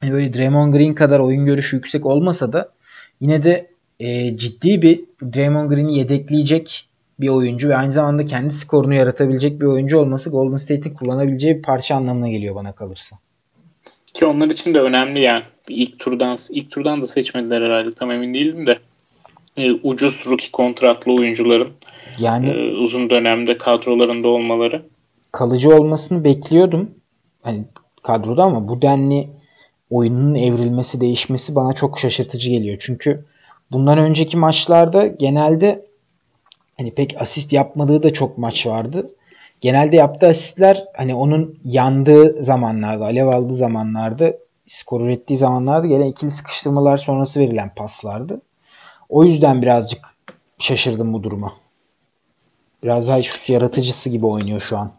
hani 0.00 0.12
böyle 0.12 0.32
Draymond 0.32 0.74
Green 0.74 0.94
kadar 0.94 1.20
oyun 1.20 1.44
görüşü 1.44 1.76
yüksek 1.76 2.06
olmasa 2.06 2.52
da 2.52 2.72
yine 3.20 3.42
de 3.44 3.70
e, 4.00 4.36
ciddi 4.36 4.82
bir 4.82 5.04
Draymond 5.22 5.70
Green'i 5.70 5.98
yedekleyecek 5.98 6.88
bir 7.20 7.28
oyuncu 7.28 7.68
ve 7.68 7.76
aynı 7.76 7.92
zamanda 7.92 8.24
kendi 8.24 8.54
skorunu 8.54 8.94
yaratabilecek 8.94 9.60
bir 9.60 9.66
oyuncu 9.66 9.98
olması 9.98 10.30
Golden 10.30 10.56
State'in 10.56 10.94
kullanabileceği 10.94 11.56
bir 11.56 11.62
parça 11.62 11.96
anlamına 11.96 12.28
geliyor 12.28 12.54
bana 12.54 12.72
kalırsa. 12.72 13.16
Ki 14.14 14.26
onlar 14.26 14.46
için 14.46 14.74
de 14.74 14.80
önemli 14.80 15.20
yani. 15.20 15.42
İlk 15.68 15.98
turdan 15.98 16.36
ilk 16.50 16.70
turdan 16.70 17.02
da 17.02 17.06
seçmediler 17.06 17.62
herhalde 17.62 17.90
tam 17.92 18.10
emin 18.10 18.34
değilim 18.34 18.66
de. 18.66 18.78
E, 19.56 19.72
ucuz 19.72 20.26
rookie 20.26 20.50
kontratlı 20.52 21.12
oyuncuların 21.12 21.68
yani 22.18 22.50
e, 22.50 22.76
uzun 22.76 23.10
dönemde 23.10 23.58
kadrolarında 23.58 24.28
olmaları. 24.28 24.82
Kalıcı 25.32 25.74
olmasını 25.74 26.24
bekliyordum. 26.24 26.90
Hani 27.42 27.64
kadroda 28.02 28.42
ama 28.42 28.68
bu 28.68 28.82
denli 28.82 29.28
oyunun 29.90 30.34
evrilmesi, 30.34 31.00
değişmesi 31.00 31.54
bana 31.54 31.72
çok 31.72 31.98
şaşırtıcı 31.98 32.50
geliyor. 32.50 32.76
Çünkü 32.80 33.24
bundan 33.72 33.98
önceki 33.98 34.36
maçlarda 34.36 35.06
genelde 35.06 35.86
hani 36.76 36.94
pek 36.94 37.16
asist 37.20 37.52
yapmadığı 37.52 38.02
da 38.02 38.12
çok 38.12 38.38
maç 38.38 38.66
vardı. 38.66 39.10
Genelde 39.60 39.96
yaptığı 39.96 40.26
asistler 40.26 40.84
hani 40.96 41.14
onun 41.14 41.58
yandığı 41.64 42.42
zamanlarda, 42.42 43.04
alev 43.04 43.26
aldığı 43.26 43.54
zamanlarda, 43.54 44.34
skor 44.66 45.00
ürettiği 45.00 45.36
zamanlarda 45.36 45.86
gelen 45.86 46.06
ikili 46.06 46.30
sıkıştırmalar 46.30 46.96
sonrası 46.96 47.40
verilen 47.40 47.74
paslardı. 47.74 48.40
O 49.08 49.24
yüzden 49.24 49.62
birazcık 49.62 50.04
şaşırdım 50.58 51.12
bu 51.12 51.22
duruma. 51.22 51.52
Biraz 52.82 53.08
daha 53.08 53.22
şut 53.22 53.48
yaratıcısı 53.48 54.10
gibi 54.10 54.26
oynuyor 54.26 54.60
şu 54.60 54.78
an. 54.78 54.92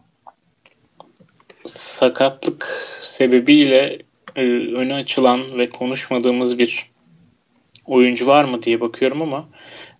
Sakatlık 1.66 2.88
sebebiyle 3.02 3.98
e, 4.36 4.42
öne 4.74 4.94
açılan 4.94 5.58
ve 5.58 5.68
konuşmadığımız 5.68 6.58
bir 6.58 6.90
oyuncu 7.86 8.26
var 8.26 8.44
mı 8.44 8.62
diye 8.62 8.80
bakıyorum 8.80 9.22
ama 9.22 9.48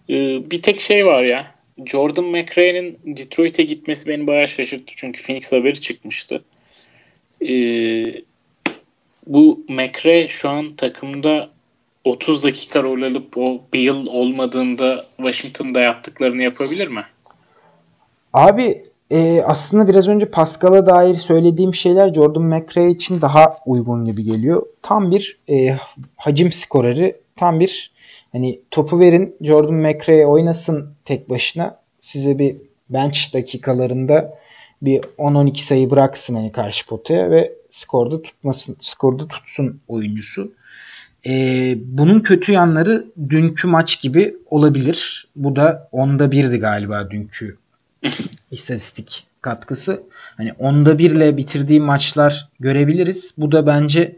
e, 0.09 0.15
bir 0.51 0.63
tek 0.63 0.81
şey 0.81 1.07
var 1.07 1.25
ya. 1.25 1.56
Jordan 1.85 2.25
McRae'nin 2.25 2.99
Detroit'e 3.05 3.63
gitmesi 3.63 4.09
beni 4.09 4.27
bayağı 4.27 4.49
şaşırttı. 4.49 4.93
Çünkü 4.97 5.23
Phoenix 5.23 5.53
haberi 5.53 5.81
çıkmıştı. 5.81 6.45
E, 7.43 7.55
bu 9.27 9.65
McRae 9.69 10.29
şu 10.29 10.49
an 10.49 10.69
takımda 10.69 11.51
30 12.05 12.45
dakika 12.45 12.83
rol 12.83 13.03
alıp 13.03 13.39
o 13.39 13.61
bir 13.73 13.81
yıl 13.81 14.07
olmadığında 14.07 15.07
Washington'da 15.17 15.81
yaptıklarını 15.81 16.43
yapabilir 16.43 16.89
mi? 16.89 17.05
Abi 18.33 18.83
e, 19.11 19.43
aslında 19.43 19.89
biraz 19.89 20.09
önce 20.09 20.31
Pascal'a 20.31 20.87
dair 20.87 21.15
söylediğim 21.15 21.75
şeyler 21.75 22.15
Jordan 22.15 22.43
McRae 22.43 22.91
için 22.91 23.21
daha 23.21 23.59
uygun 23.67 24.05
gibi 24.05 24.25
geliyor. 24.25 24.67
Tam 24.83 25.11
bir 25.11 25.39
e, 25.49 25.77
hacim 26.17 26.53
skoreri, 26.53 27.17
tam 27.37 27.61
bir 27.61 27.96
hani 28.37 28.61
topu 28.71 29.01
verin 29.01 29.37
Jordan 29.41 29.75
McRae 29.75 30.27
oynasın 30.27 30.95
tek 31.05 31.31
başına. 31.31 31.81
Size 32.01 32.39
bir 32.39 32.57
bench 32.91 33.35
dakikalarında 33.35 34.39
bir 34.83 35.01
10-12 35.01 35.63
sayı 35.63 35.91
bıraksın 35.91 36.35
hani 36.35 36.53
karşı 36.53 36.87
potaya 36.87 37.31
ve 37.31 37.53
skorda 37.71 38.23
tutmasın, 38.23 38.77
skorda 38.81 39.29
tutsun 39.29 39.81
oyuncusu. 39.89 40.53
Ee, 41.27 41.75
bunun 41.85 42.21
kötü 42.21 42.53
yanları 42.53 43.07
dünkü 43.29 43.69
maç 43.69 44.01
gibi 44.01 44.37
olabilir. 44.51 45.29
Bu 45.37 45.57
da 45.57 45.89
onda 45.93 46.33
birdi 46.33 46.59
galiba 46.59 47.11
dünkü 47.11 47.57
istatistik 48.51 49.27
katkısı. 49.41 50.03
Hani 50.37 50.53
onda 50.53 50.99
birle 50.99 51.37
bitirdiği 51.37 51.81
maçlar 51.81 52.49
görebiliriz. 52.61 53.35
Bu 53.39 53.53
da 53.53 53.67
bence 53.67 54.17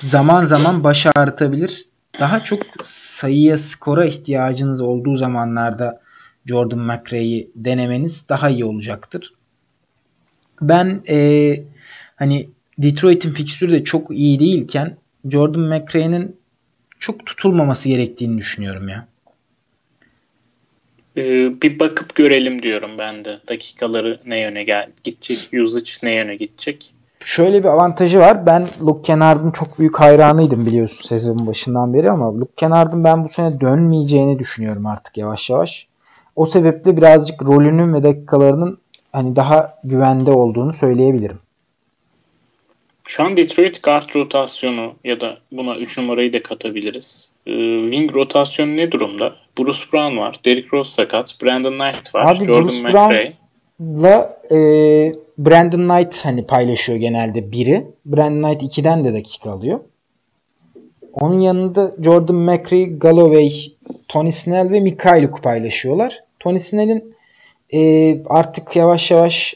zaman 0.00 0.44
zaman 0.44 0.84
baş 0.84 1.06
ağrıtabilir. 1.14 1.90
Daha 2.20 2.44
çok 2.44 2.62
sayıya, 2.82 3.58
skora 3.58 4.04
ihtiyacınız 4.04 4.80
olduğu 4.80 5.16
zamanlarda 5.16 6.00
Jordan 6.46 6.78
McRae'yi 6.78 7.50
denemeniz 7.54 8.28
daha 8.28 8.50
iyi 8.50 8.64
olacaktır. 8.64 9.34
Ben 10.60 11.02
e, 11.08 11.56
hani 12.16 12.48
Detroit'in 12.78 13.32
fikstürü 13.32 13.72
de 13.72 13.84
çok 13.84 14.10
iyi 14.10 14.40
değilken 14.40 14.96
Jordan 15.30 15.62
McRae'nin 15.62 16.36
çok 16.98 17.26
tutulmaması 17.26 17.88
gerektiğini 17.88 18.38
düşünüyorum 18.38 18.88
ya. 18.88 19.08
Ee, 21.16 21.22
bir 21.62 21.78
bakıp 21.78 22.14
görelim 22.14 22.62
diyorum 22.62 22.90
ben 22.98 23.24
de. 23.24 23.40
Dakikaları 23.48 24.20
ne 24.26 24.40
yöne 24.40 24.64
gel 24.64 24.90
gidecek, 25.04 25.60
usage 25.62 25.90
ne 26.02 26.14
yöne 26.14 26.36
gidecek. 26.36 26.94
Şöyle 27.24 27.62
bir 27.62 27.68
avantajı 27.68 28.18
var. 28.18 28.46
Ben 28.46 28.66
Luke 28.86 29.02
Kennard'ın 29.02 29.50
çok 29.50 29.78
büyük 29.78 30.00
hayranıydım 30.00 30.66
biliyorsun 30.66 31.02
sezonun 31.08 31.46
başından 31.46 31.94
beri 31.94 32.10
ama 32.10 32.34
Luke 32.40 32.52
Kennard'ın 32.56 33.04
ben 33.04 33.24
bu 33.24 33.28
sene 33.28 33.60
dönmeyeceğini 33.60 34.38
düşünüyorum 34.38 34.86
artık 34.86 35.16
yavaş 35.16 35.50
yavaş. 35.50 35.86
O 36.36 36.46
sebeple 36.46 36.96
birazcık 36.96 37.42
rolünün 37.42 37.94
ve 37.94 38.02
dakikalarının 38.02 38.78
hani 39.12 39.36
daha 39.36 39.78
güvende 39.84 40.30
olduğunu 40.30 40.72
söyleyebilirim. 40.72 41.38
Şu 43.04 43.24
an 43.24 43.36
Detroit 43.36 43.82
guard 43.82 44.14
rotasyonu 44.16 44.92
ya 45.04 45.20
da 45.20 45.38
buna 45.52 45.76
3 45.76 45.98
numarayı 45.98 46.32
da 46.32 46.42
katabiliriz. 46.42 47.32
Ee, 47.46 47.50
wing 47.82 48.16
rotasyonu 48.16 48.76
ne 48.76 48.92
durumda? 48.92 49.34
Bruce 49.58 49.78
Brown 49.92 50.16
var, 50.16 50.36
Derrick 50.44 50.68
Rose 50.72 50.90
sakat, 50.90 51.42
Brandon 51.42 51.78
Knight 51.78 52.14
var, 52.14 52.36
Abi, 52.36 52.44
Jordan 52.44 52.68
Bruce 52.68 52.82
McRae. 52.82 53.32
Brown'la 53.80 54.40
e, 54.50 54.58
Brandon 55.46 55.88
Knight 55.88 56.24
hani 56.24 56.46
paylaşıyor 56.46 56.98
genelde 56.98 57.52
biri. 57.52 57.86
Brandon 58.06 58.48
Knight 58.48 58.78
2'den 58.78 59.04
de 59.04 59.14
dakika 59.14 59.50
alıyor. 59.50 59.80
Onun 61.12 61.38
yanında 61.38 61.94
Jordan 62.00 62.36
McRae, 62.36 62.84
Galloway, 62.84 63.52
Tony 64.08 64.30
Snell 64.30 64.70
ve 64.70 64.80
Mikhailuk 64.80 65.42
paylaşıyorlar. 65.42 66.24
Tony 66.40 66.58
Snell'in 66.58 67.14
e, 67.70 68.22
artık 68.24 68.76
yavaş 68.76 69.10
yavaş 69.10 69.54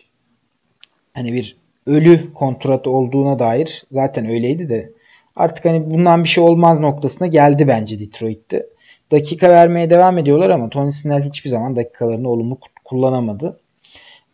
hani 1.14 1.32
bir 1.32 1.56
ölü 1.86 2.32
kontratı 2.34 2.90
olduğuna 2.90 3.38
dair 3.38 3.84
zaten 3.90 4.26
öyleydi 4.26 4.68
de 4.68 4.92
artık 5.36 5.64
hani 5.64 5.90
bundan 5.90 6.24
bir 6.24 6.28
şey 6.28 6.44
olmaz 6.44 6.80
noktasına 6.80 7.26
geldi 7.26 7.68
bence 7.68 8.00
Detroit'te. 8.00 8.66
Dakika 9.12 9.50
vermeye 9.50 9.90
devam 9.90 10.18
ediyorlar 10.18 10.50
ama 10.50 10.68
Tony 10.68 10.90
Snell 10.90 11.22
hiçbir 11.22 11.50
zaman 11.50 11.76
dakikalarını 11.76 12.28
olumlu 12.28 12.58
kullanamadı. 12.84 13.60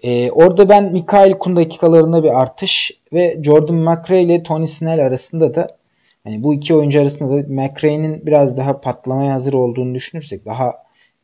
Ee, 0.03 0.31
orada 0.31 0.69
ben 0.69 0.93
Mikael 0.93 1.39
Kun 1.39 1.57
dakikalarında 1.57 2.25
bir 2.25 2.41
artış 2.41 2.91
ve 3.13 3.39
Jordan 3.43 3.77
McRae 3.77 4.23
ile 4.23 4.43
Tony 4.43 4.67
Snell 4.67 5.07
arasında 5.07 5.55
da 5.55 5.77
hani 6.25 6.43
bu 6.43 6.55
iki 6.55 6.75
oyuncu 6.75 7.01
arasında 7.01 7.31
da 7.31 7.49
McRae'nin 7.49 8.27
biraz 8.27 8.57
daha 8.57 8.81
patlamaya 8.81 9.35
hazır 9.35 9.53
olduğunu 9.53 9.95
düşünürsek 9.95 10.45
daha 10.45 10.75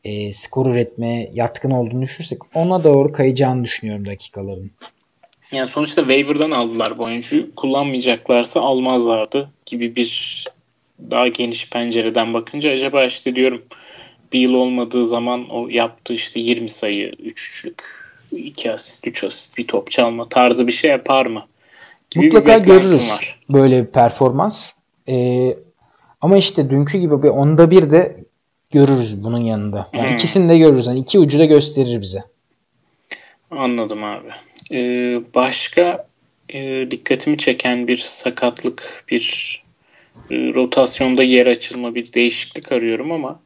e, 0.03 0.33
skor 0.33 0.65
üretmeye 0.65 1.31
yatkın 1.33 1.71
olduğunu 1.71 2.01
düşünürsek 2.01 2.39
ona 2.55 2.83
doğru 2.83 3.11
kayacağını 3.11 3.63
düşünüyorum 3.63 4.05
dakikaların. 4.05 4.71
Yani 5.51 5.67
sonuçta 5.67 6.01
waiver'dan 6.01 6.51
aldılar 6.51 6.97
bu 6.97 7.03
oyuncuyu. 7.03 7.55
Kullanmayacaklarsa 7.55 8.61
almazlardı 8.61 9.49
gibi 9.65 9.95
bir 9.95 10.43
daha 11.11 11.27
geniş 11.27 11.69
pencereden 11.69 12.33
bakınca 12.33 12.71
acaba 12.71 13.05
işte 13.05 13.35
diyorum 13.35 13.63
bir 14.33 14.39
yıl 14.39 14.53
olmadığı 14.53 15.05
zaman 15.05 15.49
o 15.49 15.67
yaptığı 15.69 16.13
işte 16.13 16.39
20 16.39 16.69
sayı, 16.69 17.11
3 17.19 17.49
üçlük, 17.49 17.83
2 18.31 18.71
asist, 18.71 19.07
3 19.07 19.23
asist, 19.23 19.57
bir 19.57 19.67
top 19.67 19.91
çalma 19.91 20.29
tarzı 20.29 20.67
bir 20.67 20.71
şey 20.71 20.91
yapar 20.91 21.25
mı? 21.25 21.47
gibi 22.11 22.25
Mutlaka 22.25 22.57
görürüz 22.57 23.11
var. 23.11 23.39
böyle 23.49 23.81
bir 23.81 23.91
performans. 23.91 24.71
Ee, 25.09 25.57
ama 26.21 26.37
işte 26.37 26.69
dünkü 26.69 26.97
gibi 26.97 27.23
bir 27.23 27.29
onda 27.29 27.71
bir 27.71 27.91
de 27.91 28.23
görürüz 28.71 29.23
bunun 29.23 29.39
yanında. 29.39 29.89
Yani 29.93 30.07
hmm. 30.07 30.15
ikisini 30.15 30.49
de 30.49 30.57
görürüz. 30.57 30.87
Yani 30.87 30.99
iki 30.99 31.19
ucu 31.19 31.39
da 31.39 31.45
gösterir 31.45 32.01
bize. 32.01 32.23
Anladım 33.51 34.03
abi. 34.03 34.27
Ee, 34.71 35.21
başka 35.35 36.07
e, 36.49 36.91
dikkatimi 36.91 37.37
çeken 37.37 37.87
bir 37.87 37.97
sakatlık, 37.97 39.03
bir 39.11 39.63
e, 40.31 40.35
rotasyonda 40.35 41.23
yer 41.23 41.47
açılma, 41.47 41.95
bir 41.95 42.13
değişiklik 42.13 42.71
arıyorum 42.71 43.11
ama 43.11 43.39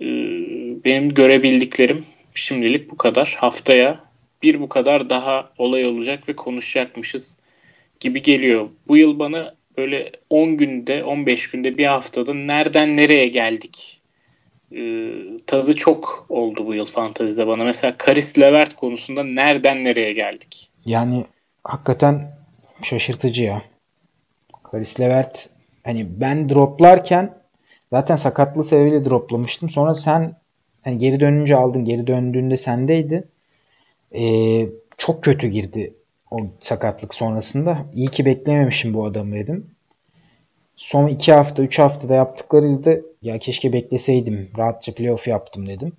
e, 0.00 0.06
benim 0.84 1.14
görebildiklerim 1.14 2.04
şimdilik 2.38 2.90
bu 2.90 2.96
kadar. 2.96 3.36
Haftaya 3.38 4.00
bir 4.42 4.60
bu 4.60 4.68
kadar 4.68 5.10
daha 5.10 5.50
olay 5.58 5.86
olacak 5.86 6.28
ve 6.28 6.36
konuşacakmışız 6.36 7.38
gibi 8.00 8.22
geliyor. 8.22 8.68
Bu 8.88 8.96
yıl 8.96 9.18
bana 9.18 9.54
böyle 9.76 10.12
10 10.30 10.56
günde, 10.56 11.04
15 11.04 11.50
günde, 11.50 11.78
bir 11.78 11.86
haftada 11.86 12.34
nereden 12.34 12.96
nereye 12.96 13.28
geldik 13.28 13.98
e, 14.72 14.80
tadı 15.46 15.72
çok 15.72 16.26
oldu 16.28 16.66
bu 16.66 16.74
yıl 16.74 16.84
fantazide 16.84 17.46
bana. 17.46 17.64
Mesela 17.64 17.94
Karis 17.98 18.38
Levert 18.38 18.76
konusunda 18.76 19.24
nereden 19.24 19.84
nereye 19.84 20.12
geldik? 20.12 20.70
Yani 20.84 21.24
hakikaten 21.64 22.32
şaşırtıcı 22.82 23.42
ya. 23.42 23.62
Karis 24.62 25.00
Levert 25.00 25.50
hani 25.84 26.20
ben 26.20 26.48
droplarken 26.48 27.34
zaten 27.90 28.16
sakatlığı 28.16 28.64
sebebiyle 28.64 29.04
droplamıştım. 29.04 29.70
Sonra 29.70 29.94
sen 29.94 30.36
hani 30.88 30.98
geri 30.98 31.20
dönünce 31.20 31.56
aldın. 31.56 31.84
Geri 31.84 32.06
döndüğünde 32.06 32.56
sendeydi. 32.56 33.24
Ee, 34.14 34.68
çok 34.98 35.24
kötü 35.24 35.46
girdi 35.46 35.94
o 36.30 36.38
sakatlık 36.60 37.14
sonrasında. 37.14 37.86
İyi 37.94 38.08
ki 38.08 38.24
beklememişim 38.24 38.94
bu 38.94 39.06
adamı 39.06 39.34
dedim. 39.34 39.66
Son 40.76 41.08
2 41.08 41.32
hafta 41.32 41.62
3 41.62 41.78
haftada 41.78 42.14
yaptıklarıyla 42.14 42.96
ya 43.22 43.38
keşke 43.38 43.72
bekleseydim. 43.72 44.50
Rahatça 44.58 44.94
playoff 44.94 45.28
yaptım 45.28 45.66
dedim. 45.66 45.92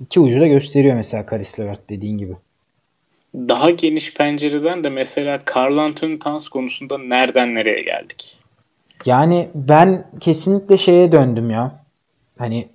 İki 0.00 0.20
ucu 0.20 0.40
da 0.40 0.46
gösteriyor 0.46 0.96
mesela 0.96 1.26
Karis 1.26 1.60
Levert 1.60 1.90
dediğin 1.90 2.18
gibi. 2.18 2.32
Daha 3.34 3.70
geniş 3.70 4.14
pencereden 4.14 4.84
de 4.84 4.88
mesela 4.88 5.38
Carl 5.56 5.78
Anthony 5.78 6.18
Towns 6.18 6.48
konusunda 6.48 6.98
nereden 6.98 7.54
nereye 7.54 7.82
geldik? 7.82 8.38
Yani 9.06 9.48
ben 9.54 10.06
kesinlikle 10.20 10.76
şeye 10.76 11.12
döndüm 11.12 11.50
ya. 11.50 11.84
Hani 12.38 12.68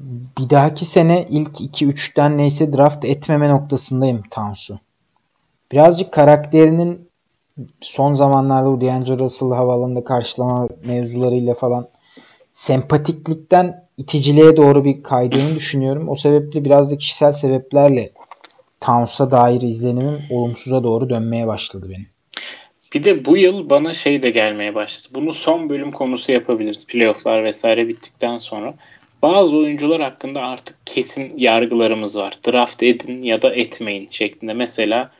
bir 0.00 0.50
dahaki 0.50 0.84
sene 0.84 1.26
ilk 1.30 1.60
2-3'ten 1.60 2.38
neyse 2.38 2.72
draft 2.72 3.04
etmeme 3.04 3.48
noktasındayım 3.48 4.22
Towns'u. 4.30 4.78
Birazcık 5.72 6.12
karakterinin 6.12 7.08
son 7.80 8.14
zamanlarda 8.14 8.68
bu 8.68 8.80
D'Angelo 8.80 9.18
Russell 9.18 9.48
havalarında 9.48 10.04
karşılama 10.04 10.68
mevzularıyla 10.84 11.54
falan 11.54 11.88
sempatiklikten 12.52 13.84
iticiliğe 13.96 14.56
doğru 14.56 14.84
bir 14.84 15.02
kaydığını 15.02 15.54
düşünüyorum. 15.56 16.08
O 16.08 16.14
sebeple 16.14 16.64
biraz 16.64 16.92
da 16.92 16.96
kişisel 16.98 17.32
sebeplerle 17.32 18.10
Towns'a 18.80 19.30
dair 19.30 19.62
izlenimim 19.62 20.22
olumsuza 20.30 20.82
doğru 20.84 21.10
dönmeye 21.10 21.46
başladı 21.46 21.86
benim. 21.90 22.06
Bir 22.94 23.04
de 23.04 23.24
bu 23.24 23.36
yıl 23.36 23.70
bana 23.70 23.92
şey 23.92 24.22
de 24.22 24.30
gelmeye 24.30 24.74
başladı. 24.74 25.08
Bunu 25.14 25.32
son 25.32 25.68
bölüm 25.68 25.90
konusu 25.90 26.32
yapabiliriz. 26.32 26.86
Playoff'lar 26.86 27.44
vesaire 27.44 27.88
bittikten 27.88 28.38
sonra. 28.38 28.74
Bazı 29.22 29.56
oyuncular 29.56 30.00
hakkında 30.00 30.40
artık 30.40 30.86
kesin 30.86 31.36
yargılarımız 31.36 32.16
var. 32.16 32.38
Draft 32.46 32.82
edin 32.82 33.22
ya 33.22 33.42
da 33.42 33.54
etmeyin 33.54 34.08
şeklinde. 34.10 34.54
Mesela 34.54 35.10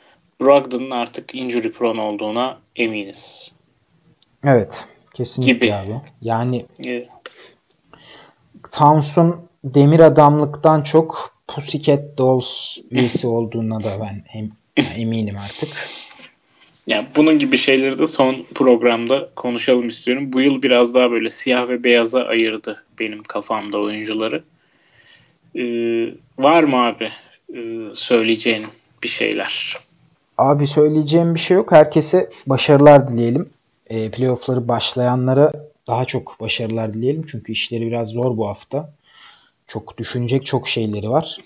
Brogdon'un 0.40 0.90
artık 0.90 1.34
injury 1.34 1.72
prone 1.72 2.00
olduğuna 2.00 2.58
eminiz. 2.76 3.52
Evet. 4.44 4.86
Kesinlikle 5.14 5.52
gibi. 5.52 5.74
abi. 5.74 6.00
Yani 6.22 6.66
evet. 6.86 7.08
Towns'un 8.72 9.48
demir 9.64 10.00
adamlıktan 10.00 10.82
çok 10.82 11.38
Pussycat 11.48 12.18
Dolls 12.18 12.78
üyesi 12.90 13.26
olduğuna 13.26 13.82
da 13.82 13.88
ben 14.00 14.24
hem, 14.26 14.50
eminim 14.96 15.36
artık. 15.44 15.68
Yani 16.88 17.06
bunun 17.16 17.38
gibi 17.38 17.56
şeyleri 17.56 17.98
de 17.98 18.06
son 18.06 18.46
programda 18.54 19.28
konuşalım 19.36 19.88
istiyorum. 19.88 20.32
Bu 20.32 20.40
yıl 20.40 20.62
biraz 20.62 20.94
daha 20.94 21.10
böyle 21.10 21.30
siyah 21.30 21.68
ve 21.68 21.84
beyaza 21.84 22.20
ayırdı 22.20 22.84
benim 22.98 23.22
kafamda 23.22 23.78
oyuncuları. 23.78 24.42
Ee, 25.56 26.14
var 26.38 26.62
mı 26.62 26.76
abi 26.76 27.10
e, 27.54 27.60
söyleyeceğin 27.94 28.66
bir 29.02 29.08
şeyler? 29.08 29.76
Abi 30.38 30.66
söyleyeceğim 30.66 31.34
bir 31.34 31.40
şey 31.40 31.56
yok. 31.56 31.72
Herkese 31.72 32.30
başarılar 32.46 33.08
dileyelim. 33.08 33.48
E, 33.90 34.10
playoff'ları 34.10 34.68
başlayanlara 34.68 35.52
daha 35.86 36.04
çok 36.04 36.40
başarılar 36.40 36.94
dileyelim. 36.94 37.26
Çünkü 37.30 37.52
işleri 37.52 37.86
biraz 37.86 38.08
zor 38.08 38.36
bu 38.36 38.48
hafta. 38.48 38.92
Çok 39.66 39.98
düşünecek 39.98 40.46
çok 40.46 40.68
şeyleri 40.68 41.10
var. 41.10 41.38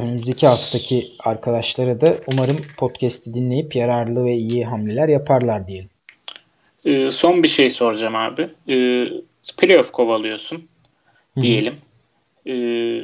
Önümüzdeki 0.00 0.46
haftaki 0.46 1.12
arkadaşlara 1.18 2.00
da 2.00 2.16
umarım 2.32 2.56
podcast'i 2.76 3.34
dinleyip 3.34 3.76
yararlı 3.76 4.24
ve 4.24 4.34
iyi 4.34 4.64
hamleler 4.64 5.08
yaparlar 5.08 5.66
diyelim. 5.66 5.90
Ee, 6.84 7.10
son 7.10 7.42
bir 7.42 7.48
şey 7.48 7.70
soracağım 7.70 8.16
abi. 8.16 8.42
Ee, 8.68 9.06
playoff 9.58 9.90
kovalıyorsun 9.90 10.68
diyelim. 11.40 11.76
Ee, 12.46 13.02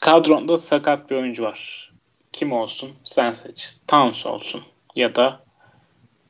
kadronda 0.00 0.56
sakat 0.56 1.10
bir 1.10 1.16
oyuncu 1.16 1.42
var. 1.42 1.92
Kim 2.32 2.52
olsun? 2.52 2.90
Sen 3.04 3.32
seç. 3.32 3.76
Towns 3.86 4.26
olsun. 4.26 4.62
Ya 4.96 5.14
da 5.14 5.40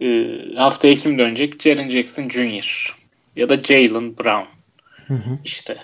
e, 0.01 0.07
haftaya 0.57 0.95
kim 0.95 1.19
dönecek? 1.19 1.63
Jaren 1.63 1.91
Jackson 1.91 2.29
Jr. 2.29 2.95
Ya 3.37 3.49
da 3.49 3.57
Jalen 3.59 4.19
Brown. 4.19 4.49
Hı 5.07 5.15
hı. 5.15 5.39
İşte 5.45 5.77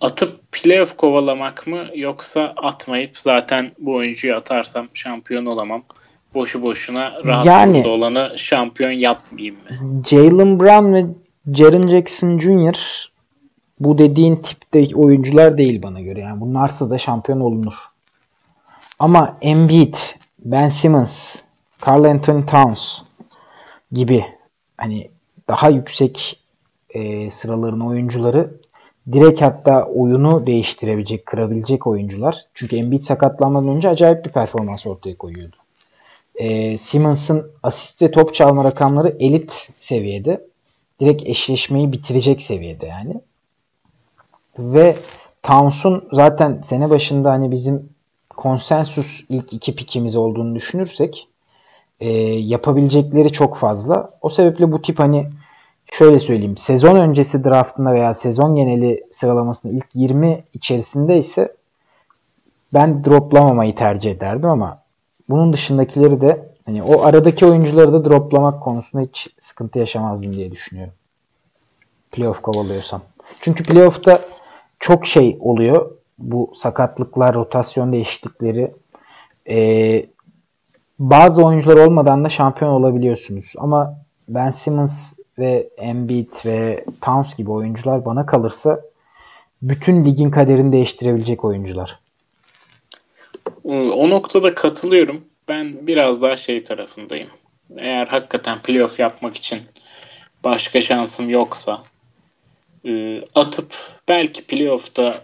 atıp 0.00 0.52
playoff 0.52 0.96
kovalamak 0.96 1.66
mı 1.66 1.86
yoksa 1.94 2.54
atmayıp 2.56 3.18
zaten 3.18 3.72
bu 3.78 3.94
oyuncuyu 3.94 4.34
atarsam 4.34 4.88
şampiyon 4.94 5.46
olamam. 5.46 5.82
Boşu 6.34 6.62
boşuna 6.62 7.12
rahat 7.24 7.46
yani, 7.46 7.86
olanı 7.86 8.32
şampiyon 8.36 8.90
yapmayayım 8.90 9.56
mı? 9.56 10.02
Jalen 10.10 10.60
Brown 10.60 10.92
ve 10.92 11.04
Jaren 11.54 11.88
Jackson 11.88 12.38
Jr. 12.38 13.08
bu 13.80 13.98
dediğin 13.98 14.36
tipte 14.36 14.88
oyuncular 14.96 15.58
değil 15.58 15.82
bana 15.82 16.00
göre. 16.00 16.20
Yani 16.20 16.40
bunlarsız 16.40 16.90
da 16.90 16.98
şampiyon 16.98 17.40
olunur. 17.40 17.74
Ama 18.98 19.38
Embiid, 19.42 19.94
Ben 20.38 20.68
Simmons, 20.68 21.42
Carl 21.86 22.04
Anthony 22.04 22.46
Towns 22.46 23.02
gibi 23.92 24.24
hani 24.76 25.10
daha 25.48 25.68
yüksek 25.68 26.40
e, 26.90 27.30
sıraların 27.30 27.86
oyuncuları 27.86 28.50
direkt 29.12 29.42
hatta 29.42 29.84
oyunu 29.84 30.46
değiştirebilecek, 30.46 31.26
kırabilecek 31.26 31.86
oyuncular. 31.86 32.44
Çünkü 32.54 32.76
Embiid 32.76 33.02
sakatlanmadan 33.02 33.68
önce 33.68 33.88
acayip 33.88 34.24
bir 34.24 34.30
performans 34.30 34.86
ortaya 34.86 35.16
koyuyordu. 35.16 35.56
E, 36.34 36.78
Simmons'ın 36.78 37.50
asist 37.62 38.02
ve 38.02 38.10
top 38.10 38.34
çalma 38.34 38.64
rakamları 38.64 39.16
elit 39.20 39.68
seviyede. 39.78 40.46
Direkt 41.00 41.22
eşleşmeyi 41.22 41.92
bitirecek 41.92 42.42
seviyede 42.42 42.86
yani. 42.86 43.14
Ve 44.58 44.96
Towns'un 45.42 46.08
zaten 46.12 46.60
sene 46.62 46.90
başında 46.90 47.30
hani 47.30 47.50
bizim 47.50 47.88
konsensus 48.36 49.20
ilk 49.28 49.52
iki 49.52 49.74
pikimiz 49.74 50.16
olduğunu 50.16 50.54
düşünürsek 50.54 51.28
e, 52.00 52.10
yapabilecekleri 52.24 53.32
çok 53.32 53.56
fazla. 53.56 54.10
O 54.20 54.28
sebeple 54.28 54.72
bu 54.72 54.82
tip 54.82 54.98
hani 54.98 55.26
şöyle 55.92 56.18
söyleyeyim. 56.18 56.56
Sezon 56.56 56.96
öncesi 56.96 57.44
draftında 57.44 57.92
veya 57.92 58.14
sezon 58.14 58.56
geneli 58.56 59.04
sıralamasında 59.10 59.72
ilk 59.72 59.86
20 59.94 60.36
içerisinde 60.54 61.18
ise 61.18 61.56
ben 62.74 63.04
droplamamayı 63.04 63.74
tercih 63.74 64.10
ederdim 64.10 64.48
ama 64.48 64.82
bunun 65.28 65.52
dışındakileri 65.52 66.20
de 66.20 66.48
hani 66.66 66.82
o 66.82 67.02
aradaki 67.02 67.46
oyuncuları 67.46 67.92
da 67.92 68.04
droplamak 68.04 68.62
konusunda 68.62 69.04
hiç 69.04 69.28
sıkıntı 69.38 69.78
yaşamazdım 69.78 70.34
diye 70.34 70.50
düşünüyorum. 70.50 70.94
Playoff 72.12 72.42
kovalıyorsam. 72.42 73.02
Çünkü 73.40 73.64
playoff'ta 73.64 74.20
çok 74.80 75.06
şey 75.06 75.36
oluyor. 75.40 75.90
Bu 76.18 76.52
sakatlıklar, 76.54 77.34
rotasyon 77.34 77.92
değişiklikleri. 77.92 78.74
Ee, 79.50 80.06
bazı 80.98 81.44
oyuncular 81.44 81.76
olmadan 81.76 82.24
da 82.24 82.28
şampiyon 82.28 82.70
olabiliyorsunuz. 82.70 83.54
Ama 83.58 83.98
Ben 84.28 84.50
Simmons 84.50 85.14
ve 85.38 85.68
Embiid 85.76 86.46
ve 86.46 86.84
Towns 87.00 87.36
gibi 87.36 87.50
oyuncular 87.50 88.04
bana 88.04 88.26
kalırsa 88.26 88.80
bütün 89.62 90.04
ligin 90.04 90.30
kaderini 90.30 90.72
değiştirebilecek 90.72 91.44
oyuncular. 91.44 91.98
O 93.64 94.10
noktada 94.10 94.54
katılıyorum. 94.54 95.24
Ben 95.48 95.86
biraz 95.86 96.22
daha 96.22 96.36
şey 96.36 96.64
tarafındayım. 96.64 97.28
Eğer 97.76 98.06
hakikaten 98.06 98.58
playoff 98.58 98.98
yapmak 98.98 99.36
için 99.36 99.58
başka 100.44 100.80
şansım 100.80 101.30
yoksa 101.30 101.82
e, 102.84 103.20
atıp 103.34 103.74
belki 104.08 104.44
playoff'ta 104.44 105.14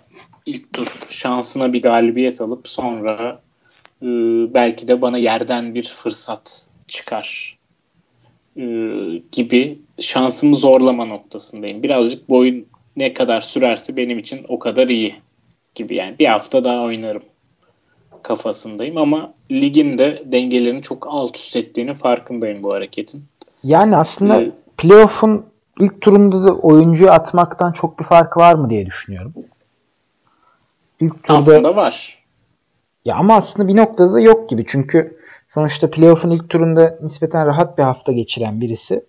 ilk 0.47 0.73
tur 0.73 1.07
şansına 1.11 1.73
bir 1.73 1.83
galibiyet 1.83 2.41
alıp 2.41 2.69
sonra 2.69 3.41
e, 4.03 4.07
belki 4.55 4.89
de 4.89 5.03
bana 5.03 5.19
yerden 5.19 5.75
bir 5.75 5.85
fırsat 5.89 6.69
çıkar 6.89 7.59
gibi 9.33 9.79
şansımı 10.01 10.57
zorlama 10.57 11.05
noktasındayım. 11.05 11.83
Birazcık 11.83 12.29
bu 12.29 12.37
oyun 12.37 12.67
ne 12.97 13.15
kadar 13.15 13.41
sürerse 13.41 13.97
benim 13.97 14.19
için 14.19 14.45
o 14.49 14.59
kadar 14.59 14.89
iyi 14.89 15.15
gibi 15.75 15.95
yani 15.95 16.19
bir 16.19 16.27
hafta 16.27 16.65
daha 16.65 16.83
oynarım 16.83 17.23
kafasındayım 18.23 18.97
ama 18.97 19.35
ligin 19.51 19.99
de 19.99 20.23
dengelerini 20.27 20.83
çok 20.83 21.07
alt 21.07 21.37
üst 21.37 21.57
ettiğini 21.57 21.95
farkındayım 21.95 22.63
bu 22.63 22.73
hareketin. 22.73 23.25
Yani 23.65 23.97
aslında 23.97 24.43
ee, 24.43 24.53
playoff'un 24.77 25.47
ilk 25.81 26.01
turunda 26.01 26.45
da 26.45 26.53
oyuncuyu 26.63 27.11
atmaktan 27.11 27.73
çok 27.73 27.99
bir 27.99 28.05
farkı 28.05 28.41
var 28.41 28.55
mı 28.55 28.71
diye 28.71 28.87
düşünüyorum. 28.87 29.35
İlk 31.01 31.23
turda 31.23 31.39
aslında 31.39 31.77
var. 31.77 32.23
Ya 33.05 33.17
ama 33.17 33.37
aslında 33.37 33.69
bir 33.69 33.77
noktada 33.77 34.13
da 34.13 34.21
yok 34.21 34.51
gibi. 34.51 34.65
Çünkü 34.67 35.22
sonuçta 35.55 35.91
playoff'un 35.91 36.31
ilk 36.31 36.51
turunda 36.51 36.99
nispeten 37.03 37.47
rahat 37.47 37.79
bir 37.79 37.83
hafta 37.83 38.13
geçiren 38.13 38.61
birisi. 38.61 39.05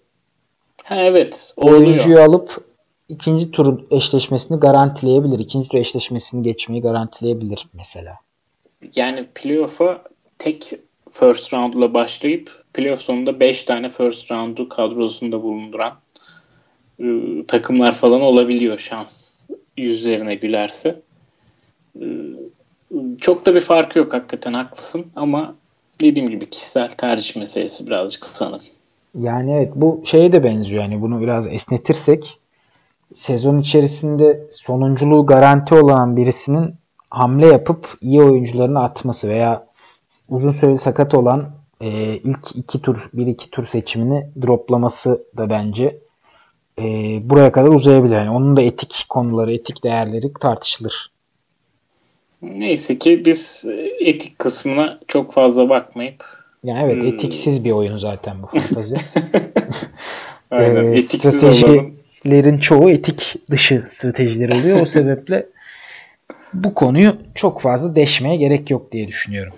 Ha 0.83 0.95
evet. 0.95 1.53
Oluyor. 1.57 1.77
Oyuncuyu 1.77 2.19
alıp 2.19 2.65
ikinci 3.09 3.51
tur 3.51 3.79
eşleşmesini 3.91 4.59
garantileyebilir. 4.59 5.39
İkinci 5.39 5.69
tur 5.69 5.77
eşleşmesini 5.77 6.43
geçmeyi 6.43 6.81
garantileyebilir 6.81 7.67
mesela. 7.73 8.15
Yani 8.95 9.27
playoff'a 9.35 10.03
tek 10.37 10.73
first 11.11 11.53
round'la 11.53 11.93
başlayıp 11.93 12.63
playoff 12.73 13.01
sonunda 13.01 13.39
5 13.39 13.63
tane 13.63 13.89
first 13.89 14.31
round'u 14.31 14.69
kadrosunda 14.69 15.43
bulunduran 15.43 15.93
e, 16.99 17.05
takımlar 17.47 17.93
falan 17.93 18.21
olabiliyor 18.21 18.77
şans 18.77 19.47
yüzlerine 19.77 20.35
gülerse. 20.35 21.01
E, 22.01 22.05
çok 23.21 23.45
da 23.45 23.55
bir 23.55 23.59
farkı 23.59 23.99
yok 23.99 24.13
hakikaten 24.13 24.53
haklısın 24.53 25.05
ama 25.15 25.55
dediğim 26.03 26.29
gibi 26.29 26.49
kişisel 26.49 26.91
tercih 26.91 27.35
meselesi 27.35 27.87
birazcık 27.87 28.25
sanırım. 28.25 28.61
Yani 29.19 29.53
evet 29.53 29.71
bu 29.75 30.01
şeye 30.05 30.31
de 30.31 30.43
benziyor 30.43 30.81
yani 30.81 31.01
bunu 31.01 31.21
biraz 31.21 31.47
esnetirsek 31.47 32.37
sezon 33.13 33.57
içerisinde 33.57 34.47
sonunculuğu 34.49 35.25
garanti 35.25 35.75
olan 35.75 36.17
birisinin 36.17 36.75
hamle 37.09 37.47
yapıp 37.47 37.97
iyi 38.01 38.21
oyuncularını 38.21 38.83
atması 38.83 39.29
veya 39.29 39.67
uzun 40.29 40.51
süreli 40.51 40.77
sakat 40.77 41.13
olan 41.13 41.47
e, 41.81 41.89
ilk 42.17 42.55
iki 42.55 42.81
tur 42.81 43.09
bir 43.13 43.27
iki 43.27 43.49
tur 43.49 43.65
seçimini 43.65 44.29
droplaması 44.41 45.23
da 45.37 45.49
bence 45.49 45.99
e, 46.79 46.83
buraya 47.29 47.51
kadar 47.51 47.69
uzayabilir. 47.69 48.15
Yani 48.15 48.29
onun 48.29 48.57
da 48.57 48.61
etik 48.61 49.05
konuları, 49.09 49.53
etik 49.53 49.83
değerleri 49.83 50.33
tartışılır. 50.33 51.12
Neyse 52.43 52.99
ki 52.99 53.25
biz 53.25 53.65
etik 53.99 54.39
kısmına 54.39 54.99
çok 55.07 55.33
fazla 55.33 55.69
bakmayıp 55.69 56.25
yani 56.63 56.83
evet 56.83 57.03
hmm. 57.03 57.07
etiksiz 57.07 57.65
bir 57.65 57.71
oyun 57.71 57.97
zaten 57.97 58.41
bu 58.41 58.47
fantazi. 58.47 58.95
Aynen. 60.51 60.93
ee, 60.93 61.01
stratejilerin 61.01 62.43
olalım. 62.43 62.59
çoğu 62.59 62.89
etik 62.89 63.35
dışı 63.51 63.83
stratejiler 63.87 64.49
oluyor. 64.49 64.81
O 64.81 64.85
sebeple 64.85 65.45
bu 66.53 66.73
konuyu 66.73 67.15
çok 67.35 67.61
fazla 67.61 67.95
deşmeye 67.95 68.35
gerek 68.35 68.71
yok 68.71 68.91
diye 68.91 69.07
düşünüyorum. 69.07 69.53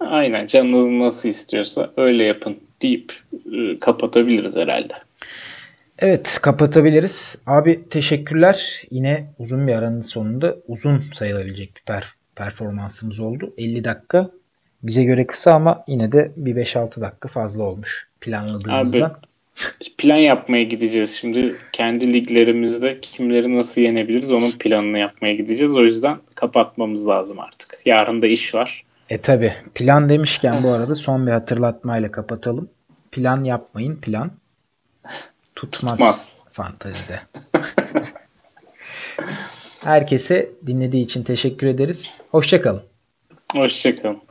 Aynen 0.00 0.46
canınız 0.46 0.86
nasıl 0.86 1.28
istiyorsa 1.28 1.90
öyle 1.96 2.24
yapın 2.24 2.56
deyip 2.82 3.12
e, 3.52 3.78
kapatabiliriz 3.78 4.56
herhalde. 4.56 4.94
Evet 5.98 6.38
kapatabiliriz. 6.42 7.38
Abi 7.46 7.88
teşekkürler. 7.88 8.82
Yine 8.90 9.26
uzun 9.38 9.66
bir 9.66 9.72
aranın 9.72 10.00
sonunda 10.00 10.56
uzun 10.68 11.04
sayılabilecek 11.12 11.76
bir 11.76 11.82
per 11.82 12.14
performansımız 12.36 13.20
oldu. 13.20 13.54
50 13.58 13.84
dakika 13.84 14.30
bize 14.82 15.04
göre 15.04 15.26
kısa 15.26 15.52
ama 15.52 15.84
yine 15.86 16.12
de 16.12 16.32
bir 16.36 16.56
5-6 16.56 17.00
dakika 17.00 17.28
fazla 17.28 17.64
olmuş 17.64 18.08
planladığımızdan. 18.20 19.00
Abi, 19.00 19.16
plan 19.98 20.16
yapmaya 20.16 20.62
gideceğiz 20.62 21.10
şimdi. 21.10 21.56
Kendi 21.72 22.12
liglerimizde 22.12 23.00
kimleri 23.00 23.56
nasıl 23.56 23.80
yenebiliriz 23.80 24.32
onun 24.32 24.50
planını 24.50 24.98
yapmaya 24.98 25.34
gideceğiz. 25.34 25.76
O 25.76 25.82
yüzden 25.82 26.18
kapatmamız 26.34 27.08
lazım 27.08 27.40
artık. 27.40 27.80
Yarın 27.84 28.22
da 28.22 28.26
iş 28.26 28.54
var. 28.54 28.84
E 29.10 29.18
tabi 29.18 29.52
plan 29.74 30.08
demişken 30.08 30.62
bu 30.62 30.68
arada 30.68 30.94
son 30.94 31.26
bir 31.26 31.32
hatırlatmayla 31.32 32.10
kapatalım. 32.10 32.68
Plan 33.12 33.44
yapmayın 33.44 33.96
plan 33.96 34.30
tutmaz, 35.56 35.98
tutmaz. 35.98 36.42
fantazide. 36.50 37.20
Herkese 39.80 40.50
dinlediği 40.66 41.04
için 41.04 41.22
teşekkür 41.22 41.66
ederiz. 41.66 42.20
Hoşçakalın. 42.30 42.82
Hoşçakalın. 43.52 44.25